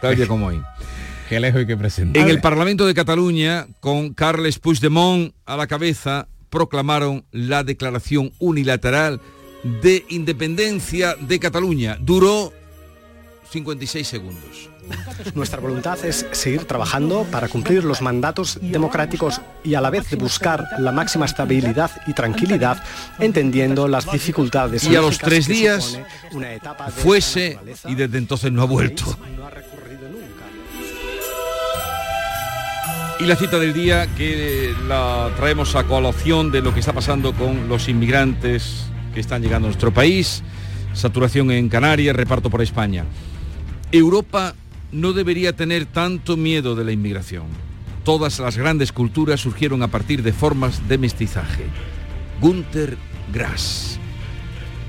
Tal 0.00 0.16
día 0.16 0.26
como 0.26 0.46
hoy. 0.46 0.60
Qué 1.28 1.40
lejos 1.40 1.62
y 1.62 1.66
qué 1.66 1.76
presente. 1.76 2.20
En 2.20 2.28
el 2.28 2.42
Parlamento 2.42 2.86
de 2.86 2.92
Cataluña, 2.92 3.66
con 3.80 4.12
Carles 4.12 4.58
Puigdemont 4.58 5.32
a 5.46 5.56
la 5.56 5.66
cabeza, 5.66 6.28
proclamaron 6.50 7.24
la 7.32 7.64
declaración 7.64 8.30
unilateral 8.38 9.22
de 9.82 10.04
independencia 10.10 11.14
de 11.14 11.40
Cataluña. 11.40 11.96
Duró 11.98 12.52
56 13.50 14.06
segundos. 14.06 14.70
Nuestra 15.34 15.60
voluntad 15.60 16.02
es 16.04 16.26
seguir 16.32 16.64
trabajando 16.64 17.24
para 17.30 17.48
cumplir 17.48 17.84
los 17.84 18.02
mandatos 18.02 18.58
democráticos 18.60 19.40
y 19.62 19.74
a 19.74 19.80
la 19.80 19.90
vez 19.90 20.16
buscar 20.16 20.66
la 20.78 20.92
máxima 20.92 21.26
estabilidad 21.26 21.90
y 22.06 22.12
tranquilidad, 22.12 22.82
entendiendo 23.18 23.88
las 23.88 24.10
dificultades. 24.10 24.84
Y 24.84 24.96
a 24.96 25.00
los 25.00 25.18
tres 25.18 25.46
días 25.46 25.98
fuese 26.96 27.58
y 27.86 27.94
desde 27.94 28.18
entonces 28.18 28.52
no 28.52 28.62
ha 28.62 28.66
vuelto. 28.66 29.16
Y 33.20 33.26
la 33.26 33.36
cita 33.36 33.58
del 33.58 33.72
día 33.72 34.06
que 34.16 34.74
la 34.88 35.30
traemos 35.36 35.76
a 35.76 35.84
colación 35.84 36.50
de 36.50 36.60
lo 36.60 36.74
que 36.74 36.80
está 36.80 36.92
pasando 36.92 37.32
con 37.32 37.68
los 37.68 37.88
inmigrantes 37.88 38.86
que 39.14 39.20
están 39.20 39.40
llegando 39.40 39.68
a 39.68 39.70
nuestro 39.70 39.94
país, 39.94 40.42
saturación 40.92 41.50
en 41.52 41.68
Canarias, 41.68 42.14
reparto 42.16 42.50
por 42.50 42.60
España. 42.60 43.04
Europa 43.92 44.54
no 44.94 45.12
debería 45.12 45.54
tener 45.54 45.86
tanto 45.86 46.36
miedo 46.36 46.74
de 46.74 46.84
la 46.84 46.92
inmigración. 46.92 47.46
Todas 48.04 48.38
las 48.38 48.56
grandes 48.56 48.92
culturas 48.92 49.40
surgieron 49.40 49.82
a 49.82 49.88
partir 49.88 50.22
de 50.22 50.32
formas 50.32 50.88
de 50.88 50.98
mestizaje. 50.98 51.64
Gunther 52.40 52.96
Grass. 53.32 53.98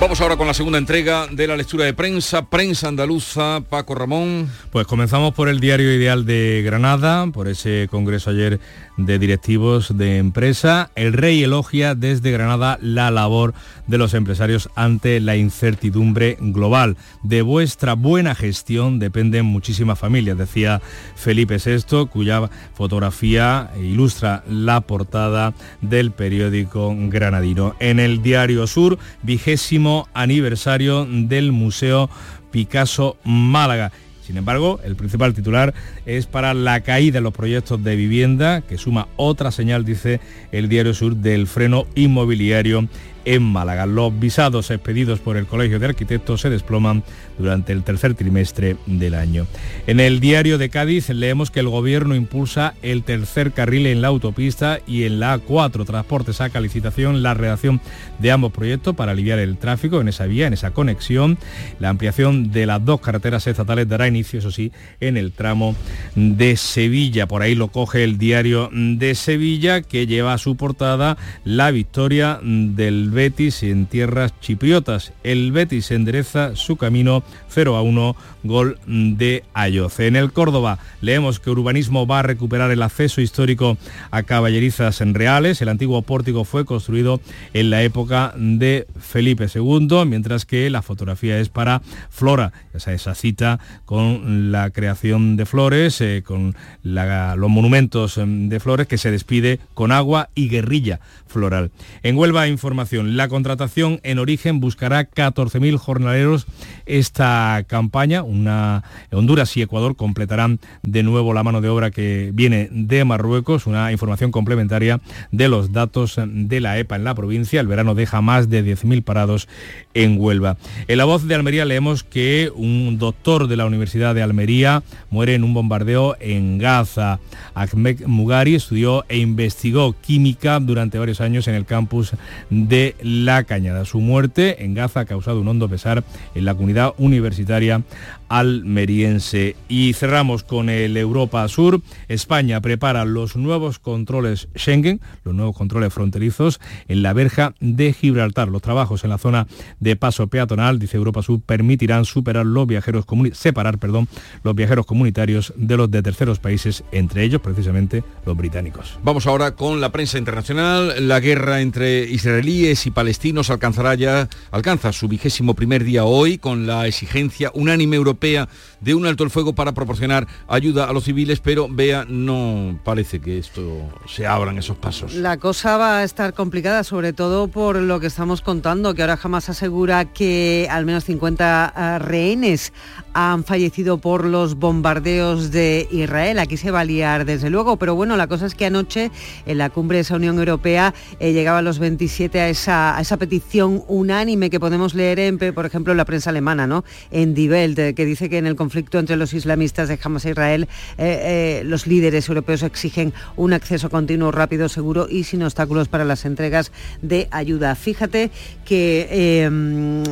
Vamos 0.00 0.20
ahora 0.20 0.36
con 0.36 0.46
la 0.46 0.54
segunda 0.54 0.78
entrega 0.78 1.26
de 1.26 1.48
la 1.48 1.56
lectura 1.56 1.84
de 1.84 1.92
prensa, 1.92 2.46
prensa 2.46 2.86
andaluza, 2.86 3.62
Paco 3.68 3.96
Ramón. 3.96 4.48
Pues 4.70 4.86
comenzamos 4.86 5.34
por 5.34 5.48
el 5.48 5.58
diario 5.58 5.92
Ideal 5.92 6.24
de 6.24 6.62
Granada, 6.64 7.26
por 7.32 7.48
ese 7.48 7.88
congreso 7.90 8.30
ayer 8.30 8.60
de 8.96 9.18
directivos 9.18 9.98
de 9.98 10.18
empresa. 10.18 10.92
El 10.94 11.14
rey 11.14 11.42
elogia 11.42 11.96
desde 11.96 12.30
Granada 12.30 12.78
la 12.80 13.10
labor 13.10 13.54
de 13.88 13.98
los 13.98 14.14
empresarios 14.14 14.70
ante 14.76 15.18
la 15.18 15.36
incertidumbre 15.36 16.36
global. 16.40 16.96
De 17.24 17.42
vuestra 17.42 17.94
buena 17.94 18.36
gestión 18.36 19.00
dependen 19.00 19.46
muchísimas 19.46 19.98
familias, 19.98 20.38
decía 20.38 20.80
Felipe 21.16 21.56
VI, 21.58 22.06
cuya 22.06 22.48
fotografía 22.74 23.72
ilustra 23.76 24.44
la 24.48 24.80
portada 24.80 25.54
del 25.80 26.12
periódico 26.12 26.94
granadino. 26.96 27.74
En 27.80 27.98
el 27.98 28.22
diario 28.22 28.68
Sur, 28.68 28.96
vigésimo 29.22 29.87
aniversario 30.14 31.06
del 31.06 31.52
Museo 31.52 32.10
Picasso 32.50 33.16
Málaga. 33.24 33.92
Sin 34.22 34.36
embargo, 34.36 34.78
el 34.84 34.94
principal 34.94 35.32
titular 35.32 35.72
es 36.04 36.26
para 36.26 36.52
la 36.52 36.80
caída 36.82 37.14
de 37.14 37.20
los 37.22 37.32
proyectos 37.32 37.82
de 37.82 37.96
vivienda, 37.96 38.60
que 38.60 38.76
suma 38.76 39.08
otra 39.16 39.50
señal, 39.50 39.86
dice 39.86 40.20
el 40.52 40.68
Diario 40.68 40.92
Sur, 40.92 41.16
del 41.16 41.46
freno 41.46 41.86
inmobiliario 41.94 42.88
en 43.28 43.42
Málaga. 43.42 43.84
Los 43.84 44.18
visados 44.18 44.70
expedidos 44.70 45.20
por 45.20 45.36
el 45.36 45.46
Colegio 45.46 45.78
de 45.78 45.84
Arquitectos 45.84 46.40
se 46.40 46.48
desploman 46.48 47.04
durante 47.36 47.74
el 47.74 47.82
tercer 47.82 48.14
trimestre 48.14 48.76
del 48.86 49.14
año. 49.14 49.46
En 49.86 50.00
el 50.00 50.18
diario 50.18 50.56
de 50.56 50.70
Cádiz 50.70 51.10
leemos 51.10 51.50
que 51.50 51.60
el 51.60 51.68
gobierno 51.68 52.14
impulsa 52.14 52.72
el 52.80 53.02
tercer 53.02 53.52
carril 53.52 53.86
en 53.86 54.00
la 54.00 54.08
autopista 54.08 54.80
y 54.86 55.04
en 55.04 55.20
la 55.20 55.38
A4. 55.38 55.84
Transporte 55.84 56.32
saca 56.32 56.58
licitación 56.58 57.22
la 57.22 57.34
redacción 57.34 57.82
de 58.18 58.30
ambos 58.30 58.50
proyectos 58.50 58.96
para 58.96 59.12
aliviar 59.12 59.38
el 59.38 59.58
tráfico 59.58 60.00
en 60.00 60.08
esa 60.08 60.24
vía, 60.24 60.46
en 60.46 60.54
esa 60.54 60.70
conexión. 60.70 61.36
La 61.80 61.90
ampliación 61.90 62.50
de 62.50 62.64
las 62.64 62.82
dos 62.82 63.02
carreteras 63.02 63.46
estatales 63.46 63.86
dará 63.88 64.08
inicio, 64.08 64.38
eso 64.38 64.50
sí, 64.50 64.72
en 65.00 65.18
el 65.18 65.32
tramo 65.32 65.76
de 66.14 66.56
Sevilla. 66.56 67.28
Por 67.28 67.42
ahí 67.42 67.54
lo 67.54 67.68
coge 67.68 68.04
el 68.04 68.16
diario 68.16 68.70
de 68.72 69.14
Sevilla 69.14 69.82
que 69.82 70.06
lleva 70.06 70.32
a 70.32 70.38
su 70.38 70.56
portada 70.56 71.18
la 71.44 71.70
victoria 71.70 72.40
del 72.42 73.17
Betis 73.18 73.64
en 73.64 73.86
tierras 73.86 74.32
chipriotas. 74.38 75.12
El 75.24 75.50
Betis 75.50 75.90
endereza 75.90 76.54
su 76.54 76.76
camino 76.76 77.24
0 77.48 77.74
a 77.74 77.82
1, 77.82 78.14
gol 78.44 78.78
de 78.86 79.42
Ayoce. 79.54 80.06
En 80.06 80.14
el 80.14 80.32
Córdoba 80.32 80.78
leemos 81.00 81.40
que 81.40 81.50
Urbanismo 81.50 82.06
va 82.06 82.20
a 82.20 82.22
recuperar 82.22 82.70
el 82.70 82.80
acceso 82.80 83.20
histórico 83.20 83.76
a 84.12 84.22
caballerizas 84.22 85.00
en 85.00 85.14
Reales. 85.14 85.60
El 85.60 85.68
antiguo 85.68 86.02
pórtico 86.02 86.44
fue 86.44 86.64
construido 86.64 87.20
en 87.54 87.70
la 87.70 87.82
época 87.82 88.34
de 88.36 88.86
Felipe 89.00 89.48
II, 89.52 90.04
mientras 90.06 90.46
que 90.46 90.70
la 90.70 90.82
fotografía 90.82 91.40
es 91.40 91.48
para 91.48 91.82
Flora, 92.10 92.52
esa, 92.72 93.14
cita 93.16 93.58
con 93.84 94.52
la 94.52 94.70
creación 94.70 95.36
de 95.36 95.44
flores, 95.44 96.00
eh, 96.00 96.22
con 96.24 96.54
los 96.84 97.50
monumentos 97.50 98.16
em, 98.18 98.48
de 98.48 98.60
flores 98.60 98.86
que 98.86 98.98
se 98.98 99.10
despide 99.10 99.58
con 99.74 99.90
agua 99.90 100.30
y 100.36 100.48
guerrilla 100.48 101.00
floral. 101.26 101.70
En 102.02 102.16
Huelva 102.16 102.48
Información, 102.48 102.97
la 103.02 103.28
contratación 103.28 104.00
en 104.02 104.18
origen 104.18 104.60
buscará 104.60 105.10
14.000 105.10 105.76
jornaleros 105.76 106.46
esta 106.86 107.64
campaña. 107.66 108.22
Honduras 108.22 109.56
y 109.56 109.62
Ecuador 109.62 109.96
completarán 109.96 110.60
de 110.82 111.02
nuevo 111.02 111.32
la 111.32 111.42
mano 111.42 111.60
de 111.60 111.68
obra 111.68 111.90
que 111.90 112.30
viene 112.32 112.68
de 112.70 113.04
Marruecos. 113.04 113.66
Una 113.66 113.92
información 113.92 114.30
complementaria 114.30 115.00
de 115.30 115.48
los 115.48 115.72
datos 115.72 116.16
de 116.26 116.60
la 116.60 116.78
EPA 116.78 116.96
en 116.96 117.04
la 117.04 117.14
provincia. 117.14 117.60
El 117.60 117.66
verano 117.66 117.94
deja 117.94 118.20
más 118.20 118.48
de 118.48 118.64
10.000 118.64 119.02
parados 119.02 119.48
en 119.94 120.20
Huelva. 120.20 120.56
En 120.86 120.98
la 120.98 121.04
voz 121.04 121.26
de 121.26 121.34
Almería 121.34 121.64
leemos 121.64 122.04
que 122.04 122.50
un 122.54 122.98
doctor 122.98 123.48
de 123.48 123.56
la 123.56 123.66
Universidad 123.66 124.14
de 124.14 124.22
Almería 124.22 124.82
muere 125.10 125.34
en 125.34 125.44
un 125.44 125.54
bombardeo 125.54 126.16
en 126.20 126.58
Gaza. 126.58 127.20
Ahmed 127.54 128.06
Mugari 128.06 128.54
estudió 128.54 129.04
e 129.08 129.18
investigó 129.18 129.94
química 130.00 130.60
durante 130.60 130.98
varios 130.98 131.20
años 131.20 131.48
en 131.48 131.54
el 131.54 131.64
campus 131.64 132.12
de 132.50 132.87
La 133.02 133.44
Cañada. 133.44 133.84
Su 133.84 134.00
muerte 134.00 134.64
en 134.64 134.74
Gaza 134.74 135.00
ha 135.00 135.04
causado 135.04 135.40
un 135.40 135.48
hondo 135.48 135.68
pesar 135.68 136.04
en 136.34 136.44
la 136.44 136.54
comunidad 136.54 136.94
universitaria 136.98 137.82
almeriense. 138.28 139.56
Y 139.68 139.92
cerramos 139.94 140.42
con 140.42 140.68
el 140.68 140.96
Europa 140.96 141.46
Sur. 141.48 141.80
España 142.08 142.60
prepara 142.60 143.04
los 143.04 143.36
nuevos 143.36 143.78
controles 143.78 144.48
Schengen, 144.56 145.00
los 145.24 145.34
nuevos 145.34 145.56
controles 145.56 145.92
fronterizos 145.92 146.60
en 146.88 147.02
la 147.02 147.12
verja 147.12 147.54
de 147.60 147.92
Gibraltar. 147.92 148.48
Los 148.48 148.62
trabajos 148.62 149.04
en 149.04 149.10
la 149.10 149.18
zona 149.18 149.46
de 149.80 149.96
paso 149.96 150.26
peatonal, 150.26 150.78
dice 150.78 150.96
Europa 150.96 151.22
Sur, 151.22 151.40
permitirán 151.40 152.04
superar 152.04 152.46
los 152.46 152.66
viajeros 152.66 153.06
separar 153.32 153.78
perdón, 153.78 154.08
los 154.44 154.54
viajeros 154.54 154.86
comunitarios 154.86 155.52
de 155.56 155.76
los 155.76 155.90
de 155.90 156.02
terceros 156.02 156.38
países, 156.38 156.84
entre 156.92 157.24
ellos 157.24 157.40
precisamente 157.40 158.04
los 158.26 158.36
británicos. 158.36 158.98
Vamos 159.02 159.26
ahora 159.26 159.54
con 159.54 159.80
la 159.80 159.90
prensa 159.90 160.18
internacional. 160.18 161.08
La 161.08 161.20
guerra 161.20 161.60
entre 161.60 162.04
israelíes 162.04 162.86
y 162.86 162.90
palestinos 162.90 163.50
alcanzará 163.50 163.94
ya, 163.94 164.28
alcanza 164.50 164.92
su 164.92 165.08
vigésimo 165.08 165.54
primer 165.54 165.84
día 165.84 166.04
hoy 166.04 166.38
con 166.38 166.66
la 166.66 166.86
exigencia 166.86 167.50
unánime 167.54 167.96
europea 167.96 168.17
Europeia 168.18 168.48
de 168.80 168.94
un 168.94 169.06
alto 169.06 169.24
el 169.24 169.30
fuego 169.30 169.54
para 169.54 169.72
proporcionar 169.72 170.26
ayuda 170.46 170.84
a 170.84 170.92
los 170.92 171.04
civiles, 171.04 171.40
pero 171.40 171.68
vea, 171.70 172.04
no 172.08 172.78
parece 172.84 173.20
que 173.20 173.38
esto 173.38 173.88
se 174.06 174.26
abran 174.26 174.58
esos 174.58 174.76
pasos. 174.76 175.14
La 175.14 175.36
cosa 175.36 175.76
va 175.76 175.98
a 175.98 176.04
estar 176.04 176.34
complicada, 176.34 176.84
sobre 176.84 177.12
todo 177.12 177.48
por 177.48 177.76
lo 177.76 178.00
que 178.00 178.06
estamos 178.06 178.40
contando, 178.40 178.94
que 178.94 179.02
ahora 179.02 179.16
jamás 179.16 179.48
asegura 179.48 180.04
que 180.06 180.68
al 180.70 180.84
menos 180.84 181.04
50 181.04 181.74
eh, 181.76 181.98
rehenes 181.98 182.72
han 183.12 183.44
fallecido 183.44 183.98
por 183.98 184.24
los 184.24 184.54
bombardeos 184.54 185.50
de 185.50 185.88
Israel. 185.90 186.38
Aquí 186.38 186.56
se 186.56 186.70
va 186.70 186.80
a 186.80 186.84
liar, 186.84 187.24
desde 187.24 187.50
luego, 187.50 187.76
pero 187.76 187.94
bueno, 187.94 188.16
la 188.16 188.26
cosa 188.26 188.46
es 188.46 188.54
que 188.54 188.66
anoche 188.66 189.10
en 189.46 189.58
la 189.58 189.70
cumbre 189.70 189.96
de 189.96 190.02
esa 190.02 190.16
Unión 190.16 190.38
Europea 190.38 190.94
eh, 191.18 191.32
llegaban 191.32 191.64
los 191.64 191.78
27 191.78 192.40
a 192.40 192.48
esa, 192.48 192.96
a 192.96 193.00
esa 193.00 193.16
petición 193.16 193.82
unánime 193.88 194.50
que 194.50 194.60
podemos 194.60 194.94
leer, 194.94 195.18
en, 195.18 195.38
por 195.38 195.66
ejemplo, 195.66 195.92
en 195.92 195.96
la 195.96 196.04
prensa 196.04 196.30
alemana, 196.30 196.66
¿no? 196.66 196.84
en 197.10 197.34
Die 197.34 197.48
Welt, 197.48 197.78
eh, 197.78 197.94
que 197.94 198.04
dice 198.04 198.28
que 198.28 198.38
en 198.38 198.46
el 198.46 198.56
entre 198.74 199.16
los 199.16 199.34
islamistas 199.34 199.88
de 199.88 199.98
Hamas 200.02 200.24
e 200.24 200.30
Israel, 200.30 200.68
eh, 200.98 201.62
los 201.64 201.86
líderes 201.86 202.28
europeos 202.28 202.62
exigen 202.62 203.12
un 203.36 203.52
acceso 203.52 203.90
continuo, 203.90 204.32
rápido, 204.32 204.68
seguro 204.68 205.06
y 205.08 205.24
sin 205.24 205.42
obstáculos 205.42 205.88
para 205.88 206.04
las 206.04 206.24
entregas 206.24 206.72
de 207.02 207.28
ayuda. 207.30 207.74
Fíjate 207.74 208.30
que 208.64 209.42
em, 209.44 210.02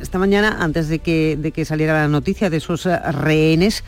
esta 0.00 0.18
mañana, 0.18 0.58
antes 0.60 0.88
de 0.88 0.98
que, 0.98 1.36
de 1.40 1.52
que 1.52 1.64
saliera 1.64 1.94
la 1.94 2.08
noticia 2.08 2.50
de 2.50 2.58
esos 2.58 2.84
rehenes 2.84 3.84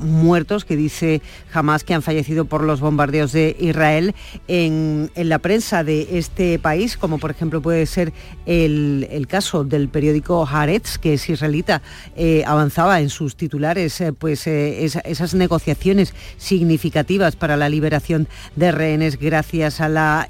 muertos, 0.00 0.64
que 0.64 0.76
dice 0.76 1.22
Hamas 1.52 1.84
que 1.84 1.94
han 1.94 2.02
fallecido 2.02 2.44
por 2.44 2.62
los 2.62 2.80
bombardeos 2.80 3.32
de 3.32 3.56
Israel, 3.58 4.14
en, 4.48 5.10
la 5.14 5.38
prensa 5.38 5.84
de 5.84 6.18
este 6.18 6.58
país, 6.58 6.96
como 6.96 7.18
por 7.18 7.30
ejemplo 7.30 7.62
puede 7.62 7.86
ser 7.86 8.12
el, 8.46 9.26
caso 9.28 9.64
del 9.64 9.88
periódico 9.88 10.46
Haaretz, 10.46 10.98
que 10.98 11.14
es 11.14 11.28
israelita, 11.28 11.82
eh, 12.16 12.42
avanzaba 12.46 13.00
en 13.00 13.08
sus 13.12 13.36
titulares 13.36 14.00
eh, 14.00 14.12
pues, 14.12 14.46
eh, 14.46 14.84
esas 14.84 15.34
negociaciones 15.34 16.14
significativas 16.36 17.36
para 17.36 17.56
la 17.56 17.68
liberación 17.68 18.28
de 18.56 18.72
rehenes 18.72 19.18
gracias 19.18 19.80
a 19.80 19.88
la 19.88 20.28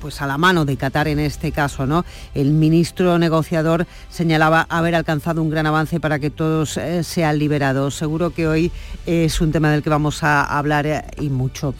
pues 0.00 0.20
a 0.20 0.26
la 0.26 0.36
mano 0.36 0.66
de 0.66 0.76
Qatar 0.76 1.08
en 1.08 1.18
este 1.18 1.52
caso, 1.52 1.86
¿no? 1.86 2.04
El 2.34 2.50
ministro 2.50 3.18
negociador 3.18 3.86
señalaba 4.10 4.66
haber 4.68 4.94
alcanzado 4.94 5.42
un 5.42 5.48
gran 5.48 5.66
avance 5.66 6.00
para 6.00 6.18
que 6.18 6.28
todos 6.30 6.78
sean 7.02 7.38
liberados. 7.38 7.94
Seguro 7.94 8.30
que 8.30 8.46
hoy 8.46 8.70
es 9.06 9.40
un 9.40 9.52
tema 9.52 9.70
del 9.70 9.82
que 9.82 9.90
vamos 9.90 10.22
a 10.22 10.44
hablar 10.44 11.06
y 11.18 11.30
mucho. 11.30 11.74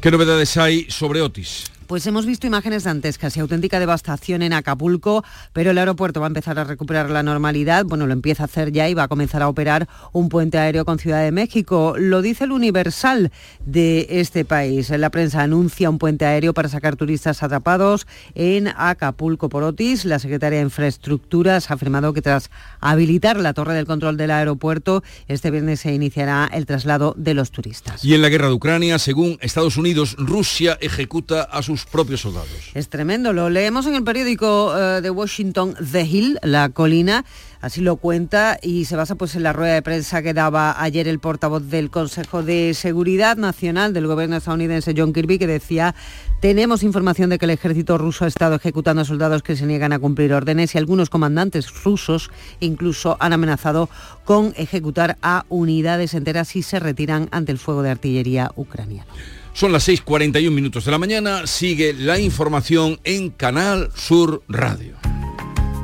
¿Qué 0.00 0.10
novedades 0.10 0.56
hay 0.56 0.86
sobre 0.90 1.20
Otis? 1.20 1.70
Pues 1.86 2.06
hemos 2.06 2.26
visto 2.26 2.46
imágenes 2.46 2.84
dantescas 2.84 3.36
y 3.36 3.40
auténtica 3.40 3.78
devastación 3.78 4.42
en 4.42 4.52
Acapulco, 4.52 5.24
pero 5.52 5.72
el 5.72 5.78
aeropuerto 5.78 6.20
va 6.20 6.26
a 6.26 6.28
empezar 6.28 6.58
a 6.58 6.64
recuperar 6.64 7.10
la 7.10 7.22
normalidad. 7.22 7.84
Bueno, 7.84 8.06
lo 8.06 8.12
empieza 8.12 8.44
a 8.44 8.46
hacer 8.46 8.72
ya 8.72 8.88
y 8.88 8.94
va 8.94 9.04
a 9.04 9.08
comenzar 9.08 9.42
a 9.42 9.48
operar 9.48 9.88
un 10.12 10.28
puente 10.28 10.58
aéreo 10.58 10.84
con 10.84 10.98
Ciudad 10.98 11.22
de 11.22 11.32
México. 11.32 11.94
Lo 11.98 12.22
dice 12.22 12.44
el 12.44 12.52
Universal 12.52 13.30
de 13.66 14.06
este 14.10 14.44
país. 14.44 14.90
La 14.90 15.10
prensa 15.10 15.42
anuncia 15.42 15.90
un 15.90 15.98
puente 15.98 16.24
aéreo 16.24 16.54
para 16.54 16.68
sacar 16.68 16.96
turistas 16.96 17.42
atrapados 17.42 18.06
en 18.34 18.68
Acapulco 18.68 19.48
por 19.48 19.62
Otis. 19.62 20.04
La 20.04 20.18
secretaria 20.18 20.58
de 20.58 20.64
Infraestructuras 20.64 21.70
ha 21.70 21.74
afirmado 21.74 22.12
que 22.12 22.22
tras 22.22 22.50
habilitar 22.80 23.38
la 23.38 23.52
torre 23.52 23.74
del 23.74 23.86
control 23.86 24.16
del 24.16 24.30
aeropuerto, 24.30 25.02
este 25.28 25.50
viernes 25.50 25.80
se 25.80 25.92
iniciará 25.92 26.48
el 26.52 26.66
traslado 26.66 27.14
de 27.16 27.34
los 27.34 27.50
turistas. 27.50 28.04
Y 28.04 28.14
en 28.14 28.22
la 28.22 28.28
guerra 28.28 28.48
de 28.48 28.54
Ucrania, 28.54 28.98
según 28.98 29.38
Estados 29.40 29.76
Unidos, 29.76 30.16
Rusia 30.18 30.78
ejecuta 30.80 31.42
a 31.42 31.62
sus 31.62 31.81
propios 31.86 32.20
soldados. 32.20 32.48
Es 32.74 32.88
tremendo, 32.88 33.32
lo 33.32 33.50
leemos 33.50 33.86
en 33.86 33.94
el 33.94 34.04
periódico 34.04 34.76
eh, 34.76 35.00
de 35.00 35.10
Washington 35.10 35.74
The 35.90 36.02
Hill, 36.02 36.38
La 36.42 36.68
Colina, 36.70 37.24
así 37.60 37.80
lo 37.80 37.96
cuenta 37.96 38.58
y 38.60 38.84
se 38.84 38.96
basa 38.96 39.14
pues 39.14 39.34
en 39.36 39.44
la 39.44 39.52
rueda 39.52 39.74
de 39.74 39.82
prensa 39.82 40.22
que 40.22 40.34
daba 40.34 40.82
ayer 40.82 41.08
el 41.08 41.20
portavoz 41.20 41.62
del 41.68 41.90
Consejo 41.90 42.42
de 42.42 42.74
Seguridad 42.74 43.36
Nacional 43.36 43.92
del 43.92 44.06
gobierno 44.06 44.36
estadounidense 44.36 44.94
John 44.96 45.12
Kirby 45.12 45.38
que 45.38 45.46
decía 45.46 45.94
tenemos 46.40 46.82
información 46.82 47.30
de 47.30 47.38
que 47.38 47.44
el 47.44 47.52
ejército 47.52 47.98
ruso 47.98 48.24
ha 48.24 48.28
estado 48.28 48.56
ejecutando 48.56 49.02
a 49.02 49.04
soldados 49.04 49.44
que 49.44 49.54
se 49.54 49.64
niegan 49.64 49.92
a 49.92 50.00
cumplir 50.00 50.34
órdenes 50.34 50.74
y 50.74 50.78
algunos 50.78 51.08
comandantes 51.08 51.72
rusos 51.84 52.30
incluso 52.58 53.16
han 53.20 53.32
amenazado 53.32 53.88
con 54.24 54.52
ejecutar 54.56 55.16
a 55.22 55.44
unidades 55.48 56.14
enteras 56.14 56.48
si 56.48 56.62
se 56.62 56.80
retiran 56.80 57.28
ante 57.30 57.52
el 57.52 57.58
fuego 57.58 57.82
de 57.82 57.90
artillería 57.90 58.50
ucraniano. 58.56 59.12
Son 59.52 59.72
las 59.72 59.88
6.41 59.88 60.50
minutos 60.50 60.84
de 60.84 60.90
la 60.90 60.98
mañana. 60.98 61.46
Sigue 61.46 61.92
la 61.92 62.18
información 62.18 62.98
en 63.04 63.30
Canal 63.30 63.90
Sur 63.94 64.42
Radio. 64.48 64.96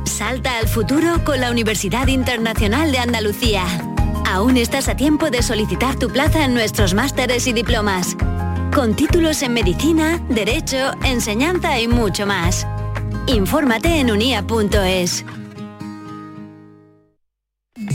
Salta 0.05 0.57
al 0.57 0.67
futuro 0.67 1.23
con 1.23 1.39
la 1.39 1.51
Universidad 1.51 2.07
Internacional 2.07 2.91
de 2.91 2.97
Andalucía. 2.97 3.63
Aún 4.25 4.57
estás 4.57 4.87
a 4.89 4.95
tiempo 4.95 5.29
de 5.29 5.41
solicitar 5.41 5.97
tu 5.97 6.09
plaza 6.09 6.43
en 6.45 6.53
nuestros 6.53 6.93
másteres 6.93 7.47
y 7.47 7.53
diplomas. 7.53 8.17
Con 8.73 8.95
títulos 8.95 9.41
en 9.43 9.53
medicina, 9.53 10.23
derecho, 10.29 10.91
enseñanza 11.03 11.79
y 11.79 11.87
mucho 11.87 12.25
más. 12.25 12.67
Infórmate 13.27 13.99
en 13.99 14.11
unia.es. 14.11 15.25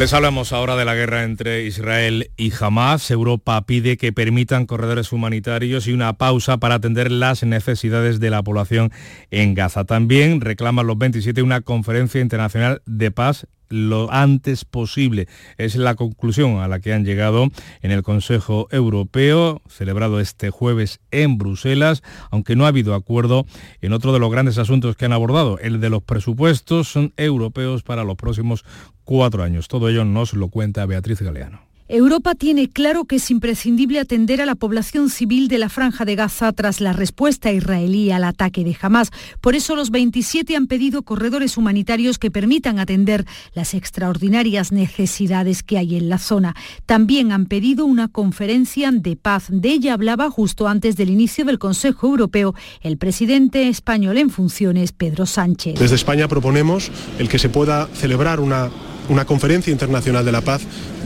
Les 0.00 0.14
hablamos 0.14 0.54
ahora 0.54 0.76
de 0.76 0.86
la 0.86 0.94
guerra 0.94 1.24
entre 1.24 1.66
Israel 1.66 2.30
y 2.38 2.54
Hamas. 2.58 3.10
Europa 3.10 3.66
pide 3.66 3.98
que 3.98 4.14
permitan 4.14 4.64
corredores 4.64 5.12
humanitarios 5.12 5.86
y 5.86 5.92
una 5.92 6.14
pausa 6.14 6.56
para 6.56 6.76
atender 6.76 7.12
las 7.12 7.42
necesidades 7.42 8.18
de 8.18 8.30
la 8.30 8.42
población 8.42 8.92
en 9.30 9.52
Gaza. 9.52 9.84
También 9.84 10.40
reclaman 10.40 10.86
los 10.86 10.96
27 10.96 11.42
una 11.42 11.60
conferencia 11.60 12.22
internacional 12.22 12.80
de 12.86 13.10
paz 13.10 13.46
lo 13.70 14.12
antes 14.12 14.66
posible. 14.66 15.28
Es 15.56 15.76
la 15.76 15.94
conclusión 15.94 16.58
a 16.58 16.68
la 16.68 16.80
que 16.80 16.92
han 16.92 17.04
llegado 17.04 17.48
en 17.80 17.90
el 17.90 18.02
Consejo 18.02 18.68
Europeo, 18.70 19.62
celebrado 19.68 20.20
este 20.20 20.50
jueves 20.50 21.00
en 21.10 21.38
Bruselas, 21.38 22.02
aunque 22.30 22.56
no 22.56 22.66
ha 22.66 22.68
habido 22.68 22.94
acuerdo 22.94 23.46
en 23.80 23.94
otro 23.94 24.12
de 24.12 24.18
los 24.18 24.30
grandes 24.30 24.58
asuntos 24.58 24.96
que 24.96 25.06
han 25.06 25.12
abordado, 25.12 25.58
el 25.60 25.80
de 25.80 25.88
los 25.88 26.02
presupuestos 26.02 26.92
europeos 27.16 27.82
para 27.82 28.04
los 28.04 28.16
próximos 28.16 28.64
cuatro 29.04 29.42
años. 29.42 29.68
Todo 29.68 29.88
ello 29.88 30.04
nos 30.04 30.34
lo 30.34 30.48
cuenta 30.48 30.84
Beatriz 30.84 31.22
Galeano. 31.22 31.69
Europa 31.92 32.36
tiene 32.36 32.68
claro 32.68 33.04
que 33.04 33.16
es 33.16 33.32
imprescindible 33.32 33.98
atender 33.98 34.40
a 34.40 34.46
la 34.46 34.54
población 34.54 35.10
civil 35.10 35.48
de 35.48 35.58
la 35.58 35.68
franja 35.68 36.04
de 36.04 36.14
Gaza 36.14 36.52
tras 36.52 36.80
la 36.80 36.92
respuesta 36.92 37.50
israelí 37.50 38.12
al 38.12 38.22
ataque 38.22 38.62
de 38.62 38.76
Hamas. 38.80 39.10
Por 39.40 39.56
eso 39.56 39.74
los 39.74 39.90
27 39.90 40.54
han 40.54 40.68
pedido 40.68 41.02
corredores 41.02 41.56
humanitarios 41.56 42.18
que 42.18 42.30
permitan 42.30 42.78
atender 42.78 43.26
las 43.54 43.74
extraordinarias 43.74 44.70
necesidades 44.70 45.64
que 45.64 45.78
hay 45.78 45.96
en 45.96 46.08
la 46.08 46.18
zona. 46.18 46.54
También 46.86 47.32
han 47.32 47.46
pedido 47.46 47.86
una 47.86 48.06
conferencia 48.06 48.92
de 48.92 49.16
paz. 49.16 49.46
De 49.48 49.70
ella 49.70 49.94
hablaba 49.94 50.30
justo 50.30 50.68
antes 50.68 50.94
del 50.94 51.10
inicio 51.10 51.44
del 51.44 51.58
Consejo 51.58 52.06
Europeo 52.06 52.54
el 52.82 52.98
presidente 52.98 53.68
español 53.68 54.16
en 54.18 54.30
funciones, 54.30 54.92
Pedro 54.92 55.26
Sánchez. 55.26 55.80
Desde 55.80 55.96
España 55.96 56.28
proponemos 56.28 56.92
el 57.18 57.28
que 57.28 57.40
se 57.40 57.48
pueda 57.48 57.88
celebrar 57.88 58.38
una 58.38 58.70
una 59.10 59.26
conferencia 59.26 59.70
internacional 59.70 60.24
de 60.24 60.32
la 60.32 60.40
paz 60.40 60.62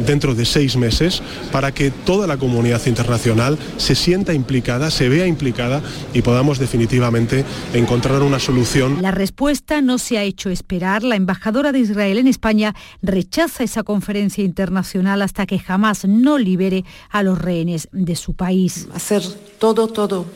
dentro 0.06 0.34
de 0.34 0.44
seis 0.44 0.76
meses 0.76 1.22
para 1.50 1.72
que 1.72 1.90
toda 1.90 2.26
la 2.26 2.36
comunidad 2.36 2.84
internacional 2.86 3.58
se 3.78 3.94
sienta 3.94 4.34
implicada, 4.34 4.90
se 4.90 5.08
vea 5.08 5.26
implicada 5.26 5.82
y 6.12 6.22
podamos 6.22 6.58
definitivamente 6.58 7.44
encontrar 7.72 8.22
una 8.22 8.38
solución. 8.38 9.02
La 9.02 9.10
respuesta 9.10 9.80
no 9.80 9.98
se 9.98 10.18
ha 10.18 10.22
hecho 10.22 10.50
esperar. 10.50 11.02
La 11.02 11.16
embajadora 11.16 11.72
de 11.72 11.80
Israel 11.80 12.18
en 12.18 12.28
España 12.28 12.74
rechaza 13.02 13.64
esa 13.64 13.82
conferencia 13.82 14.44
internacional 14.44 15.22
hasta 15.22 15.46
que 15.46 15.58
jamás 15.58 16.04
no 16.04 16.38
libere 16.38 16.84
a 17.10 17.22
los 17.22 17.38
rehenes 17.38 17.88
de 17.92 18.14
su 18.14 18.34
país. 18.34 18.86
Hacer 18.94 19.22
todo, 19.58 19.88
todo 19.88 20.26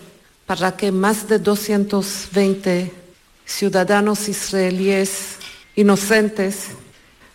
para 0.49 0.75
que 0.75 0.91
más 0.91 1.29
de 1.29 1.39
220 1.39 2.91
ciudadanos 3.45 4.31
israelíes 4.31 5.37
inocentes 5.77 6.69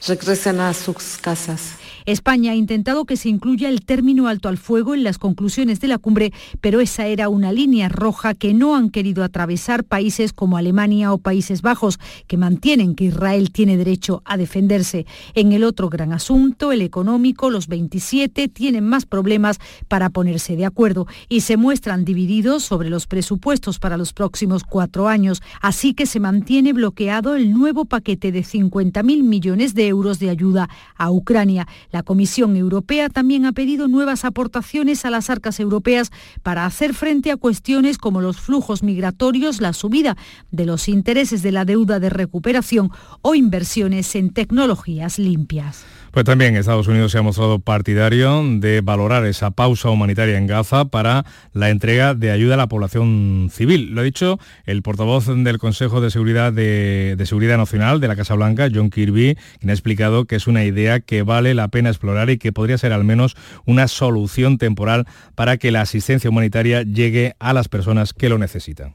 regresen 0.08 0.60
a 0.60 0.74
sus 0.74 1.18
casas. 1.18 1.83
España 2.06 2.52
ha 2.52 2.56
intentado 2.56 3.06
que 3.06 3.18
se 3.18 3.30
incluya 3.30 3.70
el 3.70 3.86
término 3.86 4.28
alto 4.28 4.50
al 4.50 4.58
fuego 4.58 4.94
en 4.94 5.04
las 5.04 5.18
conclusiones 5.18 5.80
de 5.80 5.88
la 5.88 5.98
cumbre, 5.98 6.34
pero 6.62 6.82
esa 6.82 7.08
era 7.08 7.30
una 7.30 7.52
línea 7.52 7.90
roja 7.90 8.34
que 8.34 8.54
no 8.54 8.76
han 8.76 8.90
querido 8.90 9.24
atravesar 9.24 9.84
países 9.84 10.34
como 10.34 10.58
Alemania 10.58 11.14
o 11.14 11.18
Países 11.18 11.62
Bajos, 11.62 12.00
que 12.28 12.38
mantienen 12.38 12.96
que 12.96 13.06
Israel 13.06 13.52
tiene 13.52 13.78
derecho 13.78 14.22
a 14.26 14.38
defenderse. 14.38 15.06
En 15.34 15.52
el 15.54 15.64
otro 15.64 15.90
gran 15.90 16.14
asunto, 16.14 16.72
el 16.72 16.82
económico, 16.82 17.50
los 17.50 17.68
27 17.68 18.48
tienen 18.48 18.86
más 18.86 19.06
problemas 19.06 19.60
para 19.88 20.10
ponerse 20.10 20.56
de 20.56 20.66
acuerdo 20.66 21.08
y 21.30 21.42
se 21.42 21.58
muestran 21.58 22.06
divididos 22.06 22.64
sobre 22.64 22.90
los 22.90 23.08
presupuestos 23.08 23.80
para 23.80 23.98
los 23.98 24.14
próximos 24.14 24.64
cuatro 24.64 25.08
años, 25.08 25.42
así 25.62 25.94
que 25.94 26.06
se 26.06 26.20
mantiene 26.20 26.74
bloqueado 26.74 27.36
el 27.36 27.54
nuevo 27.54 27.86
paquete 27.86 28.32
de 28.32 28.42
50.000 28.42 29.24
millones 29.24 29.74
de 29.74 29.88
euros 29.88 30.20
de 30.20 30.30
ayuda 30.30 30.70
a 30.96 31.12
Ucrania. 31.12 31.68
La 31.94 32.02
Comisión 32.02 32.56
Europea 32.56 33.08
también 33.08 33.46
ha 33.46 33.52
pedido 33.52 33.88
nuevas 33.88 34.26
aportaciones 34.26 35.06
a 35.06 35.12
las 35.12 35.30
arcas 35.30 35.60
europeas 35.60 36.12
para 36.42 36.66
hacer 36.66 36.96
frente 36.96 37.30
a 37.30 37.38
cuestiones 37.38 38.00
como 38.00 38.20
los 38.20 38.42
flujos 38.42 38.82
migratorios, 38.82 39.62
la 39.62 39.74
subida 39.74 40.18
de 40.50 40.66
los 40.66 40.90
intereses 40.90 41.44
de 41.44 41.52
la 41.52 41.66
deuda 41.66 42.00
de 42.00 42.10
recuperación 42.10 42.90
o 43.22 43.36
inversiones 43.36 44.16
en 44.16 44.32
tecnologías 44.32 45.20
limpias. 45.20 45.86
Pues 46.14 46.26
también 46.26 46.56
Estados 46.56 46.88
Unidos 46.88 47.12
se 47.12 47.18
ha 47.18 47.24
mostrado 47.24 47.58
partidario 47.58 48.44
de 48.60 48.82
valorar 48.82 49.26
esa 49.26 49.50
pausa 49.50 49.90
humanitaria 49.90 50.38
en 50.38 50.46
Gaza 50.46 50.86
para 50.86 51.26
la 51.54 51.72
entrega 51.72 52.14
de 52.14 52.30
ayuda 52.30 52.54
a 52.54 52.58
la 52.58 52.68
población 52.68 53.50
civil. 53.52 53.96
Lo 53.96 54.02
ha 54.02 54.04
dicho 54.04 54.38
el 54.68 54.84
portavoz 54.84 55.26
del 55.26 55.58
Consejo 55.58 56.02
de 56.02 56.12
Seguridad, 56.12 56.54
de, 56.54 57.20
Seguridad 57.26 57.58
Nacional 57.58 58.00
de 58.00 58.10
la 58.10 58.16
Casa 58.16 58.36
Blanca, 58.36 58.70
John 58.72 58.92
Kirby, 58.92 59.36
quien 59.58 59.72
ha 59.72 59.74
explicado 59.74 60.26
que 60.26 60.36
es 60.36 60.46
una 60.46 60.64
idea 60.66 61.00
que 61.00 61.24
vale 61.24 61.56
la 61.56 61.70
pena 61.70 61.90
explorar 61.90 62.30
y 62.30 62.38
que 62.38 62.54
podría 62.54 62.78
ser 62.78 62.94
al 62.94 63.04
menos 63.04 63.36
una 63.66 63.88
solución 63.88 64.60
temporal 64.60 65.08
para 65.34 65.58
que 65.58 65.72
la 65.72 65.82
asistencia 65.82 66.30
humanitaria 66.30 66.84
llegue 66.84 67.34
a 67.40 67.54
las 67.54 67.70
personas 67.70 68.14
que 68.14 68.30
lo 68.30 68.38
necesitan. 68.38 68.94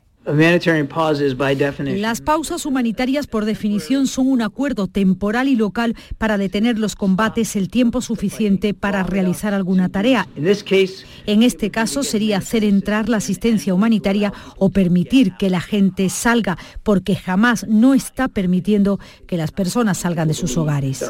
Las 1.96 2.20
pausas 2.20 2.66
humanitarias 2.66 3.26
por 3.26 3.44
definición 3.44 4.06
son 4.06 4.28
un 4.28 4.42
acuerdo 4.42 4.86
temporal 4.86 5.48
y 5.48 5.56
local 5.56 5.94
para 6.18 6.38
detener 6.38 6.78
los 6.78 6.96
combates 6.96 7.56
el 7.56 7.68
tiempo 7.68 8.00
suficiente 8.00 8.74
para 8.74 9.02
realizar 9.02 9.54
alguna 9.54 9.88
tarea. 9.88 10.26
En 11.26 11.42
este 11.42 11.70
caso 11.70 12.02
sería 12.02 12.38
hacer 12.38 12.64
entrar 12.64 13.08
la 13.08 13.18
asistencia 13.18 13.74
humanitaria 13.74 14.32
o 14.56 14.70
permitir 14.70 15.34
que 15.38 15.50
la 15.50 15.60
gente 15.60 16.08
salga, 16.10 16.58
porque 16.82 17.16
jamás 17.16 17.66
no 17.68 17.94
está 17.94 18.28
permitiendo 18.28 18.98
que 19.26 19.36
las 19.36 19.52
personas 19.52 19.98
salgan 19.98 20.28
de 20.28 20.34
sus 20.34 20.56
hogares. 20.56 21.04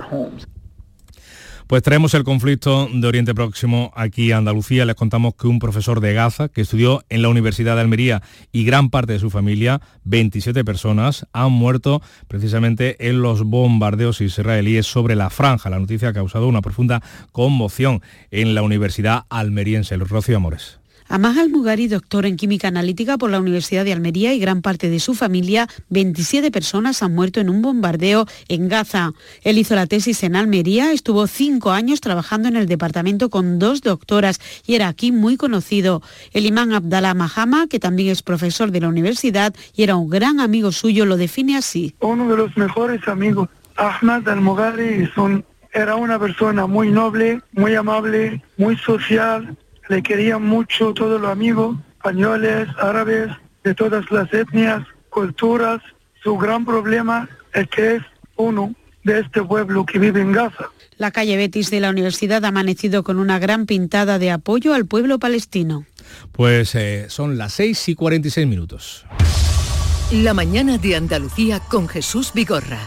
Pues 1.68 1.82
traemos 1.82 2.14
el 2.14 2.24
conflicto 2.24 2.88
de 2.90 3.06
Oriente 3.06 3.34
Próximo 3.34 3.92
aquí 3.94 4.32
a 4.32 4.38
Andalucía. 4.38 4.86
Les 4.86 4.94
contamos 4.94 5.34
que 5.34 5.48
un 5.48 5.58
profesor 5.58 6.00
de 6.00 6.14
Gaza, 6.14 6.48
que 6.48 6.62
estudió 6.62 7.04
en 7.10 7.20
la 7.20 7.28
Universidad 7.28 7.74
de 7.74 7.82
Almería 7.82 8.22
y 8.52 8.64
gran 8.64 8.88
parte 8.88 9.12
de 9.12 9.18
su 9.18 9.28
familia, 9.28 9.82
27 10.04 10.64
personas, 10.64 11.26
han 11.34 11.52
muerto 11.52 12.00
precisamente 12.26 13.06
en 13.06 13.20
los 13.20 13.42
bombardeos 13.42 14.22
israelíes 14.22 14.86
sobre 14.86 15.14
la 15.14 15.28
franja. 15.28 15.68
La 15.68 15.78
noticia 15.78 16.08
ha 16.08 16.14
causado 16.14 16.48
una 16.48 16.62
profunda 16.62 17.02
conmoción 17.32 18.00
en 18.30 18.54
la 18.54 18.62
Universidad 18.62 19.24
almeriense. 19.28 19.94
Rocío 19.98 20.38
Amores. 20.38 20.78
Amaj 21.10 21.38
Al-Mugari, 21.38 21.88
doctor 21.88 22.26
en 22.26 22.36
química 22.36 22.68
analítica 22.68 23.16
por 23.16 23.30
la 23.30 23.40
Universidad 23.40 23.86
de 23.86 23.94
Almería 23.94 24.34
y 24.34 24.38
gran 24.38 24.60
parte 24.60 24.90
de 24.90 25.00
su 25.00 25.14
familia, 25.14 25.66
27 25.88 26.50
personas 26.50 27.02
han 27.02 27.14
muerto 27.14 27.40
en 27.40 27.48
un 27.48 27.62
bombardeo 27.62 28.26
en 28.48 28.68
Gaza. 28.68 29.12
Él 29.42 29.56
hizo 29.56 29.74
la 29.74 29.86
tesis 29.86 30.22
en 30.22 30.36
Almería, 30.36 30.92
estuvo 30.92 31.26
cinco 31.26 31.70
años 31.70 32.02
trabajando 32.02 32.48
en 32.48 32.56
el 32.56 32.66
departamento 32.66 33.30
con 33.30 33.58
dos 33.58 33.80
doctoras 33.80 34.38
y 34.66 34.74
era 34.74 34.88
aquí 34.88 35.10
muy 35.10 35.38
conocido. 35.38 36.02
El 36.34 36.44
imán 36.44 36.74
Abdallah 36.74 37.14
Mahama, 37.14 37.68
que 37.68 37.80
también 37.80 38.10
es 38.10 38.22
profesor 38.22 38.70
de 38.70 38.82
la 38.82 38.88
universidad 38.88 39.54
y 39.74 39.84
era 39.84 39.96
un 39.96 40.10
gran 40.10 40.40
amigo 40.40 40.72
suyo, 40.72 41.06
lo 41.06 41.16
define 41.16 41.56
así. 41.56 41.94
Uno 42.00 42.28
de 42.28 42.36
los 42.36 42.54
mejores 42.58 43.08
amigos, 43.08 43.48
Ahmad 43.76 44.28
Al-Mugari, 44.28 45.08
era 45.72 45.96
una 45.96 46.18
persona 46.18 46.66
muy 46.66 46.90
noble, 46.90 47.40
muy 47.52 47.74
amable, 47.74 48.42
muy 48.58 48.76
social, 48.76 49.56
le 49.88 50.02
querían 50.02 50.42
mucho 50.42 50.92
todos 50.92 51.20
los 51.20 51.30
amigos, 51.30 51.76
españoles, 51.96 52.68
árabes, 52.80 53.30
de 53.64 53.74
todas 53.74 54.10
las 54.10 54.32
etnias, 54.32 54.86
culturas. 55.10 55.80
Su 56.22 56.36
gran 56.36 56.64
problema 56.64 57.28
es 57.54 57.68
que 57.68 57.96
es 57.96 58.02
uno 58.36 58.74
de 59.04 59.20
este 59.20 59.42
pueblo 59.42 59.84
que 59.86 59.98
vive 59.98 60.20
en 60.20 60.32
Gaza. 60.32 60.70
La 60.96 61.10
calle 61.10 61.36
Betis 61.36 61.70
de 61.70 61.80
la 61.80 61.90
universidad 61.90 62.44
ha 62.44 62.48
amanecido 62.48 63.04
con 63.04 63.18
una 63.18 63.38
gran 63.38 63.66
pintada 63.66 64.18
de 64.18 64.30
apoyo 64.30 64.74
al 64.74 64.86
pueblo 64.86 65.18
palestino. 65.18 65.84
Pues 66.32 66.74
eh, 66.74 67.06
son 67.08 67.38
las 67.38 67.52
6 67.54 67.90
y 67.90 67.94
46 67.94 68.46
minutos. 68.46 69.06
La 70.12 70.34
mañana 70.34 70.78
de 70.78 70.96
Andalucía 70.96 71.60
con 71.60 71.88
Jesús 71.88 72.32
Vigorra. 72.34 72.80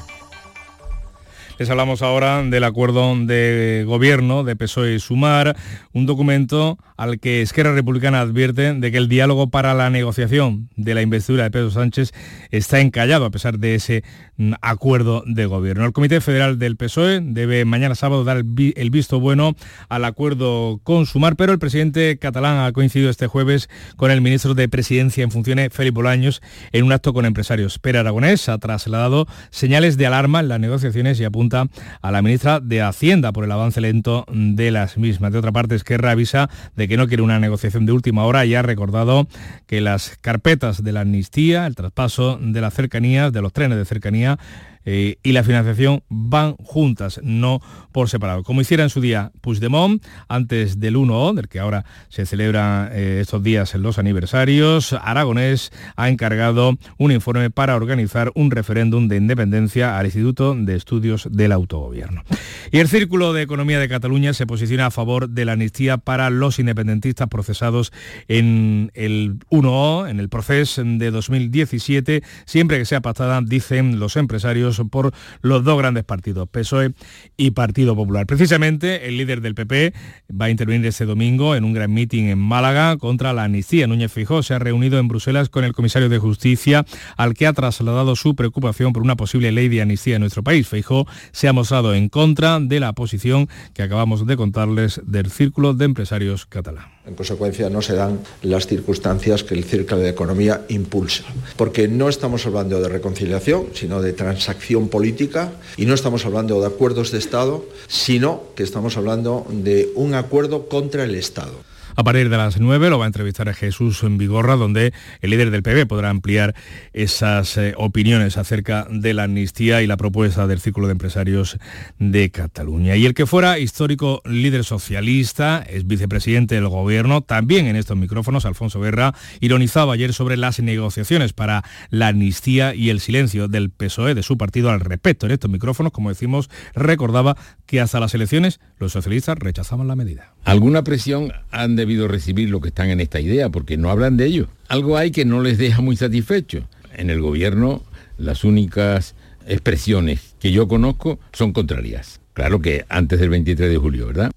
Les 1.62 1.70
hablamos 1.70 2.02
ahora 2.02 2.42
del 2.42 2.64
acuerdo 2.64 3.16
de 3.16 3.84
gobierno 3.86 4.44
de 4.44 4.56
PSOE 4.56 4.96
y 4.96 5.00
Sumar, 5.00 5.56
un 5.94 6.08
documento 6.08 6.80
al 7.02 7.20
que 7.20 7.42
Esquerra 7.42 7.74
Republicana 7.74 8.22
advierte 8.22 8.76
de 8.76 8.92
que 8.92 9.00
el 9.00 9.10
diálogo 9.10 9.50
para 9.50 9.74
la 9.74 9.90
negociación 9.90 10.70
de 10.76 10.94
la 10.94 11.02
investidura 11.02 11.46
de 11.46 11.50
Pedro 11.50 11.72
Sánchez 11.72 12.12
está 12.52 12.80
encallado 12.80 13.26
a 13.26 13.32
pesar 13.32 13.58
de 13.58 13.74
ese 13.74 14.04
mm, 14.38 14.54
acuerdo 14.62 15.24
de 15.26 15.48
gobierno. 15.48 15.84
El 15.84 15.94
Comité 15.94 16.22
Federal 16.22 16.60
del 16.60 16.78
PSOE 16.78 17.20
debe 17.24 17.66
mañana 17.66 17.96
sábado 17.96 18.24
dar 18.24 18.38
el 18.38 18.90
visto 18.92 19.20
bueno 19.20 19.56
al 19.90 20.06
acuerdo 20.06 20.80
con 20.84 21.08
Sumar, 21.08 21.36
pero 21.38 21.52
el 21.52 21.58
presidente 21.58 22.20
catalán 22.20 22.60
ha 22.60 22.72
coincidido 22.72 23.10
este 23.10 23.26
jueves 23.26 23.68
con 23.98 24.12
el 24.12 24.22
ministro 24.22 24.54
de 24.54 24.70
Presidencia 24.70 25.24
en 25.24 25.32
funciones, 25.32 25.70
Felipe 25.74 25.96
Bolaños, 25.96 26.44
en 26.72 26.86
un 26.86 26.92
acto 26.92 27.16
con 27.16 27.26
empresarios. 27.26 27.80
Pere 27.80 27.98
Aragonés 27.98 28.48
ha 28.48 28.60
trasladado 28.60 29.26
señales 29.50 29.98
de 29.98 30.06
alarma 30.06 30.42
en 30.42 30.50
las 30.50 30.60
negociaciones 30.60 31.20
y 31.20 31.24
apunta 31.24 31.68
a 32.04 32.12
la 32.12 32.22
ministra 32.22 32.60
de 32.60 32.84
Hacienda 32.84 33.32
por 33.32 33.46
el 33.46 33.52
avance 33.52 33.82
lento 33.82 34.24
de 34.32 34.70
las 34.70 35.00
mismas. 35.00 35.32
De 35.32 35.40
otra 35.40 35.52
parte, 35.52 35.74
Esquerra 35.74 36.12
avisa 36.12 36.48
de 36.76 36.91
que 36.91 36.91
no 36.98 37.08
quiere 37.08 37.24
una 37.24 37.40
negociación 37.40 37.86
de 37.86 37.92
última 37.92 38.26
hora 38.26 38.46
y 38.46 38.56
ha 38.56 38.62
recordado 38.62 39.28
que 39.68 39.82
las 39.82 40.18
carpetas 40.22 40.84
de 40.84 40.92
la 40.92 41.02
amnistía, 41.02 41.68
el 41.68 41.76
traspaso 41.76 42.38
de 42.42 42.62
las 42.62 42.74
cercanías, 42.74 43.32
de 43.34 43.42
los 43.42 43.54
trenes 43.54 43.78
de 43.78 43.86
cercanía, 43.86 44.40
eh, 44.86 45.18
y 45.24 45.32
la 45.32 45.44
financiación 45.44 46.04
van 46.10 46.56
juntas, 46.56 47.20
no 47.24 47.62
por 47.92 48.10
separado. 48.10 48.44
Como 48.44 48.62
hiciera 48.62 48.84
en 48.84 48.90
su 48.90 49.02
día 49.02 49.32
Puigdemont, 49.42 50.04
antes 50.28 50.80
del 50.80 50.96
1O, 50.96 51.34
del 51.34 51.48
que 51.48 51.60
ahora 51.60 51.86
se 52.10 52.26
celebran 52.26 52.90
eh, 52.92 53.20
estos 53.22 53.44
días 53.44 53.74
los 53.76 54.00
aniversarios, 54.00 54.94
Aragonés 54.94 55.72
ha 55.96 56.10
encargado 56.10 56.78
un 56.98 57.12
informe 57.12 57.50
para 57.50 57.76
organizar 57.76 58.32
un 58.36 58.52
referéndum 58.52 59.08
de 59.08 59.18
independencia 59.18 59.98
al 59.98 60.06
Instituto 60.06 60.56
de 60.56 60.76
Estudios 60.76 61.28
del 61.32 61.52
Autogobierno. 61.52 62.24
Y 62.72 62.80
el 62.80 62.88
Círculo 62.88 63.34
de 63.34 63.42
Economía 63.42 63.80
de 63.80 63.90
Cataluña 63.90 64.34
se 64.34 64.48
posiciona 64.48 64.88
a 64.88 64.92
favor 64.92 65.30
de 65.30 65.46
la 65.46 65.54
amnistía 65.54 65.98
para 65.98 66.30
los 66.30 66.60
independentistas 66.60 67.28
procesados 67.28 67.92
en 68.28 68.92
el 68.94 69.40
1O, 69.50 70.10
en 70.10 70.20
el 70.20 70.30
proceso 70.30 70.84
de 70.84 71.12
2017, 71.12 72.24
siempre 72.46 72.78
que 72.78 72.86
sea 72.86 73.02
pactada, 73.02 73.42
dicen 73.42 74.00
los 74.00 74.16
empresarios, 74.16 74.71
por 74.90 75.14
los 75.42 75.64
dos 75.64 75.78
grandes 75.78 76.04
partidos, 76.04 76.50
PSOE 76.50 76.94
y 77.38 77.52
Partido 77.52 77.96
Popular. 77.96 78.26
Precisamente 78.26 79.08
el 79.08 79.18
líder 79.18 79.42
del 79.42 79.56
PP 79.56 79.94
va 80.30 80.46
a 80.46 80.50
intervenir 80.50 80.86
este 80.88 81.06
domingo 81.06 81.56
en 81.56 81.64
un 81.64 81.74
gran 81.74 81.94
meeting 81.94 82.26
en 82.26 82.40
Málaga 82.40 82.98
contra 82.98 83.34
la 83.34 83.46
amnistía. 83.46 83.88
Núñez 83.88 84.12
Fijó 84.12 84.44
se 84.44 84.54
ha 84.54 84.60
reunido 84.60 85.00
en 85.00 85.08
Bruselas 85.08 85.50
con 85.50 85.64
el 85.64 85.74
comisario 85.74 86.10
de 86.10 86.20
Justicia, 86.20 86.86
al 87.18 87.34
que 87.34 87.48
ha 87.48 87.54
trasladado 87.54 88.16
su 88.16 88.36
preocupación 88.36 88.94
por 88.94 89.04
una 89.04 89.16
posible 89.16 89.52
ley 89.52 89.70
de 89.70 89.82
amnistía 89.82 90.16
en 90.16 90.22
nuestro 90.22 90.44
país. 90.44 90.68
Feijó 90.68 91.08
se 91.32 91.48
ha 91.48 91.54
mostrado 91.54 91.94
en 91.94 92.10
contra 92.10 92.60
de 92.60 92.80
la 92.80 92.94
posición 92.94 93.48
que 93.74 93.84
acabamos 93.84 94.26
de 94.26 94.38
contarles 94.38 95.02
del 95.06 95.30
Círculo 95.30 95.74
de 95.74 95.86
Empresarios 95.86 96.46
Catalán. 96.46 97.01
En 97.12 97.16
consecuencia, 97.16 97.70
no 97.70 97.82
se 97.82 97.94
dan 97.94 98.22
las 98.42 98.68
circunstancias 98.68 99.44
que 99.44 99.54
el 99.54 99.66
Círculo 99.66 100.00
de 100.00 100.08
Economía 100.08 100.64
impulsa, 100.70 101.26
porque 101.58 101.90
no 101.90 102.08
estamos 102.08 102.46
hablando 102.46 102.80
de 102.80 102.88
reconciliación, 102.88 103.66
sino 103.74 104.02
de 104.02 104.14
transacción 104.14 104.88
política, 104.88 105.52
y 105.76 105.86
no 105.88 105.94
estamos 105.94 106.26
hablando 106.26 106.62
de 106.62 106.68
acuerdos 106.68 107.12
de 107.12 107.18
Estado, 107.18 107.66
sino 107.90 108.44
que 108.56 108.64
estamos 108.64 108.96
hablando 108.96 109.46
de 109.50 109.92
un 109.96 110.14
acuerdo 110.14 110.70
contra 110.70 111.04
el 111.04 111.16
Estado. 111.16 111.71
A 111.96 112.04
partir 112.04 112.30
de 112.30 112.38
las 112.38 112.60
9 112.60 112.90
lo 112.90 113.00
va 113.00 113.06
a 113.06 113.08
entrevistar 113.08 113.50
a 113.50 113.54
Jesús 113.54 114.04
en 114.04 114.18
Vigorra, 114.18 114.56
donde 114.56 114.94
el 115.22 115.30
líder 115.30 115.52
del 115.52 115.64
PB 115.64 115.88
podrá 115.88 116.10
ampliar 116.10 116.56
esas 116.94 117.58
eh, 117.58 117.74
opiniones 117.78 118.38
acerca 118.38 118.88
de 118.90 119.14
la 119.14 119.24
amnistía 119.24 119.82
y 119.82 119.88
la 119.88 119.98
propuesta 119.98 120.48
del 120.48 120.60
Círculo 120.60 120.88
de 120.88 120.94
Empresarios 120.94 121.58
de 122.00 122.32
Cataluña. 122.32 122.96
Y 122.96 123.06
el 123.06 123.14
que 123.14 123.26
fuera 123.26 123.60
histórico 123.60 124.22
líder 124.26 124.64
socialista, 124.64 125.64
es 125.68 125.86
vicepresidente 125.86 126.56
del 126.56 126.70
gobierno, 126.70 127.22
también 127.22 127.68
en 127.68 127.76
estos 127.76 127.98
micrófonos, 127.98 128.46
Alfonso 128.46 128.80
Guerra, 128.80 129.14
ironizaba 129.40 129.94
ayer 129.94 130.14
sobre 130.14 130.38
las 130.38 130.60
negociaciones 130.60 131.34
para 131.34 131.64
la 131.90 132.08
amnistía 132.10 132.74
y 132.74 132.90
el 132.90 133.00
silencio 133.00 133.48
del 133.48 133.70
PSOE, 133.70 134.16
de 134.16 134.24
su 134.24 134.38
partido 134.38 134.70
al 134.70 134.80
respecto. 134.80 135.26
En 135.26 135.34
estos 135.34 135.52
micrófonos, 135.52 135.92
como 135.92 136.10
decimos, 136.10 136.50
recordaba 136.74 137.36
que 137.66 137.82
hasta 137.82 138.00
las 138.00 138.14
elecciones 138.14 138.60
los 138.82 138.92
socialistas 138.92 139.38
rechazaban 139.38 139.88
la 139.88 139.96
medida. 139.96 140.34
Alguna 140.44 140.84
presión 140.84 141.32
han 141.52 141.76
debido 141.76 142.08
recibir 142.08 142.50
los 142.50 142.62
que 142.62 142.70
están 142.70 142.90
en 142.90 143.00
esta 143.00 143.20
idea, 143.20 143.50
porque 143.50 143.78
no 143.78 143.90
hablan 143.90 144.18
de 144.18 144.26
ello. 144.26 144.48
Algo 144.68 144.98
hay 144.98 145.12
que 145.12 145.24
no 145.24 145.42
les 145.42 145.58
deja 145.58 145.82
muy 145.82 145.96
satisfechos. 145.96 146.64
En 146.96 147.10
el 147.10 147.22
gobierno 147.22 147.84
las 148.18 148.44
únicas 148.44 149.16
expresiones 149.48 150.36
que 150.40 150.52
yo 150.52 150.68
conozco 150.68 151.20
son 151.34 151.54
contrarias. 151.54 152.22
Claro 152.34 152.62
que 152.62 152.86
antes 152.90 153.20
del 153.20 153.30
23 153.30 153.70
de 153.70 153.78
julio, 153.78 154.08
¿verdad? 154.08 154.32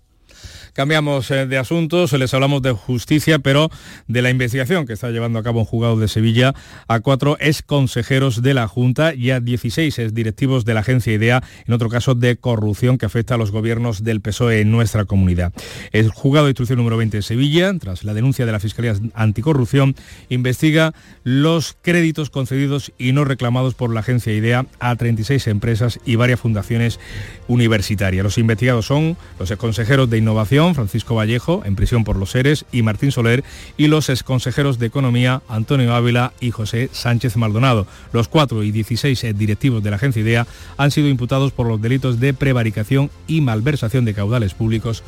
Cambiamos 0.74 1.30
eh, 1.30 1.46
de 1.46 1.56
asuntos, 1.56 2.12
les 2.14 2.34
hablamos 2.34 2.60
de 2.60 2.72
justicia, 2.72 3.38
pero 3.38 3.70
de 4.08 4.22
la 4.22 4.30
investigación 4.30 4.86
que 4.86 4.92
está 4.92 5.10
llevando 5.10 5.38
a 5.38 5.44
cabo 5.44 5.60
un 5.60 5.66
juzgado 5.66 5.96
de 5.96 6.08
Sevilla 6.08 6.52
a 6.88 6.98
cuatro 6.98 7.36
ex 7.38 7.62
consejeros 7.62 8.42
de 8.42 8.54
la 8.54 8.66
Junta 8.66 9.14
y 9.14 9.30
a 9.30 9.38
16 9.38 9.96
ex 10.00 10.14
directivos 10.14 10.64
de 10.64 10.74
la 10.74 10.80
agencia 10.80 11.12
IDEA, 11.12 11.44
en 11.64 11.74
otro 11.74 11.88
caso 11.88 12.16
de 12.16 12.36
corrupción 12.36 12.98
que 12.98 13.06
afecta 13.06 13.36
a 13.36 13.38
los 13.38 13.52
gobiernos 13.52 14.02
del 14.02 14.20
PSOE 14.20 14.62
en 14.62 14.72
nuestra 14.72 15.04
comunidad. 15.04 15.52
El 15.92 16.08
juzgado 16.08 16.46
de 16.46 16.50
instrucción 16.50 16.78
número 16.78 16.96
20 16.96 17.18
de 17.18 17.22
Sevilla, 17.22 17.72
tras 17.78 18.02
la 18.02 18.12
denuncia 18.12 18.44
de 18.44 18.50
la 18.50 18.58
Fiscalía 18.58 18.96
Anticorrupción, 19.14 19.94
investiga 20.28 20.92
los 21.22 21.76
créditos 21.82 22.30
concedidos 22.30 22.92
y 22.98 23.12
no 23.12 23.24
reclamados 23.24 23.74
por 23.74 23.94
la 23.94 24.00
agencia 24.00 24.32
IDEA 24.32 24.66
a 24.80 24.96
36 24.96 25.46
empresas 25.46 26.00
y 26.04 26.16
varias 26.16 26.40
fundaciones 26.40 26.98
universitarias. 27.46 28.24
Los 28.24 28.38
investigados 28.38 28.86
son 28.86 29.16
los 29.38 29.52
ex 29.52 29.60
consejeros 29.60 30.10
de 30.10 30.18
Innovación, 30.18 30.63
Francisco 30.72 31.16
Vallejo, 31.16 31.62
en 31.64 31.76
prisión 31.76 32.04
por 32.04 32.16
los 32.16 32.30
seres, 32.30 32.64
y 32.72 32.82
Martín 32.82 33.12
Soler, 33.12 33.44
y 33.76 33.88
los 33.88 34.08
exconsejeros 34.08 34.78
de 34.78 34.86
Economía, 34.86 35.42
Antonio 35.48 35.94
Ávila 35.94 36.32
y 36.40 36.52
José 36.52 36.88
Sánchez 36.92 37.36
Maldonado. 37.36 37.86
Los 38.12 38.28
cuatro 38.28 38.62
y 38.62 38.70
16 38.70 39.36
directivos 39.36 39.82
de 39.82 39.90
la 39.90 39.96
agencia 39.96 40.22
IDEA 40.22 40.46
han 40.76 40.90
sido 40.90 41.08
imputados 41.08 41.52
por 41.52 41.66
los 41.66 41.82
delitos 41.82 42.20
de 42.20 42.32
prevaricación 42.32 43.10
y 43.26 43.40
malversación 43.40 44.04
de 44.04 44.14
caudales 44.14 44.54
públicos 44.54 45.02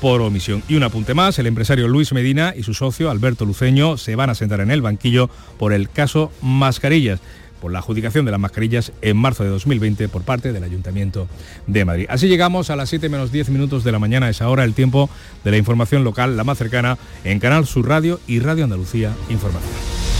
por 0.00 0.20
omisión. 0.22 0.62
Y 0.68 0.76
un 0.76 0.82
apunte 0.82 1.14
más, 1.14 1.38
el 1.38 1.46
empresario 1.46 1.88
Luis 1.88 2.12
Medina 2.12 2.54
y 2.56 2.62
su 2.62 2.74
socio 2.74 3.10
Alberto 3.10 3.44
Luceño 3.44 3.96
se 3.96 4.16
van 4.16 4.30
a 4.30 4.34
sentar 4.34 4.60
en 4.60 4.70
el 4.70 4.82
banquillo 4.82 5.30
por 5.58 5.72
el 5.72 5.88
caso 5.88 6.32
Mascarillas 6.42 7.20
por 7.60 7.72
la 7.72 7.80
adjudicación 7.80 8.24
de 8.24 8.30
las 8.30 8.40
mascarillas 8.40 8.92
en 9.02 9.16
marzo 9.16 9.44
de 9.44 9.50
2020 9.50 10.08
por 10.08 10.22
parte 10.22 10.52
del 10.52 10.64
Ayuntamiento 10.64 11.28
de 11.66 11.84
Madrid. 11.84 12.06
Así 12.08 12.28
llegamos 12.28 12.70
a 12.70 12.76
las 12.76 12.88
7 12.88 13.08
menos 13.08 13.32
10 13.32 13.50
minutos 13.50 13.84
de 13.84 13.92
la 13.92 13.98
mañana, 13.98 14.28
es 14.28 14.42
ahora 14.42 14.64
el 14.64 14.74
tiempo 14.74 15.10
de 15.44 15.50
la 15.50 15.56
información 15.56 16.04
local, 16.04 16.36
la 16.36 16.44
más 16.44 16.58
cercana, 16.58 16.98
en 17.24 17.38
Canal 17.38 17.66
Sur 17.66 17.88
Radio 17.88 18.20
y 18.26 18.40
Radio 18.40 18.64
Andalucía 18.64 19.12
Información. 19.28 20.19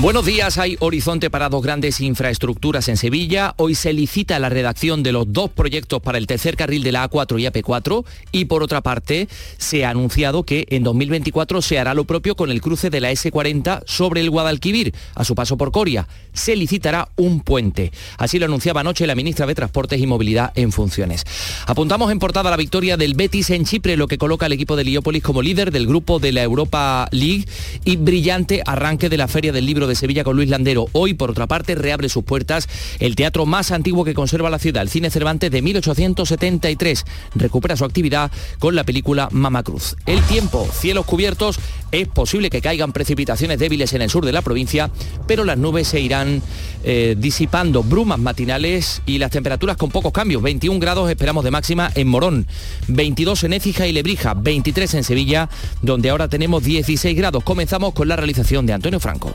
Buenos 0.00 0.24
días, 0.24 0.56
hay 0.56 0.78
horizonte 0.80 1.28
para 1.28 1.50
dos 1.50 1.62
grandes 1.62 2.00
infraestructuras 2.00 2.88
en 2.88 2.96
Sevilla. 2.96 3.52
Hoy 3.58 3.74
se 3.74 3.92
licita 3.92 4.38
la 4.38 4.48
redacción 4.48 5.02
de 5.02 5.12
los 5.12 5.30
dos 5.30 5.50
proyectos 5.50 6.00
para 6.00 6.16
el 6.16 6.26
tercer 6.26 6.56
carril 6.56 6.82
de 6.82 6.90
la 6.90 7.10
A4 7.10 7.38
y 7.38 7.44
AP4 7.44 8.06
y 8.32 8.46
por 8.46 8.62
otra 8.62 8.80
parte 8.80 9.28
se 9.58 9.84
ha 9.84 9.90
anunciado 9.90 10.44
que 10.44 10.64
en 10.70 10.84
2024 10.84 11.60
se 11.60 11.78
hará 11.78 11.92
lo 11.92 12.04
propio 12.04 12.34
con 12.34 12.50
el 12.50 12.62
cruce 12.62 12.88
de 12.88 13.02
la 13.02 13.12
S40 13.12 13.82
sobre 13.84 14.22
el 14.22 14.30
Guadalquivir 14.30 14.94
a 15.14 15.22
su 15.22 15.34
paso 15.34 15.58
por 15.58 15.70
Coria. 15.70 16.08
Se 16.32 16.56
licitará 16.56 17.10
un 17.16 17.42
puente. 17.42 17.92
Así 18.16 18.38
lo 18.38 18.46
anunciaba 18.46 18.80
anoche 18.80 19.06
la 19.06 19.14
ministra 19.14 19.44
de 19.44 19.54
Transportes 19.54 20.00
y 20.00 20.06
Movilidad 20.06 20.52
en 20.54 20.72
funciones. 20.72 21.26
Apuntamos 21.66 22.10
en 22.10 22.20
portada 22.20 22.48
la 22.48 22.56
victoria 22.56 22.96
del 22.96 23.12
Betis 23.12 23.50
en 23.50 23.66
Chipre, 23.66 23.98
lo 23.98 24.08
que 24.08 24.16
coloca 24.16 24.46
al 24.46 24.52
equipo 24.52 24.76
de 24.76 24.84
Liópolis 24.84 25.22
como 25.22 25.42
líder 25.42 25.70
del 25.70 25.86
grupo 25.86 26.18
de 26.18 26.32
la 26.32 26.42
Europa 26.42 27.06
League 27.10 27.44
y 27.84 27.96
brillante 27.96 28.62
arranque 28.64 29.10
de 29.10 29.18
la 29.18 29.28
Feria 29.28 29.52
del 29.52 29.66
Libro 29.66 29.89
de 29.90 29.96
Sevilla 29.96 30.24
con 30.24 30.36
Luis 30.36 30.48
Landero. 30.48 30.86
Hoy, 30.92 31.12
por 31.12 31.30
otra 31.30 31.46
parte, 31.46 31.74
reabre 31.74 32.08
sus 32.08 32.24
puertas 32.24 32.68
el 32.98 33.14
teatro 33.16 33.44
más 33.44 33.70
antiguo 33.70 34.04
que 34.04 34.14
conserva 34.14 34.48
la 34.48 34.58
ciudad, 34.58 34.82
el 34.82 34.88
Cine 34.88 35.10
Cervantes 35.10 35.50
de 35.50 35.60
1873. 35.60 37.04
Recupera 37.34 37.76
su 37.76 37.84
actividad 37.84 38.30
con 38.58 38.74
la 38.74 38.84
película 38.84 39.28
Mama 39.30 39.62
Cruz. 39.62 39.96
El 40.06 40.22
tiempo, 40.22 40.66
cielos 40.72 41.04
cubiertos, 41.04 41.60
es 41.92 42.08
posible 42.08 42.50
que 42.50 42.60
caigan 42.60 42.92
precipitaciones 42.92 43.58
débiles 43.58 43.92
en 43.92 44.02
el 44.02 44.10
sur 44.10 44.24
de 44.24 44.32
la 44.32 44.42
provincia, 44.42 44.90
pero 45.26 45.44
las 45.44 45.58
nubes 45.58 45.88
se 45.88 46.00
irán 46.00 46.42
eh, 46.84 47.14
disipando, 47.18 47.82
brumas 47.82 48.18
matinales 48.18 49.02
y 49.06 49.18
las 49.18 49.30
temperaturas 49.30 49.76
con 49.76 49.90
pocos 49.90 50.12
cambios. 50.12 50.42
21 50.42 50.80
grados 50.80 51.10
esperamos 51.10 51.44
de 51.44 51.50
máxima 51.50 51.90
en 51.94 52.08
Morón, 52.08 52.46
22 52.88 53.44
en 53.44 53.52
Écija 53.54 53.86
y 53.86 53.92
Lebrija, 53.92 54.34
23 54.34 54.94
en 54.94 55.04
Sevilla, 55.04 55.48
donde 55.82 56.10
ahora 56.10 56.28
tenemos 56.28 56.64
16 56.64 57.16
grados. 57.16 57.44
Comenzamos 57.44 57.92
con 57.94 58.08
la 58.08 58.16
realización 58.16 58.66
de 58.66 58.72
Antonio 58.72 59.00
Franco. 59.00 59.34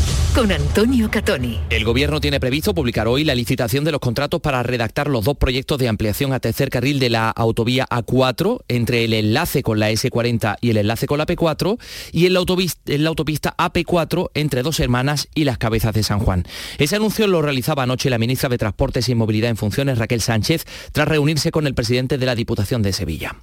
con 0.33 0.51
Antonio 0.51 1.09
Catoni. 1.11 1.59
El 1.69 1.83
Gobierno 1.83 2.21
tiene 2.21 2.39
previsto 2.39 2.73
publicar 2.73 3.07
hoy 3.07 3.23
la 3.23 3.35
licitación 3.35 3.83
de 3.83 3.91
los 3.91 3.99
contratos 3.99 4.41
para 4.41 4.63
redactar 4.63 5.07
los 5.07 5.25
dos 5.25 5.37
proyectos 5.37 5.77
de 5.77 5.87
ampliación 5.87 6.33
a 6.33 6.39
tercer 6.39 6.69
carril 6.69 6.99
de 6.99 7.09
la 7.09 7.29
autovía 7.29 7.87
A4 7.89 8.61
entre 8.67 9.03
el 9.03 9.13
enlace 9.13 9.63
con 9.63 9.79
la 9.79 9.91
S40 9.91 10.57
y 10.61 10.69
el 10.69 10.77
enlace 10.77 11.07
con 11.07 11.17
la 11.17 11.25
P4 11.25 11.77
y 12.11 12.25
en 12.25 12.33
la, 12.33 12.39
autopista, 12.39 13.55
AP4 13.57 14.29
entre 14.33 14.63
Dos 14.63 14.79
Hermanas 14.79 15.27
y 15.35 15.43
las 15.43 15.57
Cabezas 15.57 15.93
de 15.93 16.03
San 16.03 16.19
Juan. 16.19 16.45
Ese 16.77 16.95
anuncio 16.95 17.27
lo 17.27 17.41
realizaba 17.41 17.83
anoche 17.83 18.09
la 18.09 18.17
ministra 18.17 18.49
de 18.49 18.57
Transportes 18.57 19.09
y 19.09 19.15
Movilidad 19.15 19.49
en 19.49 19.57
Funciones, 19.57 19.97
Raquel 19.97 20.21
Sánchez, 20.21 20.65
tras 20.91 21.07
reunirse 21.07 21.51
con 21.51 21.67
el 21.67 21.73
presidente 21.73 22.17
de 22.17 22.25
la 22.25 22.35
Diputación 22.35 22.81
de 22.81 22.93
Sevilla. 22.93 23.35